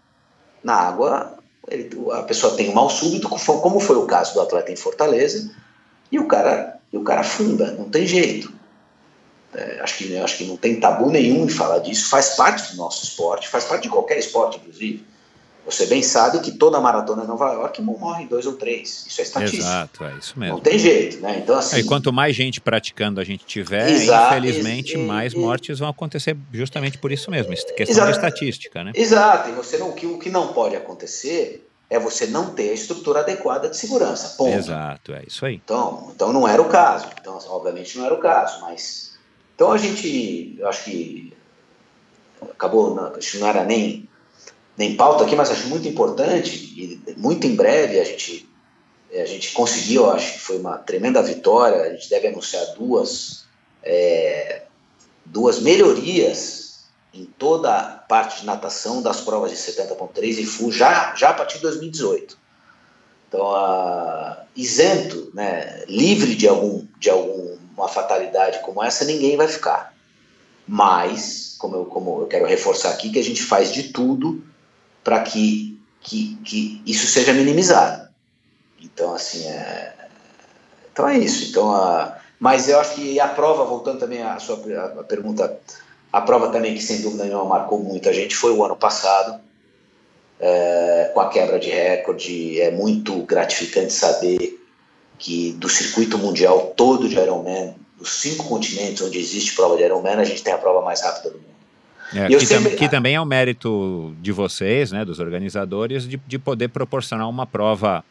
[0.62, 4.72] Na água, ele, a pessoa tem um mal súbito, como foi o caso do atleta
[4.72, 5.50] em Fortaleza,
[6.10, 8.52] e o cara, e o cara afunda, não tem jeito.
[9.54, 12.76] É, acho, que, acho que não tem tabu nenhum em falar disso, faz parte do
[12.76, 15.04] nosso esporte, faz parte de qualquer esporte, inclusive.
[15.66, 19.04] Você bem sabe que toda maratona em Nova York morre dois ou três.
[19.06, 19.62] Isso é estatístico.
[19.62, 20.54] Exato, é isso mesmo.
[20.54, 21.38] Não tem jeito, né?
[21.42, 21.78] Então, assim.
[21.78, 26.36] E quanto mais gente praticando a gente tiver, exato, infelizmente, ex mais mortes vão acontecer
[26.52, 27.52] justamente por isso mesmo.
[27.52, 28.92] Questão exato, de estatística, né?
[28.94, 29.50] Exato.
[29.50, 32.72] E você não, o, que, o que não pode acontecer é você não ter a
[32.72, 34.36] estrutura adequada de segurança.
[34.38, 34.56] Ponto.
[34.56, 35.56] Exato, é isso aí.
[35.56, 37.06] Então, então não era o caso.
[37.20, 39.09] Então, obviamente não era o caso, mas
[39.60, 41.34] então a gente, eu acho que
[42.50, 44.08] acabou, acho que não era nem,
[44.74, 48.48] nem pauta aqui, mas acho muito importante e muito em breve a gente,
[49.12, 53.44] a gente conseguiu, acho que foi uma tremenda vitória, a gente deve anunciar duas,
[53.82, 54.62] é,
[55.26, 61.14] duas melhorias em toda a parte de natação das provas de 70.3 e full já,
[61.14, 62.38] já a partir de 2018.
[63.28, 67.29] Então, a, isento, né, livre de algum, de algum
[67.80, 69.94] uma fatalidade como essa, ninguém vai ficar.
[70.66, 74.42] Mas, como eu, como eu quero reforçar aqui, que a gente faz de tudo
[75.02, 78.08] para que, que, que isso seja minimizado.
[78.80, 79.94] Então, assim, é,
[80.92, 81.50] então é isso.
[81.50, 84.56] Então, a, mas eu acho que a prova, voltando também à sua
[85.00, 85.58] a pergunta,
[86.12, 89.40] a prova também que sem dúvida nenhuma marcou muito a gente foi o ano passado,
[90.38, 92.60] é, com a quebra de recorde.
[92.60, 94.59] É muito gratificante saber
[95.20, 100.14] que do circuito mundial todo de Ironman, dos cinco continentes onde existe prova de Ironman,
[100.14, 101.50] a gente tem a prova mais rápida do mundo.
[102.12, 102.70] É, que, sempre...
[102.70, 106.68] tam, que, também é o um mérito de vocês, né, dos organizadores, de, de poder
[106.68, 108.02] proporcionar uma prova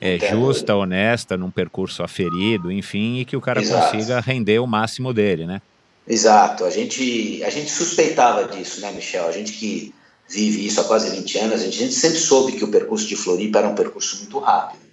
[0.00, 3.92] é, justa, honesta, num percurso aferido, enfim, e que o cara Exato.
[3.92, 5.62] consiga render o máximo dele, né?
[6.06, 6.64] Exato.
[6.64, 9.26] A gente, a gente suspeitava disso, né, Michel?
[9.26, 9.94] A gente que
[10.28, 13.06] vive isso há quase 20 anos, a gente, a gente sempre soube que o percurso
[13.06, 14.87] de Floripa era um percurso muito rápido.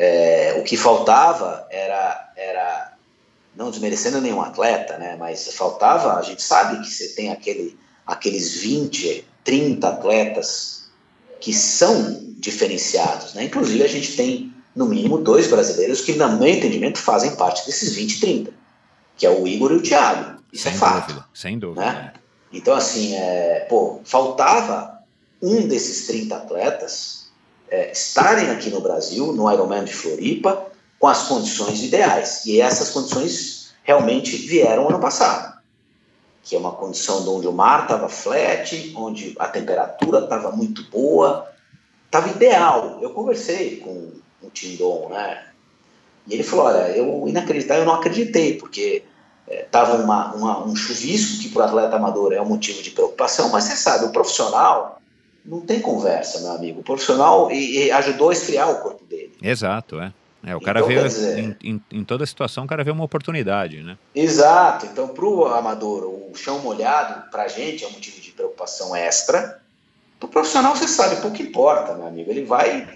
[0.00, 2.92] É, o que faltava era, era,
[3.56, 7.76] não desmerecendo nenhum atleta, né, mas faltava, a gente sabe que você tem aquele,
[8.06, 10.88] aqueles 20, 30 atletas
[11.40, 13.44] que são diferenciados, né?
[13.44, 17.94] Inclusive a gente tem no mínimo dois brasileiros que, no meu entendimento, fazem parte desses
[17.94, 18.52] 20, 30,
[19.16, 20.40] que é o Igor e o Thiago.
[20.52, 21.08] Isso é sem é fato.
[21.08, 21.84] Dúvida, sem dúvida.
[21.84, 22.12] Né?
[22.52, 24.98] Então, assim, é, pô, faltava
[25.42, 27.27] um desses 30 atletas
[27.70, 30.66] é, estarem aqui no Brasil, no Ironman de Floripa,
[30.98, 32.44] com as condições ideais.
[32.46, 35.58] E essas condições realmente vieram ano passado,
[36.42, 41.48] que é uma condição onde o mar estava flat, onde a temperatura estava muito boa,
[42.06, 42.98] estava ideal.
[43.00, 44.12] Eu conversei com
[44.42, 45.44] o Tindon, né?
[46.26, 49.02] E ele falou, olha, eu inacreditável, eu não acreditei, porque
[49.48, 53.64] estava é, um chuvisco que para o atleta amador é um motivo de preocupação, mas
[53.64, 55.00] você sabe, o profissional
[55.48, 56.80] não tem conversa, meu amigo.
[56.80, 59.32] O profissional e, e ajudou a esfriar o corpo dele.
[59.42, 60.12] Exato, é.
[60.44, 63.02] É, o cara então, vê, dizer, em, em, em, toda situação, o cara vê uma
[63.02, 63.98] oportunidade, né?
[64.14, 64.86] Exato.
[64.86, 68.94] Então, para o amador, o chão molhado, para a gente, é um motivo de preocupação
[68.94, 69.60] extra.
[70.20, 72.30] Para o profissional, você sabe, pouco importa, meu amigo.
[72.30, 72.88] Ele vai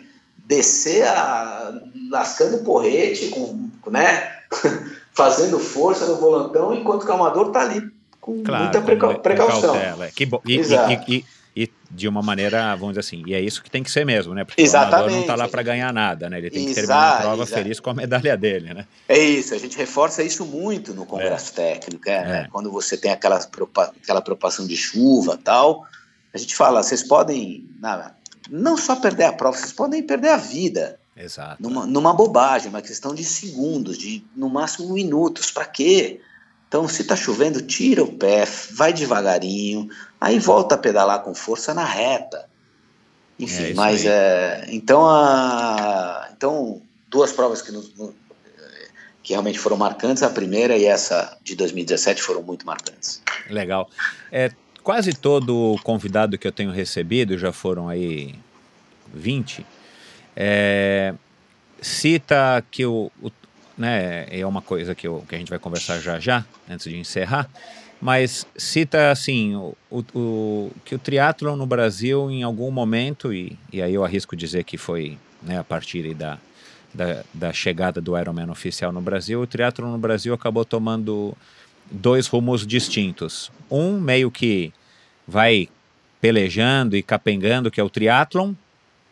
[0.47, 1.74] descer a,
[2.11, 4.39] lascando porrete, com, né?
[5.12, 9.74] fazendo força no volantão, enquanto que o amador está ali com claro, muita preca precaução.
[9.74, 10.11] É.
[10.15, 11.24] Que e, e, e,
[11.55, 14.35] e, de uma maneira, vamos dizer assim, e é isso que tem que ser mesmo,
[14.35, 14.45] né?
[14.45, 14.93] Porque Exatamente.
[14.93, 16.39] o amador não está lá para ganhar nada, né?
[16.39, 17.62] Ele tem que terminar a prova exato.
[17.62, 18.87] feliz com a medalha dele, né?
[19.09, 21.74] É isso, a gente reforça isso muito no congresso é.
[21.74, 22.49] técnico, é, é.
[22.51, 25.87] quando você tem aquela, aquela preocupação de chuva tal,
[26.33, 28.11] a gente fala, vocês podem não,
[28.51, 30.99] não só perder a prova, vocês podem perder a vida.
[31.15, 31.62] Exato.
[31.62, 35.51] Numa, numa bobagem, uma questão de segundos, de no máximo minutos.
[35.51, 36.20] Para quê?
[36.66, 39.91] Então, se está chovendo, tira o pé, vai devagarinho,
[40.23, 42.49] aí volta a pedalar com força na reta.
[43.39, 47.93] Enfim, é mas é, então, a, então duas provas que, nos,
[49.20, 53.20] que realmente foram marcantes, a primeira e essa de 2017 foram muito marcantes.
[53.51, 53.90] Legal.
[54.31, 54.53] É,
[54.85, 58.36] quase todo convidado que eu tenho recebido, já foram aí
[59.12, 59.66] 20,
[60.36, 61.15] é,
[61.81, 63.31] cita que o, o,
[63.77, 66.97] né, é uma coisa que, eu, que a gente vai conversar já já, antes de
[66.97, 67.51] encerrar,
[68.03, 69.77] mas cita assim o,
[70.12, 74.65] o, que o triatlon no Brasil em algum momento, e, e aí eu arrisco dizer
[74.65, 76.37] que foi né, a partir da,
[76.93, 81.33] da, da, chegada do Ironman oficial no Brasil, o triatlon no Brasil acabou tomando
[81.89, 83.53] dois rumos distintos.
[83.70, 84.73] Um meio que
[85.27, 85.69] vai
[86.20, 88.53] pelejando e capengando, que é o triatlon,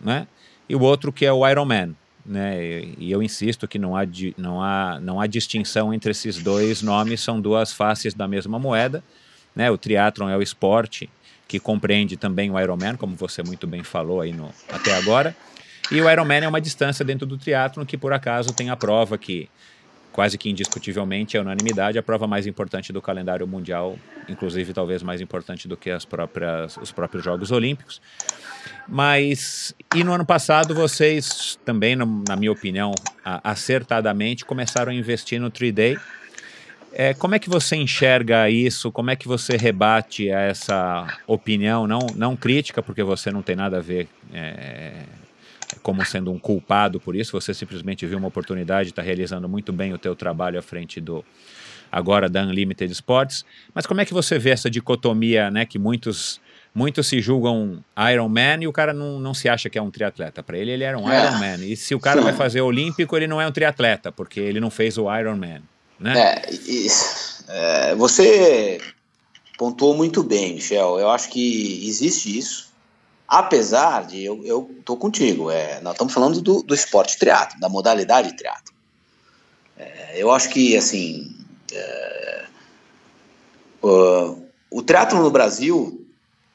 [0.01, 0.27] né?
[0.69, 1.97] e o outro que é o Ironman.
[2.25, 2.85] Né?
[2.99, 4.03] E eu insisto que não há,
[4.37, 9.03] não, há, não há distinção entre esses dois nomes, são duas faces da mesma moeda.
[9.55, 9.71] Né?
[9.71, 11.09] O triatlon é o esporte
[11.49, 15.35] que compreende também o Ironman, como você muito bem falou aí no, até agora.
[15.91, 19.19] E o Ironman é uma distância dentro do triatlon que por acaso tem a prova
[19.19, 19.49] que
[20.13, 25.21] quase que indiscutivelmente é unanimidade a prova mais importante do calendário mundial, inclusive talvez mais
[25.21, 28.01] importante do que as próprias, os próprios Jogos Olímpicos.
[28.89, 32.93] Mas, e no ano passado vocês também, na minha opinião,
[33.25, 35.99] acertadamente começaram a investir no 3Day.
[36.93, 38.91] É, como é que você enxerga isso?
[38.91, 43.79] Como é que você rebate essa opinião, não, não crítica, porque você não tem nada
[43.79, 44.95] a ver é,
[45.83, 49.93] como sendo um culpado por isso, você simplesmente viu uma oportunidade, está realizando muito bem
[49.93, 51.25] o teu trabalho à frente do
[51.91, 53.45] agora da Unlimited Sports.
[53.75, 56.41] Mas como é que você vê essa dicotomia, né, que muitos
[56.75, 59.91] muitos se julgam Iron Man e o cara não, não se acha que é um
[59.91, 60.43] triatleta.
[60.43, 61.21] Para ele, ele era um é.
[61.21, 61.65] Iron Man.
[61.65, 64.61] E se o cara vai fazer o Olímpico, ele não é um triatleta, porque ele
[64.61, 65.63] não fez o Iron Man.
[65.99, 66.15] Né?
[66.17, 66.43] É,
[67.49, 68.81] é, você
[69.59, 70.99] pontuou muito bem, Michel.
[70.99, 72.70] Eu acho que existe isso.
[73.31, 77.69] Apesar de, eu, eu tô contigo, é, nós estamos falando do, do esporte triatlo, da
[77.69, 78.75] modalidade triatlo.
[79.79, 81.33] É, eu acho que, assim,
[81.73, 82.45] é,
[83.81, 84.37] o,
[84.69, 86.05] o triatlo no Brasil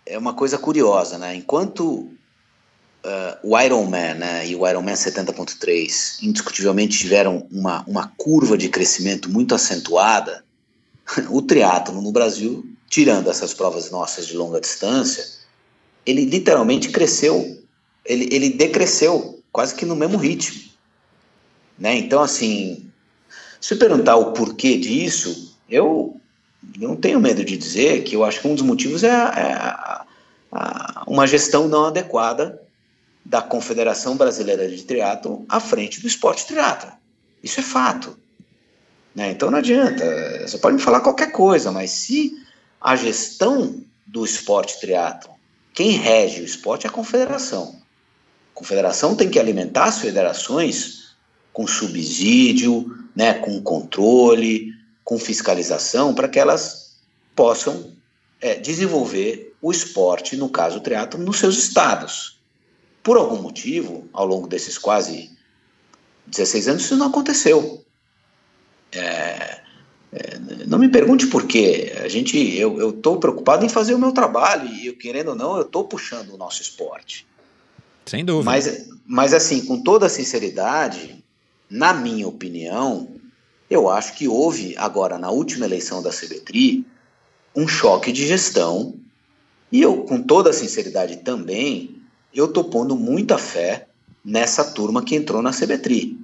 [0.05, 1.33] é uma coisa curiosa, né?
[1.33, 2.11] Enquanto uh,
[3.41, 9.55] o Ironman né, e o Ironman 70.3 indiscutivelmente tiveram uma, uma curva de crescimento muito
[9.55, 10.43] acentuada,
[11.31, 15.34] o triatlo no Brasil, tirando essas provas nossas de longa distância,
[16.05, 17.63] ele literalmente cresceu,
[18.05, 20.61] ele, ele decresceu quase que no mesmo ritmo.
[21.77, 21.95] Né?
[21.95, 22.89] Então, assim,
[23.59, 26.19] se perguntar o porquê disso, eu
[26.77, 30.05] não tenho medo de dizer que eu acho que um dos motivos é, é a,
[30.51, 32.61] a, uma gestão não adequada
[33.23, 36.91] da Confederação Brasileira de Triatlo à frente do esporte triatlo.
[37.43, 38.17] Isso é fato.
[39.15, 39.31] Né?
[39.31, 40.03] Então não adianta,
[40.45, 42.33] você pode me falar qualquer coisa, mas se
[42.79, 45.34] a gestão do esporte triatlo,
[45.75, 47.75] quem rege o esporte é a confederação.
[48.53, 51.13] A confederação tem que alimentar as federações
[51.51, 54.73] com subsídio, né, com controle,
[55.03, 56.95] com fiscalização para que elas
[57.35, 57.91] possam
[58.39, 62.39] é, desenvolver o esporte, no caso o triatlo, nos seus estados.
[63.03, 65.29] Por algum motivo, ao longo desses quase
[66.25, 67.83] 16 anos, isso não aconteceu.
[68.93, 69.61] É,
[70.67, 71.93] não me pergunte por quê.
[72.03, 75.55] A gente, eu estou preocupado em fazer o meu trabalho e, eu, querendo ou não,
[75.57, 77.25] eu estou puxando o nosso esporte.
[78.05, 78.45] Sem dúvida.
[78.45, 81.23] Mas, mas assim, com toda sinceridade,
[81.69, 83.09] na minha opinião,
[83.69, 86.85] Eu acho que houve, agora, na última eleição da CBTRI,
[87.55, 88.95] um choque de gestão,
[89.71, 92.01] e eu, com toda a sinceridade também,
[92.33, 93.87] eu estou pondo muita fé
[94.23, 96.19] nessa turma que entrou na CBTRI.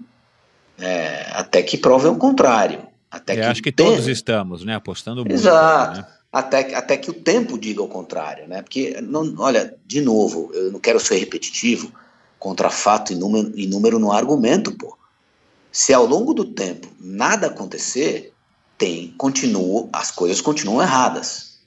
[0.78, 2.88] É, até que provem o contrário.
[3.12, 3.86] Até é, que acho que tem...
[3.86, 5.34] todos estamos, né, apostando muito.
[5.34, 6.00] Exato.
[6.00, 6.08] Né?
[6.32, 8.62] Até, até que o tempo diga o contrário, né?
[8.62, 11.92] Porque, não, olha, de novo, eu não quero ser repetitivo,
[12.40, 14.98] contra fato e número, e número no argumento, pô.
[15.72, 18.34] Se ao longo do tempo nada acontecer,
[18.78, 21.60] tem, continua, as coisas continuam erradas.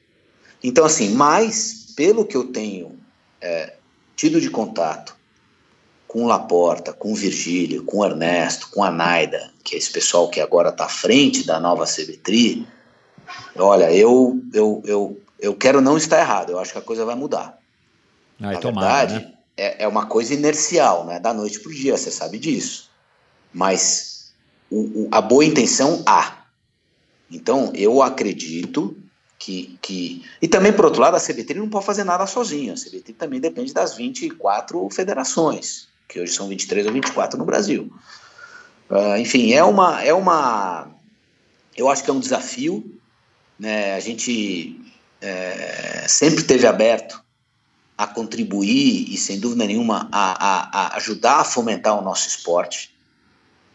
[0.62, 2.98] Então, assim, mas pelo que eu tenho
[3.40, 3.74] é,
[4.16, 5.14] tido de contato
[6.14, 9.90] com o Laporta, com o Virgílio, com o Ernesto, com a Naida, que é esse
[9.90, 12.64] pessoal que agora está à frente da nova CBTRI,
[13.56, 17.16] olha, eu, eu, eu, eu quero não estar errado, eu acho que a coisa vai
[17.16, 17.58] mudar.
[18.38, 19.34] Na tomara, verdade, né?
[19.56, 21.18] é, é uma coisa inercial, né?
[21.18, 22.92] da noite para o dia, você sabe disso.
[23.52, 24.32] Mas
[24.70, 26.44] o, o, a boa intenção há.
[27.28, 28.96] Então, eu acredito
[29.36, 30.24] que, que.
[30.40, 32.74] E também, por outro lado, a CBT não pode fazer nada sozinha.
[32.74, 37.92] A CBT também depende das 24 federações que hoje são 23 ou 24 no Brasil.
[38.90, 40.88] Uh, enfim, é uma, é uma.
[41.76, 42.98] Eu acho que é um desafio.
[43.58, 43.94] Né?
[43.94, 44.80] A gente
[45.20, 47.22] é, sempre teve aberto
[47.96, 52.94] a contribuir e, sem dúvida nenhuma, a, a, a ajudar a fomentar o nosso esporte.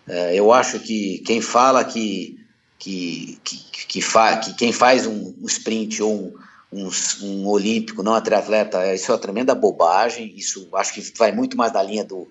[0.08, 2.40] É, eu acho que quem fala que,
[2.78, 6.34] que, que, que, fa, que quem faz um, um sprint ou um,
[6.72, 6.90] um,
[7.22, 10.34] um olímpico, não atleta, isso é uma tremenda bobagem.
[10.36, 12.28] Isso acho que vai muito mais da linha do,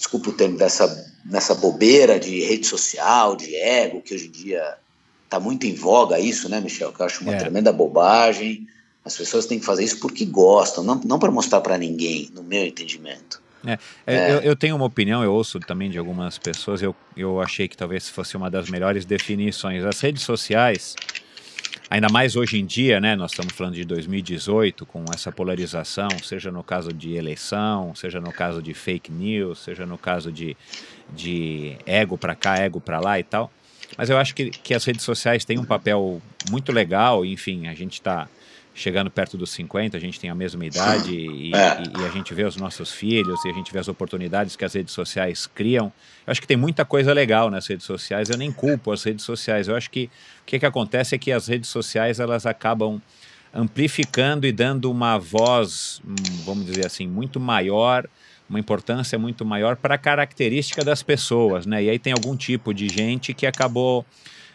[0.00, 4.76] desculpa o termo, dessa, nessa bobeira de rede social, de ego, que hoje em dia
[5.24, 6.92] está muito em voga isso, né, Michel?
[6.92, 7.38] Que eu acho uma é.
[7.38, 8.66] tremenda bobagem.
[9.04, 12.42] As pessoas têm que fazer isso porque gostam, não, não para mostrar para ninguém, no
[12.42, 13.40] meu entendimento.
[13.64, 14.32] É, é, é.
[14.32, 17.76] Eu, eu, tenho uma opinião, eu ouço também de algumas pessoas, eu, eu achei que
[17.76, 19.84] talvez fosse uma das melhores definições.
[19.84, 20.96] As redes sociais,
[21.90, 23.16] Ainda mais hoje em dia, né?
[23.16, 28.32] Nós estamos falando de 2018, com essa polarização, seja no caso de eleição, seja no
[28.32, 30.56] caso de fake news, seja no caso de,
[31.12, 33.52] de ego para cá, ego para lá e tal.
[33.98, 37.74] Mas eu acho que, que as redes sociais têm um papel muito legal, enfim, a
[37.74, 38.28] gente está
[38.80, 41.82] chegando perto dos 50, a gente tem a mesma idade e, é.
[41.82, 44.64] e, e, a gente vê os nossos filhos e a gente vê as oportunidades que
[44.64, 45.92] as redes sociais criam.
[46.26, 49.24] Eu acho que tem muita coisa legal nas redes sociais, eu nem culpo as redes
[49.24, 49.68] sociais.
[49.68, 50.10] Eu acho que
[50.42, 53.00] o que, que acontece é que as redes sociais elas acabam
[53.52, 58.08] amplificando e dando uma voz, hum, vamos dizer assim, muito maior,
[58.48, 61.84] uma importância muito maior para a característica das pessoas, né?
[61.84, 64.04] E aí tem algum tipo de gente que acabou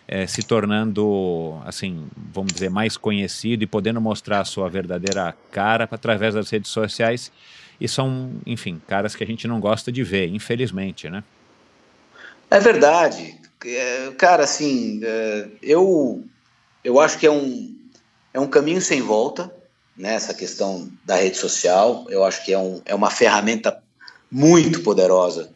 [0.08, 5.88] é, se tornando, assim, vamos dizer, mais conhecido e podendo mostrar a sua verdadeira cara
[5.90, 7.32] através das redes sociais.
[7.80, 11.24] E são, enfim, caras que a gente não gosta de ver, infelizmente, né?
[12.50, 13.36] É verdade.
[13.66, 16.24] É, cara, assim, é, eu,
[16.84, 17.76] eu acho que é um,
[18.34, 19.54] é um caminho sem volta,
[19.98, 22.06] né, questão da rede social.
[22.10, 23.82] Eu acho que é, um, é uma ferramenta
[24.32, 25.50] muito poderosa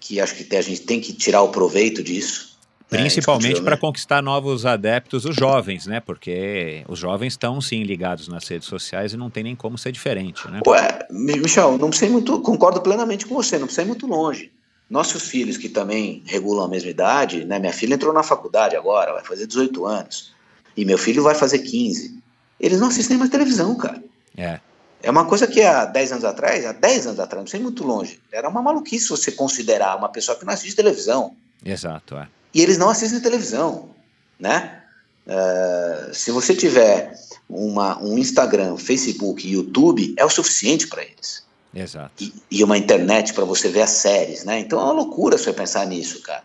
[0.00, 2.47] que acho que a gente tem que tirar o proveito disso.
[2.90, 6.00] É, Principalmente para conquistar novos adeptos, os jovens, né?
[6.00, 9.92] Porque os jovens estão sim ligados nas redes sociais e não tem nem como ser
[9.92, 10.60] diferente, né?
[10.66, 14.50] Ué, Michel, não precisa muito, concordo plenamente com você, não precisa ir muito longe.
[14.88, 17.58] Nossos filhos que também regulam a mesma idade, né?
[17.58, 20.32] Minha filha entrou na faculdade agora, vai fazer 18 anos,
[20.74, 22.18] e meu filho vai fazer 15.
[22.58, 24.02] Eles não assistem mais televisão, cara.
[24.34, 24.60] É.
[25.02, 27.84] É uma coisa que há 10 anos atrás, há 10 anos atrás, não sei muito
[27.84, 31.36] longe, era uma maluquice você considerar uma pessoa que não assiste televisão.
[31.62, 33.90] Exato, é e eles não assistem televisão,
[34.38, 34.82] né?
[35.26, 37.12] Uh, se você tiver
[37.48, 41.46] uma, um Instagram, Facebook, YouTube, é o suficiente para eles.
[41.74, 42.10] Exato.
[42.22, 44.58] E, e uma internet para você ver as séries, né?
[44.58, 46.42] Então é uma loucura você pensar nisso, cara.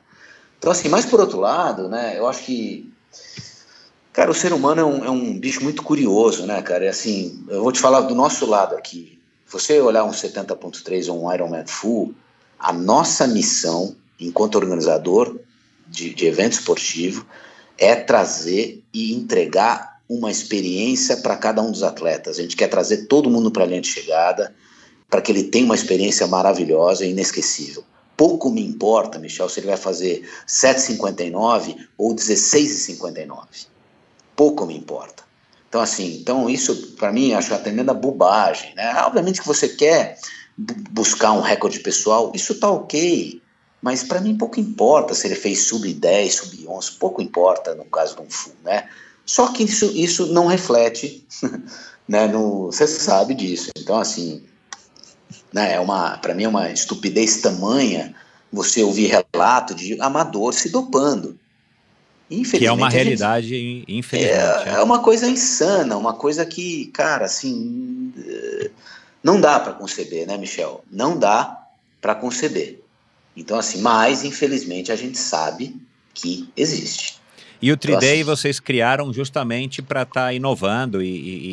[0.58, 2.90] Então, assim, mas por outro lado, né, eu acho que.
[4.14, 6.86] Cara, o ser humano é um, é um bicho muito curioso, né, cara?
[6.86, 9.20] É assim, eu vou te falar do nosso lado aqui.
[9.48, 12.14] Você olhar um 70.3 ou um Ironman Full,
[12.60, 15.36] a nossa missão, enquanto organizador,
[15.94, 17.26] de, de evento esportivo
[17.78, 22.38] é trazer e entregar uma experiência para cada um dos atletas.
[22.38, 24.54] A gente quer trazer todo mundo para a linha de chegada,
[25.10, 27.84] para que ele tenha uma experiência maravilhosa e inesquecível.
[28.18, 33.68] Pouco me importa, Michel, se ele vai fazer 7,59 ou 16,59.
[34.36, 35.24] Pouco me importa.
[35.70, 38.76] Então, assim, então isso para mim acho uma tremenda bobagem.
[38.76, 38.94] Né?
[39.06, 40.18] Obviamente que você quer
[40.92, 43.42] buscar um recorde pessoal, isso tá ok.
[43.84, 47.84] Mas para mim pouco importa se ele fez sub 10, sub 11, pouco importa no
[47.84, 48.88] caso de um full, né?
[49.26, 51.28] Só que isso, isso não reflete,
[52.08, 52.26] né?
[52.28, 53.72] No, você sabe disso.
[53.78, 54.42] Então assim,
[55.52, 55.74] né?
[55.74, 58.16] É uma, para mim é uma estupidez tamanha
[58.50, 61.38] você ouvir relato de amador se dopando.
[62.30, 64.70] Que é uma realidade, gente, infelizmente.
[64.70, 68.14] É, é, uma coisa insana, uma coisa que, cara, assim,
[69.22, 70.86] não dá para conceber, né, Michel?
[70.90, 71.68] Não dá
[72.02, 72.83] para conceber.
[73.36, 75.76] Então, assim, mas infelizmente a gente sabe
[76.14, 77.22] que existe.
[77.62, 81.08] E o 3Day então, vocês criaram justamente para estar tá inovando e,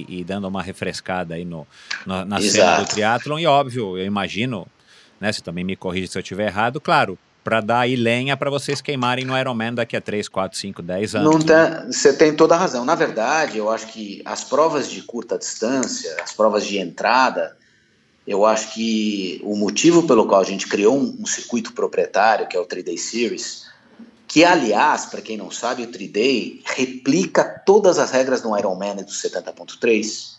[0.09, 1.65] e, e, dando uma refrescada aí no,
[2.05, 2.51] no na Exato.
[2.51, 3.39] cena do triatlon.
[3.39, 4.66] E óbvio, eu imagino,
[5.20, 5.32] né?
[5.32, 8.81] Você também me corrige se eu estiver errado, claro, para dar aí lenha para vocês
[8.81, 11.44] queimarem no Ironman daqui a 3, 4, 5, 10 anos.
[11.44, 12.85] Tem, você tem toda a razão.
[12.85, 17.57] Na verdade, eu acho que as provas de curta distância, as provas de entrada,
[18.31, 22.57] eu acho que o motivo pelo qual a gente criou um, um circuito proprietário, que
[22.57, 23.66] é o 3Day Series,
[24.28, 29.11] que aliás, para quem não sabe, o 3Day replica todas as regras do Ironman do
[29.11, 30.36] 70.3.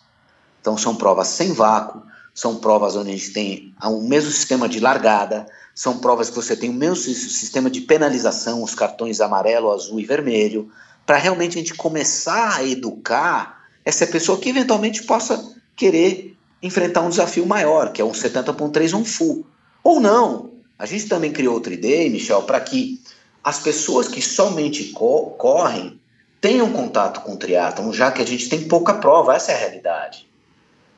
[0.61, 2.01] Então são provas sem vácuo,
[2.33, 5.45] são provas onde a gente tem o mesmo sistema de largada,
[5.75, 10.05] são provas que você tem o mesmo sistema de penalização, os cartões amarelo, azul e
[10.05, 10.71] vermelho,
[11.05, 17.09] para realmente a gente começar a educar essa pessoa que eventualmente possa querer enfrentar um
[17.09, 19.45] desafio maior, que é um 70.3 um full.
[19.83, 20.51] Ou não.
[20.77, 23.01] A gente também criou o 3D, Michel, para que
[23.43, 25.99] as pessoas que somente co correm
[26.39, 29.59] tenham contato com o triatlon, já que a gente tem pouca prova, essa é a
[29.59, 30.27] realidade.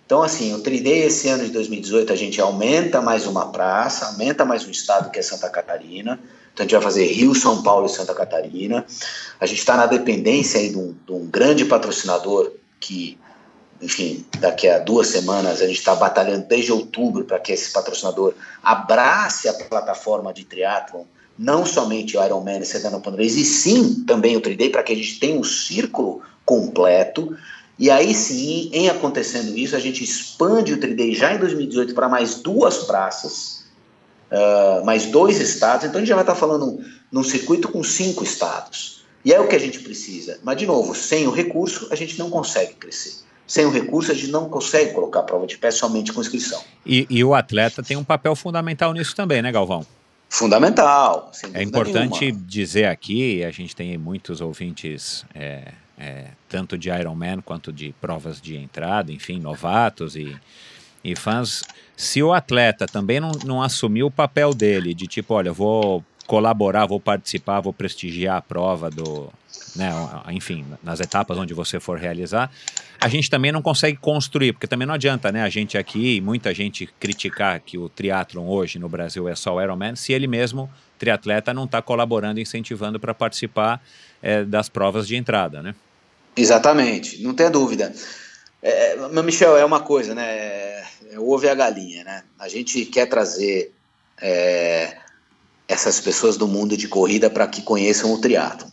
[0.06, 4.46] Então, assim, o 3D esse ano de 2018 a gente aumenta mais uma praça, aumenta
[4.46, 6.20] mais um estado que é Santa Catarina.
[6.54, 8.86] Então a gente vai fazer Rio, São Paulo e Santa Catarina.
[9.40, 13.18] A gente está na dependência aí de um, de um grande patrocinador que
[13.82, 18.34] enfim, daqui a duas semanas a gente está batalhando desde outubro para que esse patrocinador
[18.62, 21.04] abrace a plataforma de triatlon,
[21.38, 24.96] não somente o Ironman e Sedano Pandorês, e sim também o 3D, para que a
[24.96, 27.36] gente tenha um círculo completo.
[27.78, 32.08] E aí sim, em acontecendo isso, a gente expande o 3D já em 2018 para
[32.08, 33.66] mais duas praças,
[34.32, 36.80] uh, mais dois estados, então a gente já vai estar tá falando
[37.12, 39.04] num circuito com cinco estados.
[39.26, 40.40] E é o que a gente precisa.
[40.44, 43.23] Mas, de novo, sem o recurso, a gente não consegue crescer.
[43.46, 46.62] Sem o recurso, a gente não consegue colocar a prova de pé somente com inscrição.
[46.86, 49.86] E, e o atleta tem um papel fundamental nisso também, né, Galvão?
[50.30, 51.32] Fundamental.
[51.54, 52.42] é importante nenhuma.
[52.48, 58.42] dizer aqui, a gente tem muitos ouvintes, é, é, tanto de Ironman quanto de provas
[58.42, 60.36] de entrada, enfim, novatos e,
[61.04, 61.62] e fãs.
[61.96, 66.86] Se o atleta também não, não assumir o papel dele, de tipo, olha, vou colaborar,
[66.86, 69.32] vou participar, vou prestigiar a prova do,
[69.76, 69.92] né,
[70.32, 72.52] enfim, nas etapas onde você for realizar,
[73.00, 76.54] a gente também não consegue construir, porque também não adianta, né, a gente aqui, muita
[76.54, 80.70] gente criticar que o triatlon hoje no Brasil é só o Ironman, se ele mesmo,
[80.98, 83.82] triatleta, não está colaborando, incentivando para participar
[84.22, 85.76] é, das provas de entrada, né?
[86.36, 87.94] Exatamente, não tem dúvida.
[88.62, 92.24] É, Michel, é uma coisa, né, é, é o ovo e a galinha, né?
[92.40, 93.74] A gente quer trazer
[94.22, 94.98] é,
[95.68, 98.70] essas pessoas do mundo de corrida para que conheçam o triatlon.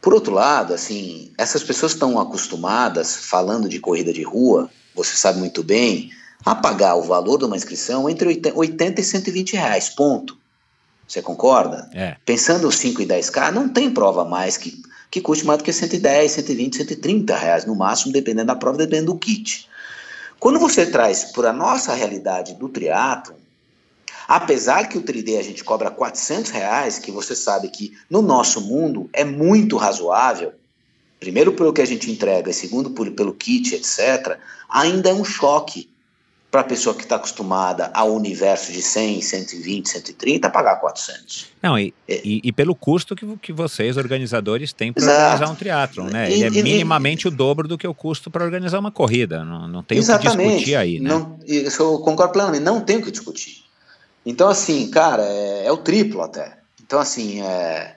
[0.00, 5.38] Por outro lado, assim, essas pessoas estão acostumadas, falando de corrida de rua, você sabe
[5.38, 6.10] muito bem,
[6.44, 10.36] a pagar o valor de uma inscrição entre 80 e 120 reais, ponto.
[11.06, 11.88] Você concorda?
[11.94, 12.16] É.
[12.24, 16.32] Pensando 5 e 10K, não tem prova mais que, que custe mais do que 110,
[16.32, 19.68] 120, 130 reais no máximo, dependendo da prova, dependendo do kit.
[20.40, 23.36] Quando você traz para a nossa realidade do triatlo,
[24.32, 28.62] Apesar que o 3D a gente cobra 400 reais, que você sabe que no nosso
[28.62, 30.54] mundo é muito razoável,
[31.20, 34.38] primeiro pelo que a gente entrega e segundo por, pelo kit, etc.,
[34.70, 35.90] ainda é um choque
[36.50, 41.48] para a pessoa que está acostumada ao universo de 100, 120, 130, pagar 400.
[41.62, 42.22] Não, e, é.
[42.24, 46.30] e, e, pelo custo que, que vocês, organizadores, têm para organizar um triatlon, né?
[46.30, 49.44] E, Ele é minimamente o dobro do que o custo para organizar uma corrida.
[49.44, 51.10] Não, não tem o que discutir aí, né?
[51.10, 53.61] Não, isso eu concordo plenamente, não tem o que discutir.
[54.24, 56.58] Então, assim, cara, é, é o triplo até.
[56.80, 57.96] Então, assim, é,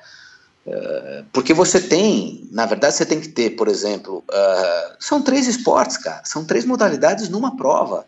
[0.65, 5.47] é, porque você tem, na verdade, você tem que ter, por exemplo, uh, são três
[5.47, 8.07] esportes, cara, são três modalidades numa prova,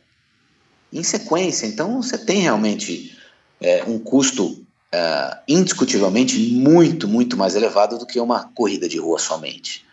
[0.91, 1.67] em sequência.
[1.67, 3.15] Então, você tem realmente
[3.61, 9.19] é, um custo uh, indiscutivelmente muito, muito mais elevado do que uma corrida de rua
[9.19, 9.85] somente.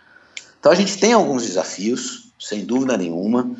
[0.58, 3.54] Então, a gente tem alguns desafios, sem dúvida nenhuma.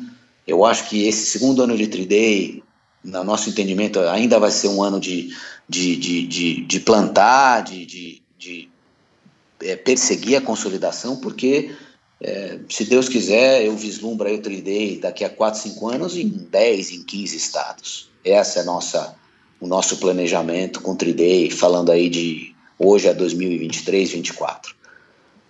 [0.47, 2.63] Eu acho que esse segundo ano de 3D
[3.05, 5.29] no nosso entendimento, ainda vai ser um ano de,
[5.69, 8.69] de, de, de, de plantar, de, de, de
[9.61, 11.75] é, perseguir a consolidação, porque
[12.19, 16.27] é, se Deus quiser, eu vislumbro aí o 3D daqui a 4, 5 anos em
[16.27, 18.09] 10, em 15 estados.
[18.23, 19.15] Essa é nossa,
[19.59, 24.75] o nosso planejamento com o 3D, falando aí de hoje a 2023, 2024.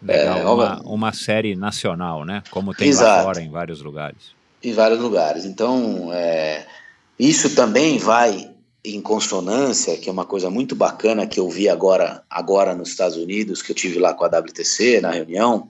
[0.01, 2.43] Legal, é, uma, uma série nacional, né?
[2.51, 4.35] Como tem exato, lá fora em vários lugares.
[4.61, 5.45] Em vários lugares.
[5.45, 6.65] Então, é,
[7.17, 8.51] isso também vai
[8.83, 13.17] em consonância, que é uma coisa muito bacana que eu vi agora, agora nos Estados
[13.17, 15.69] Unidos, que eu tive lá com a WTC na reunião,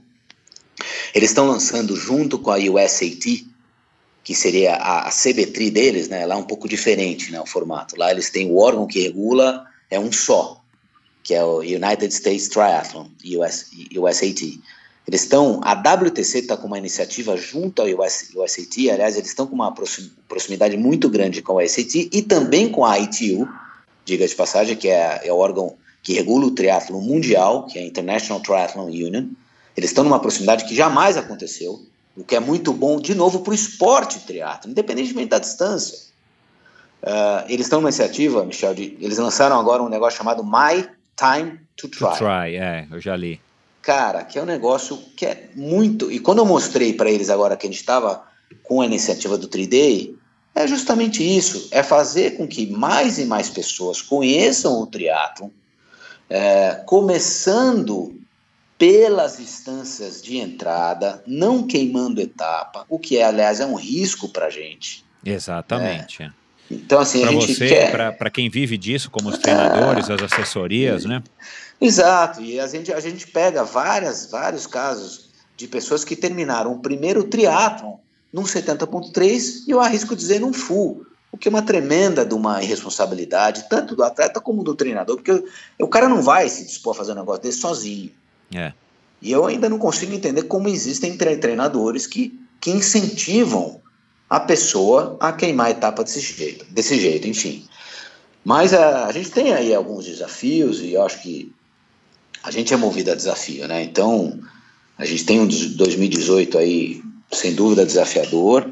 [1.14, 3.48] eles estão lançando junto com a USAT,
[4.24, 6.26] que seria a, a CB3 deles, né?
[6.26, 7.40] Lá é um pouco diferente, né?
[7.40, 7.98] O formato.
[7.98, 10.62] Lá eles têm o órgão que regula, é um só,
[11.24, 13.08] que é o United States Triathlon,
[13.38, 14.60] US, USAT.
[15.08, 19.46] Eles estão, a WTC está com uma iniciativa junto ao US, USAT, aliás, eles estão
[19.46, 19.74] com uma
[20.28, 23.48] proximidade muito grande com a USAT e também com a ITU,
[24.04, 27.82] diga de passagem, que é, é o órgão que regula o triatlo mundial, que é
[27.82, 29.28] a International Triathlon Union.
[29.78, 31.84] Eles estão numa proximidade que jamais aconteceu,
[32.18, 36.00] o que é muito bom, de novo, para o esporte triatlo, independentemente da distância.
[37.04, 41.60] Uh, eles estão numa iniciativa, Michel, de, eles lançaram agora um negócio chamado My Time
[41.76, 42.10] to Try.
[42.10, 43.40] To try, é, eu já li.
[43.86, 46.12] Cara, que é um negócio que é muito.
[46.12, 48.24] E quando eu mostrei para eles agora que a gente estava
[48.64, 50.16] com a iniciativa do 3Day,
[50.56, 55.54] é justamente isso: é fazer com que mais e mais pessoas conheçam o triatlo,
[56.28, 58.20] é, começando
[58.76, 64.48] pelas distâncias de entrada, não queimando etapa, o que é, aliás, é um risco para
[64.48, 65.06] a gente.
[65.24, 66.24] Exatamente.
[66.24, 66.32] É.
[66.72, 68.18] Então, assim, pra a gente você, quer...
[68.18, 71.22] Para quem vive disso, como os treinadores, as assessorias, né?
[71.80, 76.80] Exato, e a gente, a gente pega várias, vários casos de pessoas que terminaram o
[76.80, 77.98] primeiro triatlon
[78.32, 82.64] num 70.3 e eu arrisco dizer num full, o que é uma tremenda de uma
[82.64, 85.44] irresponsabilidade, tanto do atleta como do treinador, porque
[85.80, 88.12] o cara não vai se dispor a fazer um negócio desse sozinho.
[88.54, 88.72] É.
[89.22, 93.82] E eu ainda não consigo entender como existem treinadores que, que incentivam
[94.30, 97.68] a pessoa a queimar a etapa desse jeito, desse jeito, enfim.
[98.44, 101.54] Mas a, a gente tem aí alguns desafios e eu acho que
[102.46, 103.82] a gente é movido a desafio, né?
[103.82, 104.40] Então,
[105.00, 107.02] a gente tem um 2018 aí,
[107.32, 108.72] sem dúvida, desafiador.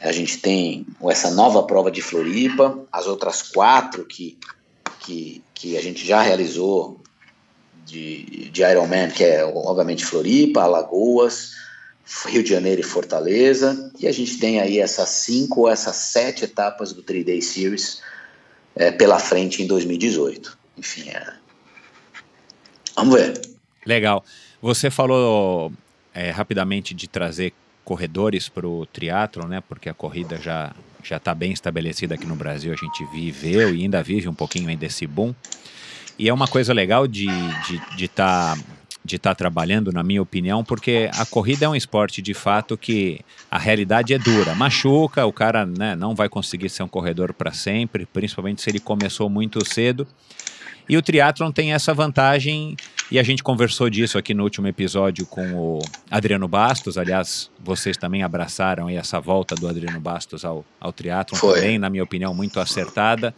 [0.00, 4.38] A gente tem essa nova prova de Floripa, as outras quatro que,
[5.00, 7.02] que, que a gente já realizou
[7.84, 11.50] de, de Ironman, que é obviamente Floripa, Alagoas,
[12.26, 16.44] Rio de Janeiro e Fortaleza, e a gente tem aí essas cinco ou essas sete
[16.44, 18.00] etapas do 3 Day Series
[18.76, 20.56] é, pela frente em 2018.
[20.78, 21.39] Enfim, é...
[23.00, 23.40] vamos ver.
[23.84, 24.24] Legal.
[24.60, 25.72] Você falou
[26.14, 27.52] é, rapidamente de trazer
[27.84, 29.62] corredores para o triatlon, né?
[29.66, 30.72] Porque a corrida já
[31.02, 32.72] já está bem estabelecida aqui no Brasil.
[32.72, 35.34] A gente viveu e ainda vive um pouquinho ainda boom.
[36.18, 38.58] E é uma coisa legal de estar de, de tá
[39.02, 43.20] de tá trabalhando, na minha opinião, porque a corrida é um esporte de fato que
[43.50, 44.54] a realidade é dura.
[44.54, 48.78] Machuca, o cara né, não vai conseguir ser um corredor para sempre, principalmente se ele
[48.78, 50.06] começou muito cedo.
[50.90, 52.74] E o triatlon tem essa vantagem,
[53.12, 55.78] e a gente conversou disso aqui no último episódio com o
[56.10, 56.98] Adriano Bastos.
[56.98, 62.02] Aliás, vocês também abraçaram essa volta do Adriano Bastos ao, ao triatlon, também, na minha
[62.02, 63.32] opinião, muito acertada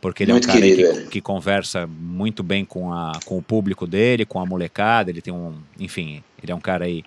[0.00, 3.38] porque ele muito é um cara querido, que, que, conversa muito bem com, a, com
[3.38, 7.04] o público dele, com a molecada, ele tem um, enfim, ele é um cara aí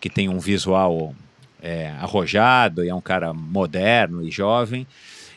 [0.00, 1.14] que tem um visual
[1.62, 4.86] é, arrojado, e é um cara moderno e jovem,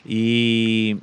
[0.06, 0.98] e,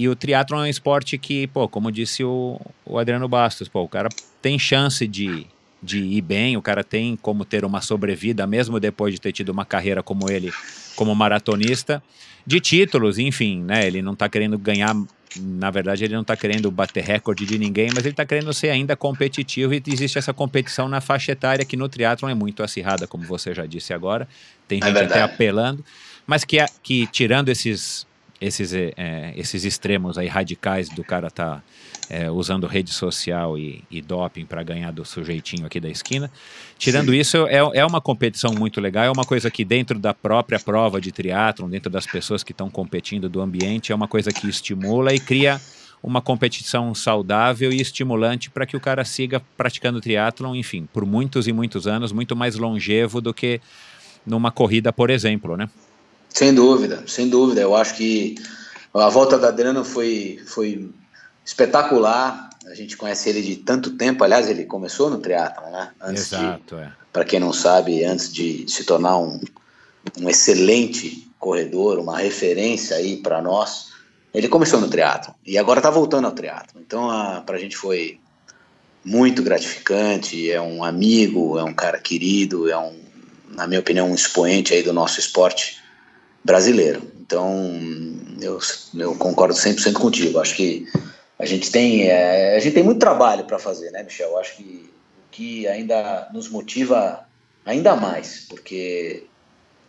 [0.00, 3.82] e o triatlon é um esporte que, pô, como disse o, o Adriano Bastos, pô,
[3.82, 4.08] o cara
[4.40, 5.46] tem chance de,
[5.82, 9.50] de ir bem, o cara tem como ter uma sobrevida, mesmo depois de ter tido
[9.50, 10.50] uma carreira como ele,
[10.96, 12.02] como maratonista,
[12.46, 13.86] de títulos, enfim, né?
[13.86, 14.96] Ele não está querendo ganhar
[15.36, 18.70] na verdade, ele não está querendo bater recorde de ninguém, mas ele está querendo ser
[18.70, 23.06] ainda competitivo e existe essa competição na faixa etária que no triatlon é muito acirrada,
[23.06, 24.26] como você já disse agora.
[24.66, 25.84] Tem é gente até apelando,
[26.26, 28.06] mas que, que tirando esses,
[28.40, 31.62] esses, é, esses extremos aí radicais do cara tá
[32.08, 36.30] é, usando rede social e, e doping para ganhar do sujeitinho aqui da esquina.
[36.78, 37.18] Tirando Sim.
[37.18, 41.00] isso, é, é uma competição muito legal, é uma coisa que dentro da própria prova
[41.00, 45.14] de triatlon, dentro das pessoas que estão competindo do ambiente, é uma coisa que estimula
[45.14, 45.60] e cria
[46.02, 51.46] uma competição saudável e estimulante para que o cara siga praticando triatlon, enfim, por muitos
[51.46, 53.60] e muitos anos, muito mais longevo do que
[54.26, 55.68] numa corrida, por exemplo, né?
[56.32, 57.60] Sem dúvida, sem dúvida.
[57.60, 58.36] Eu acho que
[58.94, 60.90] a volta da Adriano foi, foi
[61.44, 62.50] espetacular.
[62.66, 64.24] A gente conhece ele de tanto tempo.
[64.24, 65.90] Aliás, ele começou no triatlon, né?
[66.00, 66.92] Antes Exato, é.
[67.12, 69.40] Para quem não sabe, antes de se tornar um,
[70.20, 73.88] um excelente corredor, uma referência aí para nós,
[74.32, 76.80] ele começou no triatlon e agora está voltando ao triatlon.
[76.80, 77.08] Então,
[77.44, 78.20] para a gente foi
[79.04, 80.50] muito gratificante.
[80.50, 82.96] É um amigo, é um cara querido, é um,
[83.48, 85.79] na minha opinião, um expoente aí do nosso esporte
[86.44, 87.02] brasileiro.
[87.20, 87.72] Então,
[88.40, 88.58] eu,
[88.98, 90.38] eu concordo 100% contigo.
[90.38, 90.86] Acho que
[91.38, 94.38] a gente tem, é, a gente tem muito trabalho para fazer, né, Michel?
[94.38, 94.90] Acho que
[95.26, 97.24] o que ainda nos motiva
[97.64, 99.24] ainda mais, porque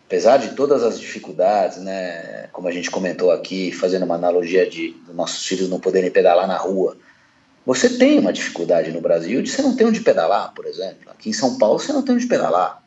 [0.06, 4.95] apesar de todas as dificuldades, né, como a gente comentou aqui, fazendo uma analogia de,
[5.14, 6.98] nossos filhos não poderem pedalar na rua,
[7.65, 11.10] você tem uma dificuldade no Brasil de você não ter onde pedalar, por exemplo.
[11.10, 12.84] Aqui em São Paulo você não tem onde pedalar.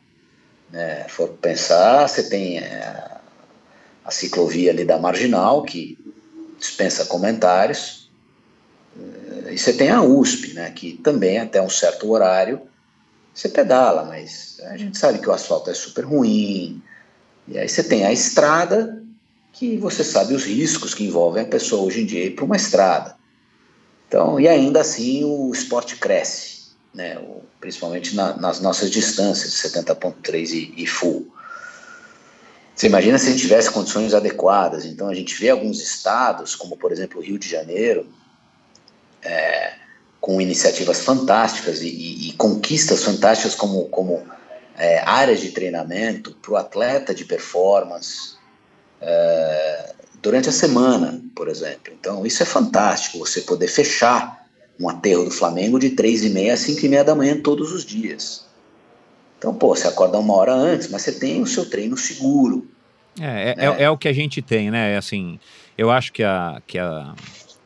[0.71, 1.05] Né?
[1.07, 3.14] For pensar, você tem é,
[4.05, 5.97] a ciclovia ali da Marginal, que
[6.59, 8.09] dispensa comentários,
[8.95, 12.61] eh, e você tem a USP, né, que também até um certo horário
[13.33, 16.81] você pedala, mas a gente sabe que o asfalto é super ruim.
[17.47, 19.03] E aí você tem a estrada,
[19.51, 22.55] que você sabe os riscos que envolvem a pessoa hoje em dia ir para uma
[22.55, 23.15] estrada.
[24.07, 27.17] Então, e ainda assim o esporte cresce, né?
[27.59, 31.27] principalmente na, nas nossas distâncias de 70.3 e, e full.
[32.75, 34.85] Você imagina se a gente tivesse condições adequadas.
[34.85, 38.05] Então, a gente vê alguns estados, como por exemplo o Rio de Janeiro,
[39.23, 39.73] é,
[40.19, 44.23] com iniciativas fantásticas e, e, e, conquistas fantásticas como, como
[44.77, 48.35] é, áreas de treinamento para o atleta de performance
[48.99, 51.93] é, durante a semana, por exemplo.
[51.97, 54.45] Então, isso é fantástico, você poder fechar
[54.77, 57.71] um aterro do Flamengo de 3 e meia a 5 e meia da manhã todos
[57.71, 58.44] os dias.
[59.37, 62.67] Então, pô, você acorda uma hora antes, mas você tem o seu treino seguro.
[63.19, 63.75] É, é, né?
[63.79, 64.93] é, é o que a gente tem, né?
[64.93, 65.39] É assim,
[65.77, 67.13] eu acho que a, que a,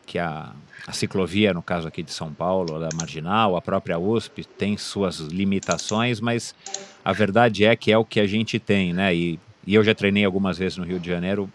[0.06, 0.52] que a,
[0.86, 5.20] a ciclovia, no caso aqui de São Paulo, da Marginal, a própria USP, tem suas
[5.20, 6.56] limitações, mas
[7.04, 9.14] a verdade é que é o que a gente tem, né?
[9.16, 11.52] E, e eu já treinei algumas vezes no Rio de Janeiro,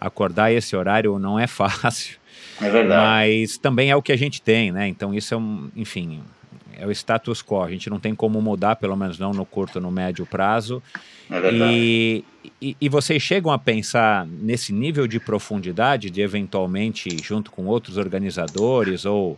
[0.00, 2.18] acordar esse horário não é fácil.
[2.60, 3.02] É verdade.
[3.02, 4.88] Mas também é o que a gente tem, né?
[4.88, 6.22] Então isso é um, enfim,
[6.78, 7.62] é o status quo.
[7.62, 10.80] A gente não tem como mudar, pelo menos não no curto, no médio prazo.
[11.28, 11.52] É.
[11.52, 12.24] E,
[12.62, 17.96] e, e, vocês chegam a pensar nesse nível de profundidade, de eventualmente, junto com outros
[17.96, 19.36] organizadores, ou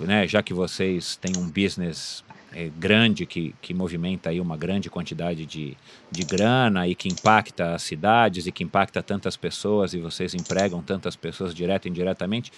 [0.00, 4.90] né, já que vocês têm um business é, grande que, que movimenta aí uma grande
[4.90, 5.76] quantidade de,
[6.10, 10.82] de grana e que impacta as cidades e que impacta tantas pessoas e vocês empregam
[10.82, 12.52] tantas pessoas direto e indiretamente,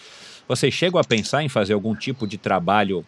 [0.48, 3.04] vocês chegam a pensar em fazer algum tipo de trabalho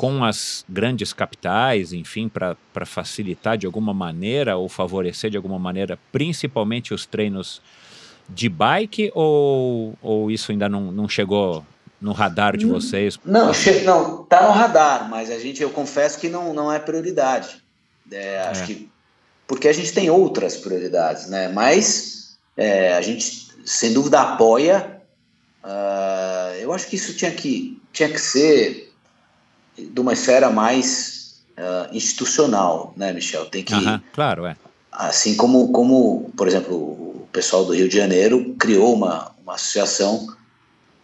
[0.00, 5.98] com as grandes capitais, enfim, para facilitar de alguma maneira ou favorecer de alguma maneira,
[6.10, 7.60] principalmente os treinos
[8.26, 11.62] de bike, ou, ou isso ainda não, não chegou
[12.00, 13.20] no radar de hum, vocês?
[13.22, 13.52] Não,
[13.84, 17.62] não, tá no radar, mas a gente, eu confesso que não, não é prioridade.
[18.10, 18.66] É, acho é.
[18.68, 18.90] que
[19.46, 21.48] porque a gente tem outras prioridades, né?
[21.48, 25.02] Mas é, a gente, sem dúvida, apoia.
[25.62, 28.89] Uh, eu acho que isso tinha que, tinha que ser
[29.76, 33.46] de uma esfera mais uh, institucional, né, Michel?
[33.46, 33.74] Tem que,
[34.12, 34.56] claro, é.
[34.92, 40.26] Assim como, como, por exemplo, o pessoal do Rio de Janeiro criou uma, uma associação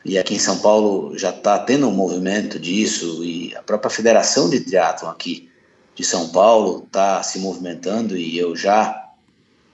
[0.05, 4.49] e aqui em São Paulo já está tendo um movimento disso e a própria Federação
[4.49, 5.51] de Triatlon aqui
[5.97, 9.11] de São Paulo está se movimentando e eu já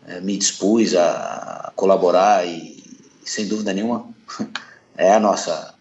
[0.07, 2.83] é, me dispus a colaborar e,
[3.25, 4.09] sem dúvida nenhuma
[4.97, 5.75] é a nossa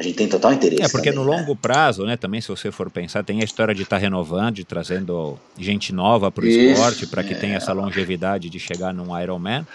[0.00, 0.82] a gente tem total interesse.
[0.82, 1.58] É, porque também, no longo né?
[1.60, 4.64] prazo, né, também se você for pensar, tem a história de estar tá renovando, de
[4.64, 7.36] trazendo gente nova para o esporte, para que é.
[7.36, 9.66] tenha essa longevidade de chegar num Ironman.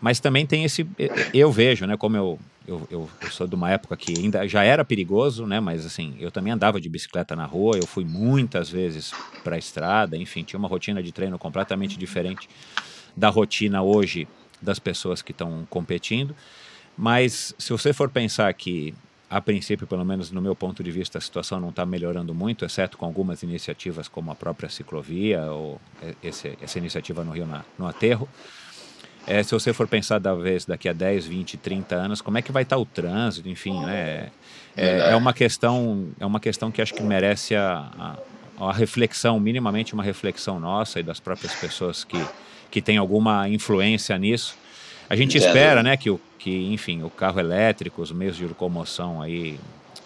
[0.00, 0.88] Mas também tem esse,
[1.34, 4.62] eu vejo, né, como eu, eu, eu, eu, sou de uma época que ainda já
[4.64, 8.70] era perigoso, né, mas assim, eu também andava de bicicleta na rua, eu fui muitas
[8.70, 9.12] vezes
[9.44, 12.48] para a estrada, enfim, tinha uma rotina de treino completamente diferente
[13.14, 14.26] da rotina hoje
[14.62, 16.34] das pessoas que estão competindo.
[16.96, 18.94] Mas se você for pensar que
[19.30, 22.64] a princípio, pelo menos no meu ponto de vista, a situação não está melhorando muito,
[22.64, 25.78] exceto com algumas iniciativas como a própria ciclovia ou
[26.22, 28.28] esse, essa iniciativa no Rio na, no Aterro.
[29.26, 32.42] É, se você for pensar da vez daqui a 10, 20, 30 anos, como é
[32.42, 34.30] que vai estar tá o trânsito, enfim, né?
[34.74, 38.16] É, é, uma questão é uma questão que acho que merece a,
[38.58, 42.18] a, a, reflexão, minimamente uma reflexão nossa e das próprias pessoas que,
[42.70, 44.56] que têm alguma influência nisso.
[45.10, 49.20] A gente espera, né, que o, que, enfim, o carro elétrico, os meios de locomoção
[49.20, 49.58] aí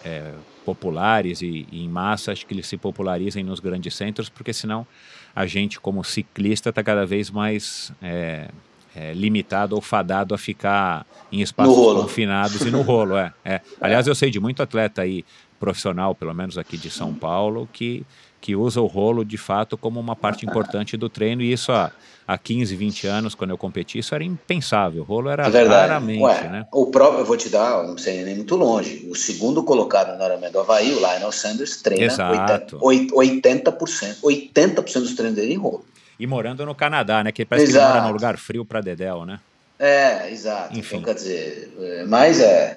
[0.04, 0.32] é,
[0.64, 4.86] populares e, e, em massa, acho que eles se popularizem nos grandes centros, porque senão
[5.34, 8.48] a gente, como ciclista, está cada vez mais é,
[8.94, 13.16] é, limitado ou fadado a ficar em espaços confinados e no rolo.
[13.16, 13.60] É, é.
[13.80, 15.24] Aliás, eu sei de muito atleta aí
[15.58, 18.04] profissional, pelo menos aqui de São Paulo, que
[18.42, 21.92] que usa o rolo de fato como uma parte importante do treino, e isso há,
[22.26, 25.02] há 15, 20 anos, quando eu competi, isso era impensável.
[25.02, 26.66] O rolo era é raramente, Ué, né?
[26.72, 30.24] O próprio, eu vou te dar, não sei nem muito longe, o segundo colocado no
[30.24, 32.80] Ironman do Havaí, o Lionel Sanders, treina Exato.
[32.80, 35.84] 80%, 80%, dos treinos dele em rolo.
[36.18, 37.30] E morando no Canadá, né?
[37.30, 37.86] Que parece exato.
[37.86, 39.38] que mora num lugar frio para Dedel, né?
[39.78, 40.76] É, exato.
[40.76, 40.96] Enfim.
[40.96, 42.76] Então, quer dizer, é, mas é,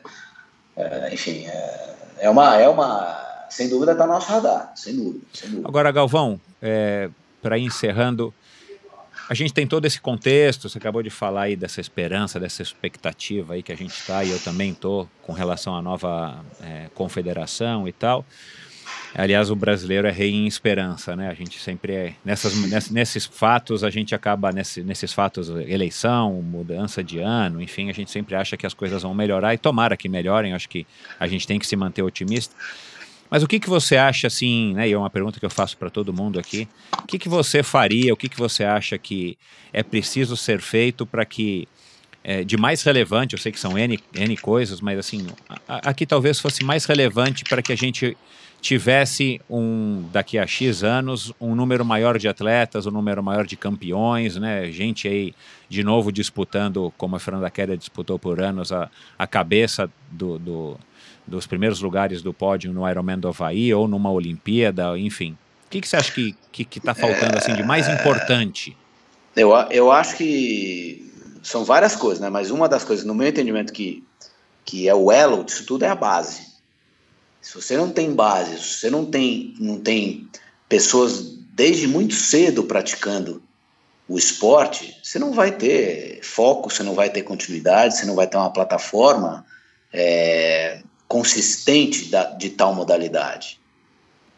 [0.78, 5.26] é enfim, é, é uma, é uma sem dúvida está no nosso radar, sem dúvida,
[5.34, 5.68] sem dúvida.
[5.68, 7.10] Agora, Galvão, é,
[7.42, 8.34] para ir encerrando,
[9.30, 13.54] a gente tem todo esse contexto, você acabou de falar aí dessa esperança, dessa expectativa
[13.54, 17.88] aí que a gente está, e eu também estou com relação à nova é, confederação
[17.88, 18.26] e tal.
[19.16, 21.30] Aliás, o brasileiro é rei em esperança, né?
[21.30, 22.14] A gente sempre é.
[22.26, 27.94] Nessas, nesses fatos, a gente acaba, nesse, nesses fatos, eleição, mudança de ano, enfim, a
[27.94, 30.54] gente sempre acha que as coisas vão melhorar e tomara que melhorem.
[30.54, 30.86] Acho que
[31.18, 32.54] a gente tem que se manter otimista.
[33.30, 34.88] Mas o que, que você acha, assim, né?
[34.88, 36.68] E é uma pergunta que eu faço para todo mundo aqui.
[37.02, 39.38] O que, que você faria, o que, que você acha que
[39.74, 41.68] é preciso ser feito para que
[42.24, 45.28] é, de mais relevante, eu sei que são N, N coisas, mas assim,
[45.68, 48.18] aqui talvez fosse mais relevante para que a gente
[48.60, 53.56] tivesse um daqui a X anos um número maior de atletas, um número maior de
[53.56, 54.72] campeões, né?
[54.72, 55.36] Gente aí
[55.70, 58.90] de novo disputando, como a Fernanda Keller disputou por anos, a,
[59.20, 60.80] a cabeça do, do,
[61.28, 65.38] dos primeiros lugares do pódio no Ironman do Havaí ou numa Olimpíada, enfim.
[65.66, 68.78] O que, que você acha que está que, que tá faltando assim de mais importante?
[69.36, 71.12] Eu, eu acho que
[71.44, 72.30] são várias coisas, né?
[72.30, 74.04] Mas uma das coisas, no meu entendimento, que,
[74.64, 76.56] que é o elo disso tudo é a base.
[77.42, 80.28] Se você não tem base, se você não tem, não tem
[80.70, 83.44] pessoas desde muito cedo praticando
[84.08, 88.28] o esporte, você não vai ter foco, você não vai ter continuidade, você não vai
[88.28, 89.46] ter uma plataforma
[89.92, 93.60] é, consistente da, de tal modalidade.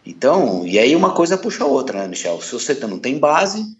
[0.05, 2.41] Então, e aí uma coisa puxa a outra, né, Michel?
[2.41, 3.75] Se você não tem base,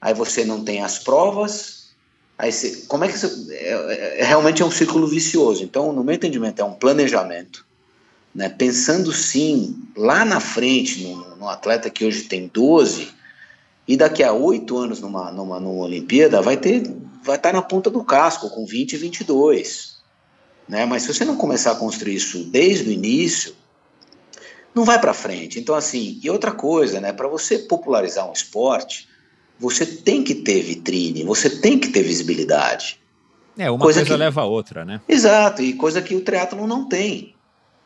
[0.00, 1.90] aí você não tem as provas,
[2.38, 5.64] aí você, como é que você, é, é, realmente é um círculo vicioso.
[5.64, 7.66] Então, no meu entendimento, é um planejamento,
[8.34, 13.08] né, pensando sim lá na frente, no, no, atleta que hoje tem 12,
[13.86, 16.82] e daqui a oito anos numa, numa, numa Olimpíada vai ter
[17.24, 19.91] vai estar na ponta do casco com 20 e 22.
[20.72, 20.86] Né?
[20.86, 23.54] Mas se você não começar a construir isso desde o início,
[24.74, 25.60] não vai para frente.
[25.60, 27.12] Então, assim, e outra coisa, né?
[27.12, 29.06] Para você popularizar um esporte,
[29.60, 32.98] você tem que ter vitrine, você tem que ter visibilidade.
[33.58, 34.18] É, uma coisa, coisa que...
[34.18, 35.02] leva a outra, né?
[35.06, 37.34] Exato, e coisa que o triatlo não tem.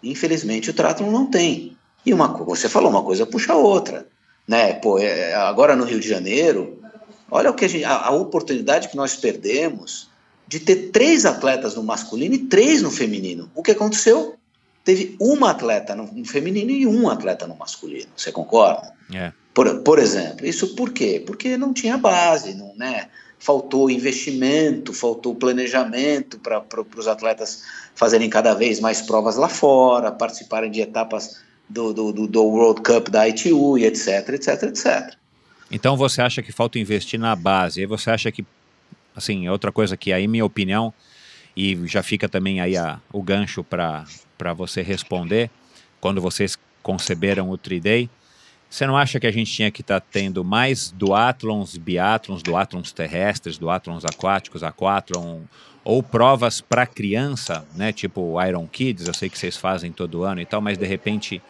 [0.01, 1.77] Infelizmente, o triatlon não tem.
[2.05, 4.07] E uma, você falou, uma coisa puxa a outra.
[4.47, 4.75] Né?
[4.75, 6.81] Pô, é, agora no Rio de Janeiro,
[7.29, 10.06] olha o que a, gente, a, a oportunidade que nós perdemos
[10.47, 13.51] de ter três atletas no masculino e três no feminino.
[13.55, 14.37] O que aconteceu?
[14.85, 18.09] Teve uma atleta no feminino e um atleta no masculino.
[18.17, 18.93] Você concorda?
[19.13, 19.33] É.
[19.53, 21.23] Por, por exemplo, isso por quê?
[21.27, 23.09] Porque não tinha base, não, né?
[23.39, 26.65] faltou investimento, faltou planejamento para
[26.97, 27.63] os atletas
[27.95, 33.09] fazerem cada vez mais provas lá fora, participarem de etapas do, do, do World Cup
[33.09, 35.15] da ITU e etc, etc, etc.
[35.71, 37.83] Então você acha que falta investir na base?
[37.83, 38.45] E você acha que,
[39.17, 40.93] assim, é outra coisa que aí minha opinião,
[41.57, 44.05] e já fica também aí a, o gancho para
[44.55, 45.51] você responder,
[46.01, 48.11] quando vocês conceberam o 3-Day,
[48.69, 52.93] você não acha que a gente tinha que estar tá tendo mais duatlons, biatlons, duatlons
[52.93, 55.41] terrestres, duatlons aquáticos, aquatlon,
[55.83, 60.41] ou provas para criança, né, tipo Iron Kids, eu sei que vocês fazem todo ano
[60.41, 61.41] e tal, mas de repente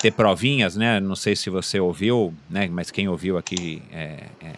[0.00, 4.52] ter provinhas, né, não sei se você ouviu, né, mas quem ouviu aqui é, é,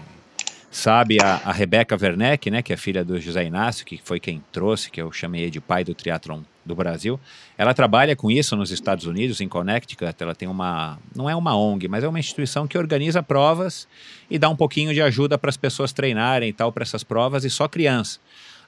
[0.76, 4.42] sabe a, a Rebeca Werneck, né, que é filha do José Inácio, que foi quem
[4.52, 7.18] trouxe, que eu chamei de pai do triatlon do Brasil.
[7.56, 10.14] Ela trabalha com isso nos Estados Unidos, em Connecticut.
[10.20, 13.88] Ela tem uma, não é uma ONG, mas é uma instituição que organiza provas
[14.30, 17.44] e dá um pouquinho de ajuda para as pessoas treinarem e tal para essas provas
[17.44, 18.18] e só criança.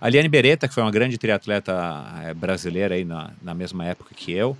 [0.01, 1.75] A Liane Beretta, que foi uma grande triatleta
[2.23, 4.57] eh, brasileira aí na, na mesma época que eu,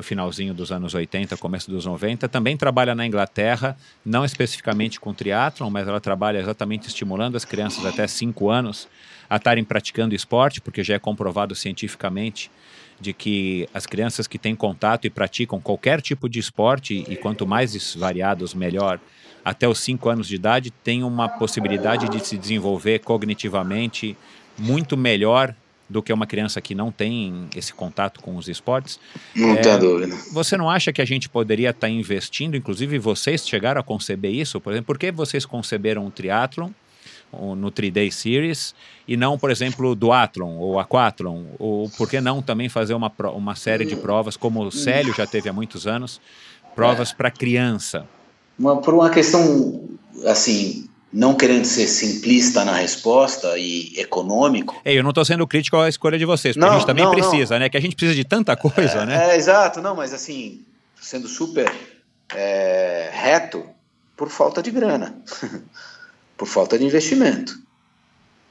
[0.00, 5.12] no finalzinho dos anos 80, começo dos 90, também trabalha na Inglaterra, não especificamente com
[5.12, 8.88] triatlon, mas ela trabalha exatamente estimulando as crianças até 5 anos
[9.28, 12.50] a estarem praticando esporte, porque já é comprovado cientificamente
[12.98, 17.46] de que as crianças que têm contato e praticam qualquer tipo de esporte, e quanto
[17.46, 18.98] mais variados, melhor,
[19.44, 24.16] até os 5 anos de idade, têm uma possibilidade de se desenvolver cognitivamente
[24.58, 25.54] muito melhor
[25.90, 29.00] do que uma criança que não tem esse contato com os esportes.
[29.34, 30.16] Não é, tem dúvida.
[30.32, 34.60] Você não acha que a gente poderia estar investindo, inclusive vocês chegaram a conceber isso,
[34.60, 36.70] por exemplo, por que vocês conceberam o triatlon
[37.32, 38.74] no 3-Day Series
[39.06, 41.44] e não, por exemplo, do Athlon ou Aquathlon?
[41.58, 45.26] Ou por que não também fazer uma, uma série de provas, como o Célio já
[45.26, 46.20] teve há muitos anos,
[46.74, 47.14] provas é.
[47.14, 48.06] para criança?
[48.58, 49.88] Uma, por uma questão,
[50.26, 54.80] assim, não querendo ser simplista na resposta e econômico.
[54.84, 57.04] Ei, eu não estou sendo crítico à escolha de vocês, porque não, a gente também
[57.04, 57.60] não, precisa, não.
[57.60, 57.68] né?
[57.68, 59.30] Que a gente precisa de tanta coisa, é, né?
[59.30, 60.64] É, exato, não, mas assim,
[61.00, 61.70] sendo super
[62.34, 63.64] é, reto,
[64.16, 65.14] por falta de grana.
[66.36, 67.58] por falta de investimento.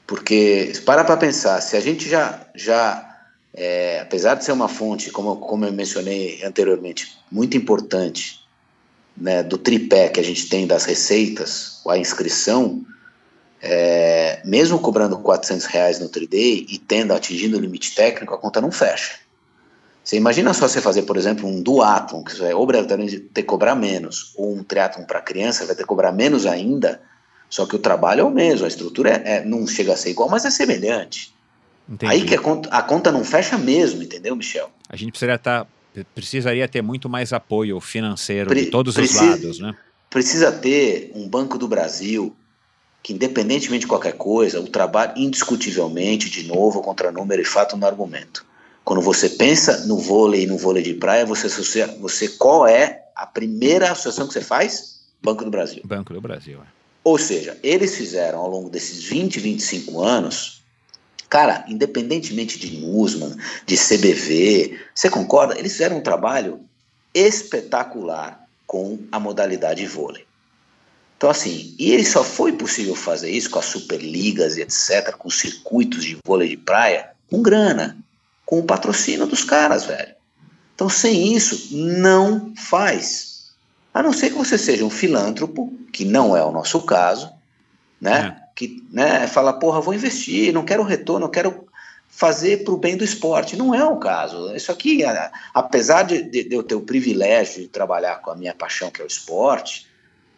[0.06, 3.10] Porque, para para pensar, se a gente já, já
[3.53, 8.39] é, apesar de ser uma fonte, como, como eu mencionei anteriormente, muito importante,
[9.15, 12.86] né, do tripé que a gente tem das receitas, a inscrição,
[13.61, 18.61] é, mesmo cobrando 400 reais no 3D e tendo atingindo o limite técnico, a conta
[18.61, 19.19] não fecha.
[20.03, 23.48] Você imagina só você fazer, por exemplo, um duatlon, que você vai obrigatoriamente ter que
[23.48, 27.02] cobrar menos, ou um triatlon para criança, vai ter que cobrar menos ainda,
[27.49, 30.11] só que o trabalho é o mesmo, a estrutura é, é não chega a ser
[30.11, 31.34] igual, mas é semelhante.
[31.88, 32.11] Entendi.
[32.11, 34.69] Aí que a conta, a conta não fecha mesmo, entendeu, Michel?
[34.88, 35.68] A gente precisaria, tá,
[36.16, 39.76] precisaria ter muito mais apoio financeiro Pre de todos precisa, os lados, né?
[40.10, 42.36] Precisa ter um Banco do Brasil
[43.02, 47.86] que, independentemente de qualquer coisa, o trabalho, indiscutivelmente, de novo, contra número e fato no
[47.86, 48.45] argumento.
[48.84, 53.03] Quando você pensa no vôlei e no vôlei de praia, você, você, você qual é
[53.16, 55.02] a primeira associação que você faz?
[55.22, 55.82] Banco do Brasil.
[55.86, 56.60] Banco do Brasil.
[56.60, 56.66] É.
[57.03, 60.59] Ou seja, eles fizeram ao longo desses 20, 25 anos,
[61.30, 63.35] cara, independentemente de Nusman,
[63.65, 65.57] de CBV, você concorda?
[65.57, 66.61] Eles fizeram um trabalho
[67.14, 70.26] espetacular com a modalidade vôlei.
[71.18, 75.30] Então, assim, e ele só foi possível fazer isso com as superligas e etc., com
[75.30, 77.97] circuitos de vôlei de praia, com grana,
[78.45, 80.15] com o patrocínio dos caras, velho.
[80.73, 83.51] Então, sem isso, não faz.
[83.93, 87.30] A não ser que você seja um filântropo, que não é o nosso caso,
[87.99, 88.39] né?
[88.60, 91.65] Que né, fala, porra, vou investir, não quero retorno, não quero
[92.10, 93.56] fazer para o bem do esporte.
[93.56, 94.53] Não é o caso.
[94.53, 94.99] Isso aqui,
[95.53, 99.06] apesar de, de, eu ter o privilégio de trabalhar com a minha paixão, que é
[99.06, 99.88] o esporte,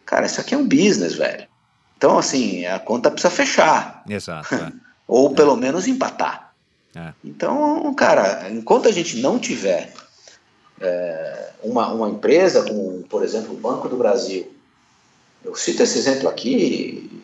[0.06, 1.48] cara, isso aqui é um business, velho.
[1.96, 4.04] Então, assim, a conta precisa fechar.
[4.08, 4.54] Exato.
[4.54, 4.72] É.
[5.08, 6.54] Ou pelo menos empatar.
[6.94, 7.12] É.
[7.24, 9.92] Então, cara, enquanto a gente não tiver
[10.80, 14.48] é, uma, uma empresa como, por exemplo, o Banco do Brasil,
[15.44, 17.21] eu cito esse exemplo aqui,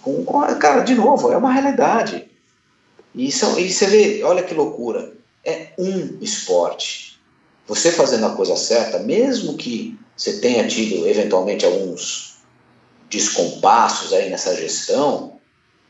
[0.00, 2.28] com, com, cara, de novo, é uma realidade.
[3.14, 5.12] E, são, e você vê, olha que loucura,
[5.44, 7.20] é um esporte.
[7.66, 12.38] Você fazendo a coisa certa, mesmo que você tenha tido eventualmente alguns
[13.10, 15.38] descompassos aí nessa gestão,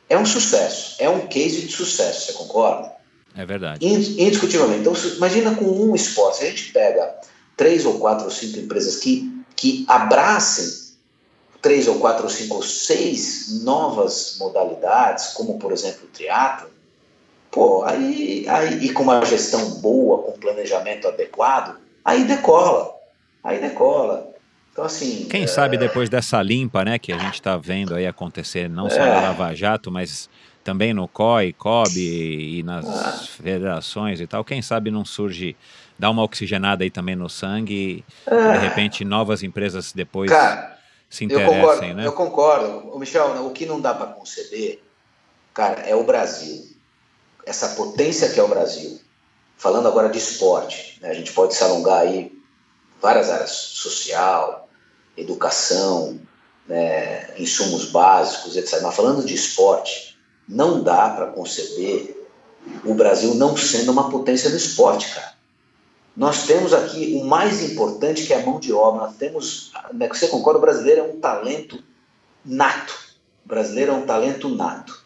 [0.09, 2.93] é um sucesso, é um case de sucesso, você concorda?
[3.35, 3.87] É verdade.
[3.87, 4.81] Indiscutivelmente.
[4.81, 7.15] Então, imagina com um esporte, se a gente pega
[7.57, 10.82] três ou quatro ou cinco empresas que, que abracem
[11.63, 16.69] três ou quatro ou cinco ou seis novas modalidades, como por exemplo o triatlo,
[17.51, 22.93] pô, aí, aí e com uma gestão boa, com planejamento adequado, aí decola,
[23.45, 24.33] aí decola.
[24.73, 25.27] Então assim.
[25.31, 25.47] Quem é...
[25.47, 29.09] sabe depois dessa limpa, né, que a gente está vendo aí acontecer, não só é...
[29.09, 30.29] na Lava Jato, mas
[30.65, 33.13] também no COI, COB e nas ah.
[33.43, 35.57] federações e tal, quem sabe não surge,
[35.99, 40.72] dá uma oxigenada aí também no sangue e de repente novas empresas depois cara,
[41.13, 42.07] se interessem, eu concordo, né?
[42.07, 42.99] Eu concordo.
[42.99, 44.83] Michel, o que não dá para conceber,
[45.53, 46.67] cara, é o Brasil.
[47.45, 48.99] Essa potência que é o Brasil.
[49.59, 52.33] Falando agora de esporte, né, a gente pode se alongar aí
[52.99, 54.71] várias áreas, social,
[55.15, 56.19] educação,
[56.67, 58.81] né, insumos básicos, etc.
[58.81, 60.19] Mas falando de esporte,
[60.49, 62.27] não dá para conceber
[62.87, 65.32] o Brasil não sendo uma potência do esporte, cara.
[66.17, 69.07] Nós temos aqui o mais importante que é a mão de obra.
[69.07, 71.83] Nós temos, né, você concorda, o brasileiro é um talento
[72.45, 72.95] nato.
[73.45, 75.03] O brasileiro é um talento nato.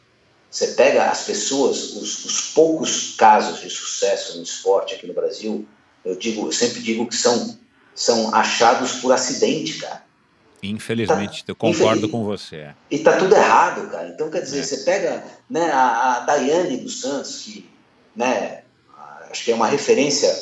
[0.50, 5.66] Você pega as pessoas, os, os poucos casos de sucesso no esporte aqui no Brasil,
[6.04, 7.58] eu digo, eu sempre digo que são,
[7.94, 10.04] são achados por acidente, cara.
[10.62, 12.74] Infelizmente, tá, eu concordo com você.
[12.90, 14.08] E tá tudo errado, cara.
[14.08, 14.62] Então, quer dizer, é.
[14.62, 17.68] você pega né, a, a Daiane dos Santos, que
[18.14, 18.62] né,
[19.30, 20.34] acho que é uma referência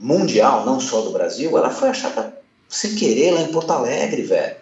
[0.00, 2.34] mundial, não só do Brasil, ela foi achada
[2.68, 4.56] sem querer lá em Porto Alegre, velho.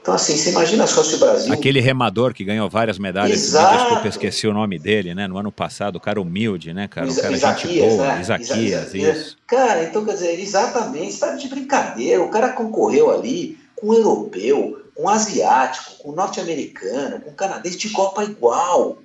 [0.00, 1.52] Então, assim, você imagina só se o Brasil.
[1.52, 3.76] Aquele remador que ganhou várias medalhas, Exato.
[3.76, 5.26] desculpa, esqueci o nome dele, né?
[5.26, 7.10] No ano passado, o cara humilde, né, cara?
[7.10, 8.20] O cara Isaquias, gente boa, né?
[8.20, 9.36] Isaquias, Isa, isso.
[9.46, 12.22] Cara, então, quer dizer, exatamente, está de brincadeira.
[12.22, 18.98] O cara concorreu ali com europeu, com asiático, com norte-americano, com canadense de Copa igual.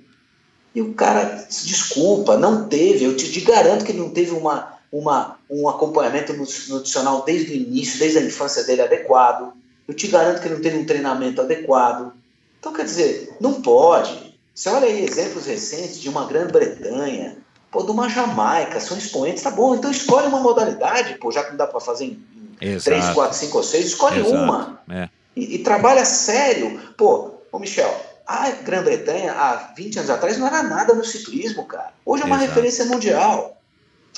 [0.74, 4.73] E o cara, desculpa, não teve, eu te, te garanto que ele não teve uma,
[4.94, 9.52] uma, um acompanhamento nutricional desde o início, desde a infância dele adequado.
[9.88, 12.12] Eu te garanto que ele não teve um treinamento adequado.
[12.60, 14.38] Então, quer dizer, não pode.
[14.54, 17.36] Você olha aí exemplos recentes de uma Grã-Bretanha,
[17.72, 21.50] pô, de uma Jamaica, são expoentes, tá bom, então escolhe uma modalidade, pô, já que
[21.50, 22.24] não dá para fazer em
[22.60, 22.96] Exato.
[22.96, 24.32] 3, 4, 5 ou 6, escolhe Exato.
[24.32, 24.80] uma.
[24.88, 25.08] É.
[25.34, 26.80] E, e, trabalha sério.
[26.96, 27.92] Pô, ô Michel,
[28.24, 31.92] a Grã-Bretanha, há 20 anos atrás, não era nada no ciclismo, cara.
[32.06, 32.50] Hoje é uma Exato.
[32.50, 33.60] referência mundial.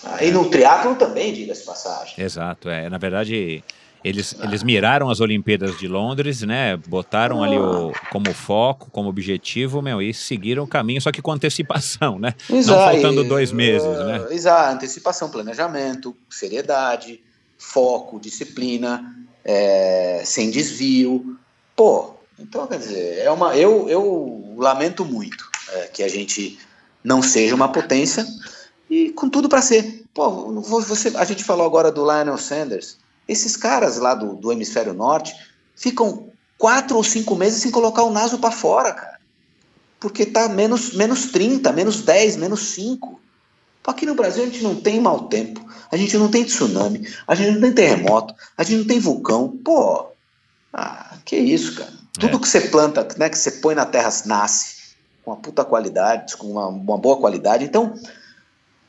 [0.05, 2.15] Ah, e no triatlo também, diga-se passagem.
[2.19, 2.89] Exato, é.
[2.89, 3.65] Na verdade,
[4.05, 4.45] eles, ah.
[4.45, 6.77] eles miraram as Olimpíadas de Londres, né?
[6.77, 7.47] Botaram ah.
[7.47, 12.19] ali o, como foco, como objetivo, meu, e seguiram o caminho, só que com antecipação,
[12.19, 12.35] né?
[12.49, 12.79] Exato.
[12.79, 14.27] Não faltando dois meses, né?
[14.31, 17.21] Exato, antecipação, planejamento, seriedade,
[17.59, 19.15] foco, disciplina,
[19.45, 21.37] é, sem desvio.
[21.75, 26.59] Pô, Então, quer dizer, é uma, eu, eu lamento muito é, que a gente
[27.03, 28.27] não seja uma potência
[28.89, 30.05] e com tudo para ser.
[30.15, 32.97] Pô, você, a gente falou agora do Lionel Sanders.
[33.29, 35.35] Esses caras lá do, do hemisfério norte
[35.75, 39.19] ficam quatro ou cinco meses sem colocar o naso para fora, cara.
[39.99, 43.21] Porque tá menos, menos 30, menos 10, menos 5.
[43.87, 47.35] Aqui no Brasil a gente não tem mau tempo, a gente não tem tsunami, a
[47.37, 49.57] gente não tem terremoto, a gente não tem vulcão.
[49.65, 50.09] Pô,
[50.73, 51.93] ah, que isso, cara.
[52.19, 52.41] Tudo é.
[52.41, 54.77] que você planta, né, que você põe na terra nasce
[55.25, 57.65] com uma puta qualidade, com uma, uma boa qualidade.
[57.65, 57.95] Então,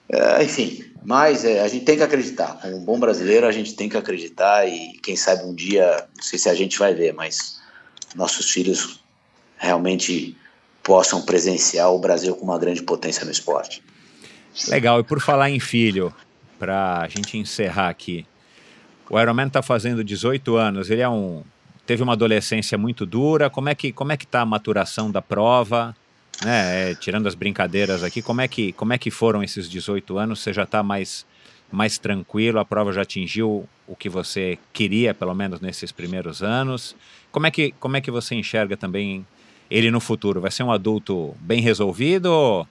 [0.10, 2.60] é, enfim, mas é, a gente tem que acreditar.
[2.62, 6.24] Como um bom brasileiro, a gente tem que acreditar e quem sabe um dia, não
[6.24, 7.60] sei se a gente vai ver, mas
[8.16, 9.00] nossos filhos
[9.58, 10.36] realmente
[10.84, 13.84] possam presenciar o Brasil com uma grande potência no esporte.
[14.70, 16.14] Legal, e por falar em filho,
[16.58, 18.26] para a gente encerrar aqui,
[19.10, 21.44] o Ironman está fazendo 18 anos, ele é um
[21.86, 23.50] teve uma adolescência muito dura.
[23.50, 25.96] Como é que como é que está a maturação da prova?
[26.44, 26.92] Né?
[26.92, 30.40] É, tirando as brincadeiras aqui, como é que como é que foram esses 18 anos?
[30.40, 31.26] Você já está mais
[31.72, 32.60] mais tranquilo?
[32.60, 36.96] A prova já atingiu o que você queria, pelo menos nesses primeiros anos?
[37.32, 39.26] Como é que como é que você enxerga também
[39.70, 40.40] ele no futuro?
[40.42, 42.68] Vai ser um adulto bem resolvido?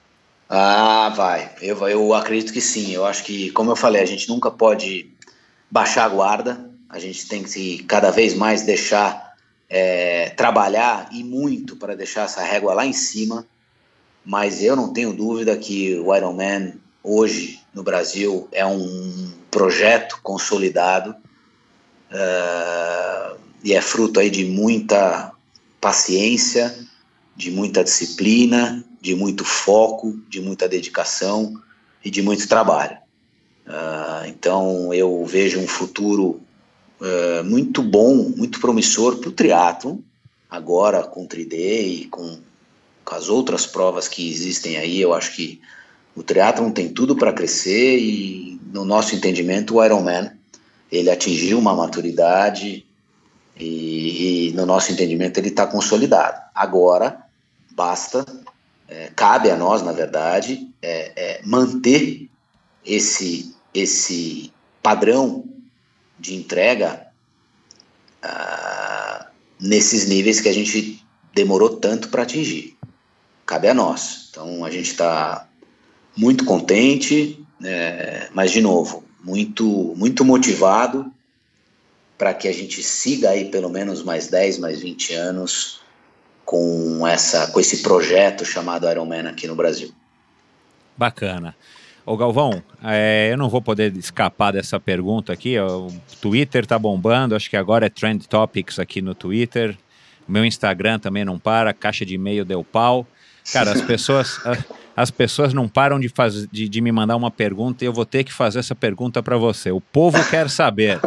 [0.49, 1.51] Ah, vai.
[1.61, 2.93] Eu, eu acredito que sim.
[2.93, 5.11] Eu acho que, como eu falei, a gente nunca pode
[5.71, 6.71] baixar a guarda.
[6.89, 9.35] A gente tem que cada vez mais deixar
[9.69, 13.45] é, trabalhar e muito para deixar essa régua lá em cima.
[14.27, 21.15] Mas eu não tenho dúvida que o Ironman hoje no Brasil é um projeto consolidado
[22.11, 25.33] uh, e é fruto aí de muita
[25.81, 26.77] paciência,
[27.37, 31.55] de muita disciplina, de muito foco, de muita dedicação
[32.05, 32.97] e de muito trabalho.
[33.65, 36.41] Uh, então eu vejo um futuro
[37.01, 40.03] uh, muito bom, muito promissor para o triatlo,
[40.51, 42.39] agora com o 3D e com,
[43.07, 45.01] com, as outras provas que existem aí.
[45.01, 45.61] Eu acho que
[46.15, 50.31] o triatlon tem tudo para crescer e, no nosso entendimento, o Ironman
[50.91, 52.85] ele atingiu uma maturidade
[53.57, 56.41] e, e no nosso entendimento ele está consolidado.
[56.55, 57.25] Agora
[57.71, 58.25] basta
[58.89, 62.29] é, cabe a nós, na verdade, é, é manter
[62.85, 64.53] esse, esse
[64.83, 65.45] padrão
[66.19, 67.09] de entrega
[68.23, 69.29] ah,
[69.61, 71.05] nesses níveis que a gente
[71.35, 72.77] demorou tanto para atingir.
[73.47, 74.29] Cabe a nós.
[74.31, 75.47] Então a gente está
[76.17, 81.11] muito contente, é, mas de novo, muito, muito motivado
[82.19, 85.81] para que a gente siga aí pelo menos mais 10, mais 20 anos
[86.45, 89.93] com, essa, com esse projeto chamado Ironman aqui no Brasil.
[90.97, 91.55] Bacana.
[92.07, 95.59] Ô Galvão, é, eu não vou poder escapar dessa pergunta aqui.
[95.59, 95.89] O
[96.21, 99.77] Twitter tá bombando, acho que agora é Trend Topics aqui no Twitter.
[100.27, 103.07] Meu Instagram também não para, caixa de e-mail deu pau.
[103.53, 104.41] Cara, as pessoas,
[104.97, 108.07] as pessoas não param de, faz, de, de me mandar uma pergunta e eu vou
[108.07, 109.71] ter que fazer essa pergunta para você.
[109.71, 110.99] O povo quer saber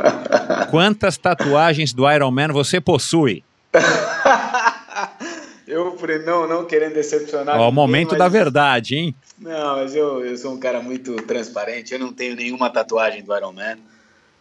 [0.69, 3.43] quantas tatuagens do Iron Man você possui?
[5.67, 7.59] eu, não, não querendo decepcionar.
[7.59, 8.19] Ó, o momento mas...
[8.19, 9.15] da verdade, hein?
[9.37, 11.93] Não, mas eu, eu sou um cara muito transparente.
[11.93, 13.77] Eu não tenho nenhuma tatuagem do Iron Man.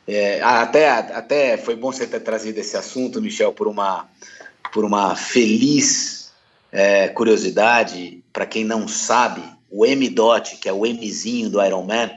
[0.06, 4.08] É, até, até foi bom você ter trazido esse assunto, Michel, por uma,
[4.72, 6.17] por uma feliz
[6.72, 8.22] é, curiosidade.
[8.32, 12.10] Para quem não sabe, o M-Dot, que é o Mzinho do Iron Man,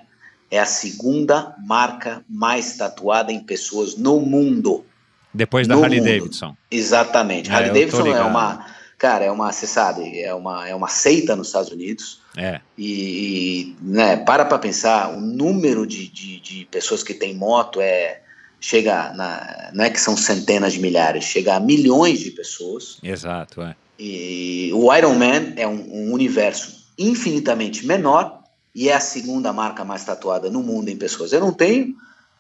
[0.49, 4.85] é a segunda marca mais tatuada em pessoas no mundo.
[5.33, 6.09] Depois da Harley mundo.
[6.09, 6.57] Davidson.
[6.69, 7.49] Exatamente.
[7.49, 8.65] É, Harley Davidson é uma,
[8.97, 12.19] cara, é uma, você sabe, é uma, é uma seita nos Estados Unidos.
[12.35, 12.59] É.
[12.77, 17.79] E, e né, para para pensar, o número de, de, de, pessoas que tem moto
[17.81, 18.21] é
[18.59, 22.99] chega na, não é que são centenas de milhares, chega a milhões de pessoas.
[23.01, 23.75] Exato, é.
[24.03, 28.41] E o Iron Man é um, um universo infinitamente menor
[28.73, 31.31] e é a segunda marca mais tatuada no mundo em pessoas.
[31.31, 31.93] Eu não tenho,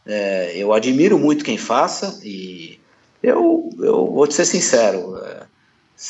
[0.03, 2.79] é, eu admiro muito quem faça e
[3.21, 5.19] eu, eu vou te ser sincero.
[5.23, 5.43] É,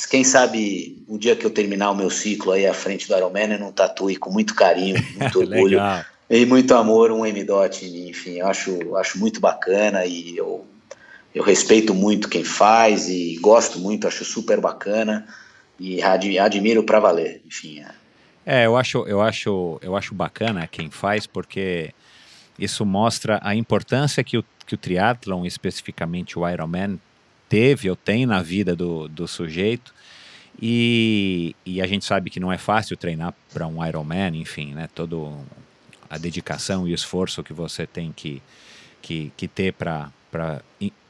[0.10, 3.52] quem sabe o dia que eu terminar o meu ciclo aí à frente do Ironman,
[3.52, 5.82] eu não tatue com muito carinho, muito orgulho
[6.30, 7.86] e muito amor um M-Dot.
[8.08, 10.66] Enfim, eu acho, acho muito bacana e eu,
[11.36, 15.28] eu respeito muito quem faz e gosto muito, acho super bacana
[15.82, 17.42] e admiro para valer.
[17.46, 17.84] Enfim.
[18.46, 18.62] É.
[18.62, 21.92] é, eu acho, eu acho, eu acho bacana quem faz porque
[22.60, 27.00] isso mostra a importância que o, que o triatlon, especificamente o Ironman,
[27.50, 29.94] teve ou tem na vida do, do sujeito.
[30.62, 34.88] E, e a gente sabe que não é fácil treinar para um Ironman, enfim, né?
[34.94, 35.36] Todo
[36.08, 38.42] a dedicação e esforço que você tem que,
[39.02, 40.12] que, que ter para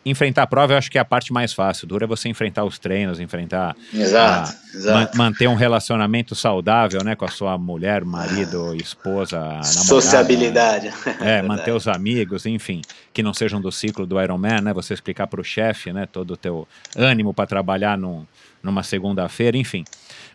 [0.06, 1.88] enfrentar a prova eu acho que é a parte mais fácil.
[1.88, 3.76] Dura é você enfrentar os treinos, enfrentar.
[3.94, 5.18] Exato, a, exato.
[5.18, 7.16] Man, manter um relacionamento saudável, né?
[7.16, 9.64] Com a sua mulher, marido, esposa, namorada.
[9.64, 10.94] Sociabilidade.
[11.20, 12.82] É, manter os amigos, enfim,
[13.14, 14.74] que não sejam do ciclo do Ironman, né?
[14.74, 16.08] Você explicar para o chefe, né?
[16.12, 18.26] Todo o teu ânimo para trabalhar num,
[18.64, 19.84] numa segunda-feira, enfim.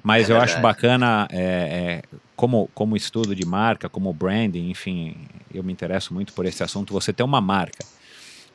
[0.03, 2.03] Mas é eu acho bacana, é, é,
[2.37, 5.17] como, como estudo de marca, como branding, enfim,
[5.53, 6.93] eu me interesso muito por esse assunto.
[6.93, 7.85] Você ter uma marca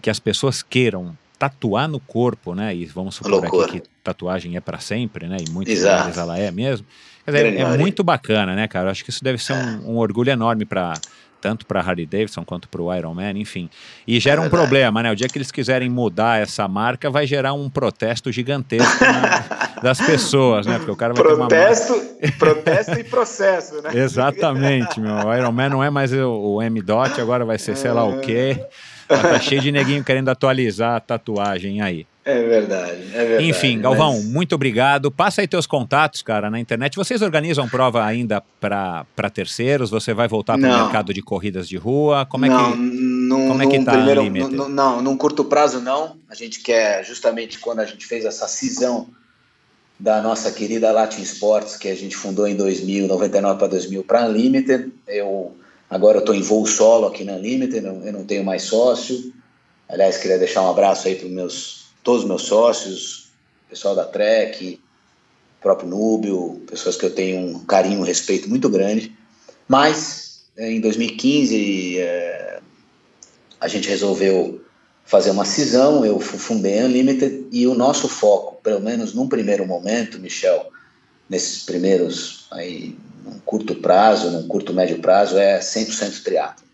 [0.02, 2.76] que as pessoas queiram tatuar no corpo, né?
[2.76, 5.38] E vamos supor aqui que tatuagem é para sempre, né?
[5.40, 6.86] E muitas vezes ela é mesmo.
[7.26, 8.92] Quer dizer, é muito bacana, né, cara?
[8.92, 10.94] Acho que isso deve ser um, um orgulho enorme para
[11.42, 13.70] tanto para Harley Davidson quanto para o Ironman, enfim.
[14.08, 15.12] E gera é um problema, né?
[15.12, 20.00] O dia que eles quiserem mudar essa marca, vai gerar um protesto gigantesco na, das
[20.00, 20.78] pessoas, né?
[20.78, 23.90] Porque o cara vai protesto, ter uma protesto e processo, né?
[23.98, 25.16] Exatamente, meu.
[25.16, 28.64] O Ironman não é mais o, o M-Dot, agora vai ser sei lá o quê.
[29.22, 32.06] Tá cheio de neguinho querendo atualizar a tatuagem aí.
[32.24, 33.50] É verdade, é verdade.
[33.50, 34.26] Enfim, Galvão, mas...
[34.26, 35.10] muito obrigado.
[35.10, 36.96] Passa aí teus contatos, cara, na internet.
[36.96, 39.90] Vocês organizam prova ainda para terceiros?
[39.90, 42.26] Você vai voltar para o mercado de corridas de rua?
[42.28, 46.16] Como é não, que, num, como é que tá primeiro, Não, num curto prazo não.
[46.30, 49.08] A gente quer, justamente quando a gente fez essa cisão
[50.00, 54.26] da nossa querida Latin Sports, que a gente fundou em 2000, 99 para 2000, para
[54.26, 55.56] Unlimited, eu
[55.92, 59.34] agora estou em voo solo aqui na Unlimited, eu não tenho mais sócio.
[59.90, 63.30] Aliás, queria deixar um abraço aí para meus todos os meus sócios,
[63.70, 64.80] pessoal da Trek,
[65.60, 69.16] próprio Núbio, pessoas que eu tenho um carinho, um respeito muito grande.
[69.68, 72.60] Mas é, em 2015 é,
[73.60, 74.62] a gente resolveu
[75.04, 79.68] fazer uma cisão, eu fundei a Unlimited e o nosso foco, pelo menos num primeiro
[79.68, 80.72] momento, Michel,
[81.30, 86.66] nesses primeiros aí, num curto prazo, num curto médio prazo, é 100% triatlo.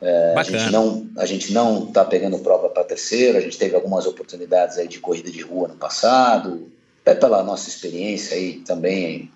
[0.00, 3.38] É, a gente não a gente não está pegando prova para terceiro.
[3.38, 6.70] A gente teve algumas oportunidades aí de corrida de rua no passado.
[7.00, 9.30] Até pela nossa experiência aí também,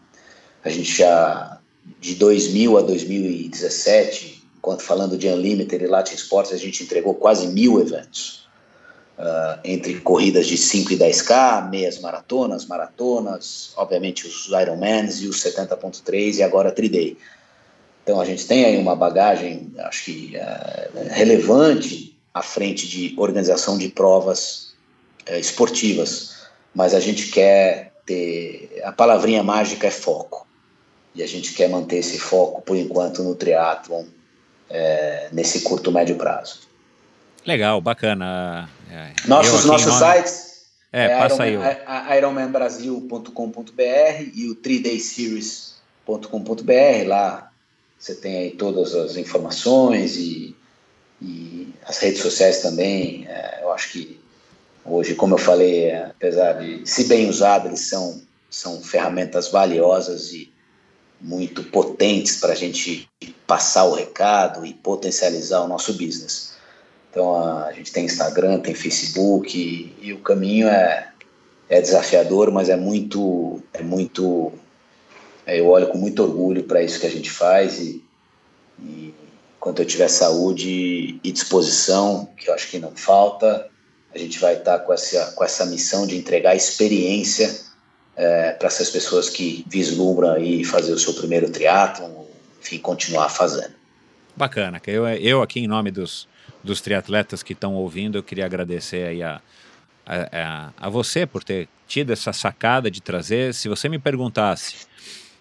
[0.63, 1.59] a gente já
[2.01, 7.47] de 2000 a 2017, enquanto falando de Unlimited e Latin Sports, a gente entregou quase
[7.49, 8.40] mil eventos.
[9.21, 15.45] Uh, entre corridas de 5 e 10K, meias maratonas, maratonas, obviamente os Ironmans e os
[15.45, 17.19] 70.3 e agora 3Day.
[18.03, 23.77] Então a gente tem aí uma bagagem, acho que é, relevante à frente de organização
[23.77, 24.73] de provas
[25.27, 26.37] é, esportivas,
[26.75, 30.47] mas a gente quer ter a palavrinha mágica é foco
[31.15, 34.07] e a gente quer manter esse foco por enquanto no triatlon
[34.71, 36.70] é, nesse curto médio prazo.
[37.47, 38.69] Legal, bacana.
[38.91, 42.19] É, nossos nossos sites é, é passa Ironman, aí.
[42.19, 47.51] ironmanbrasil.com.br e o 3dayseries.com.br lá
[48.01, 50.57] você tem aí todas as informações e,
[51.21, 53.27] e as redes sociais também.
[53.29, 54.19] É, eu acho que
[54.85, 60.51] hoje, como eu falei, apesar de, se bem usadas, eles são, são ferramentas valiosas e
[61.21, 63.07] muito potentes para a gente
[63.47, 66.50] passar o recado e potencializar o nosso business.
[67.11, 71.09] Então a, gente tem Instagram, tem Facebook e, e, o caminho é,
[71.69, 74.53] é desafiador, mas é muito é muito
[75.45, 78.05] é, eu olho com muito orgulho para isso que a gente faz e,
[78.79, 79.13] e
[79.57, 83.69] enquanto eu tiver saúde e disposição, que eu acho que não falta,
[84.15, 87.61] a gente vai estar tá com essa, com essa missão de entregar experiência
[88.17, 92.25] é, para essas pessoas que vislumbram aí fazer o seu primeiro triatlon,
[92.61, 93.75] enfim, continuar fazendo.
[94.37, 94.81] Bacana.
[94.87, 96.27] Eu, eu aqui em nome dos,
[96.63, 99.41] dos triatletas que estão ouvindo, eu queria agradecer aí a,
[100.07, 103.55] a, a, você por ter tido essa sacada de trazer.
[103.55, 104.87] Se você me perguntasse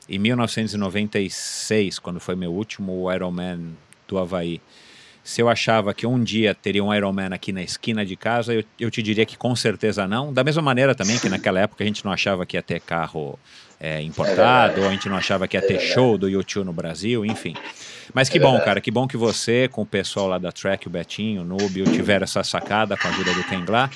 [0.08, 3.76] em 1996, quando foi meu último Ironman
[4.08, 4.62] do Havaí,
[5.24, 8.64] se eu achava que um dia teria um Ironman aqui na esquina de casa, eu,
[8.80, 10.34] eu te diria que com certeza não.
[10.34, 13.38] Da mesma maneira também que naquela época a gente não achava que ia ter carro
[13.80, 16.74] é, importado, é ou a gente não achava que ia ter show do YouTube no
[16.74, 17.54] Brasil, enfim.
[18.14, 20.90] Mas que bom, cara, que bom que você, com o pessoal lá da Track, o
[20.90, 23.90] Betinho, o Nubio, tiveram essa sacada com a ajuda do Ken Glá.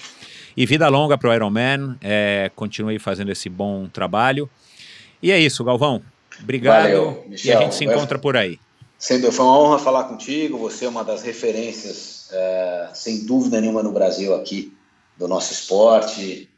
[0.56, 4.49] E vida longa para o Ironman, é, continue fazendo esse bom trabalho.
[5.22, 6.02] E é isso, Galvão.
[6.41, 6.84] Obrigado.
[6.84, 7.53] Valeu, Michel.
[7.53, 8.60] E a gente se encontra por aí.
[8.99, 10.57] Sendo, foi uma honra falar contigo.
[10.60, 14.72] Você é uma das referências, é, sem dúvida nenhuma, no Brasil aqui
[15.18, 16.49] do nosso esporte.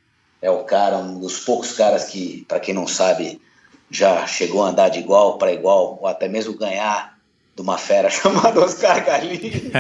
[0.41, 3.41] É o cara, um dos poucos caras que, para quem não sabe,
[3.89, 7.14] já chegou a andar de igual para igual, ou até mesmo ganhar
[7.55, 9.71] de uma fera chamada Oscar Galinhos.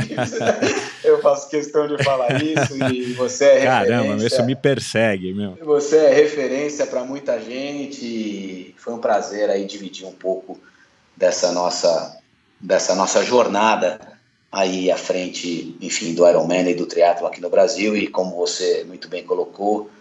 [1.03, 4.27] eu faço questão de falar isso e você é Caramba, referência.
[4.27, 5.57] isso me persegue, meu.
[5.63, 8.73] Você é referência para muita gente.
[8.77, 10.59] Foi um prazer aí dividir um pouco
[11.15, 12.17] dessa nossa
[12.59, 13.99] dessa nossa jornada
[14.51, 18.85] aí à frente, enfim, do Ironman e do triatlo aqui no Brasil e como você
[18.87, 19.91] muito bem colocou,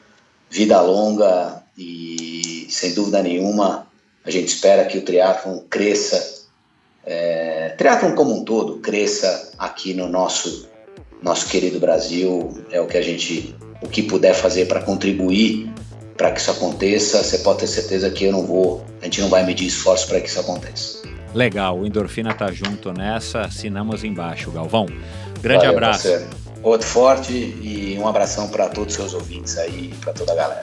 [0.49, 3.89] vida longa e sem dúvida nenhuma
[4.25, 6.47] a gente espera que o triatlon cresça,
[7.05, 7.44] é,
[7.77, 10.69] triatlon como um todo cresça aqui no nosso
[11.23, 15.73] nosso querido Brasil, é o que a gente, o que puder fazer para contribuir
[16.17, 19.29] para que isso aconteça, você pode ter certeza que eu não vou, a gente não
[19.29, 21.03] vai medir esforço para que isso aconteça.
[21.35, 24.87] Legal, o Endorfina tá junto nessa, assinamos embaixo, Galvão.
[25.41, 26.09] Grande Valeu, abraço.
[26.09, 26.31] Parceiro.
[26.63, 30.63] Outro forte e um abração para todos os seus ouvintes aí para toda a galera.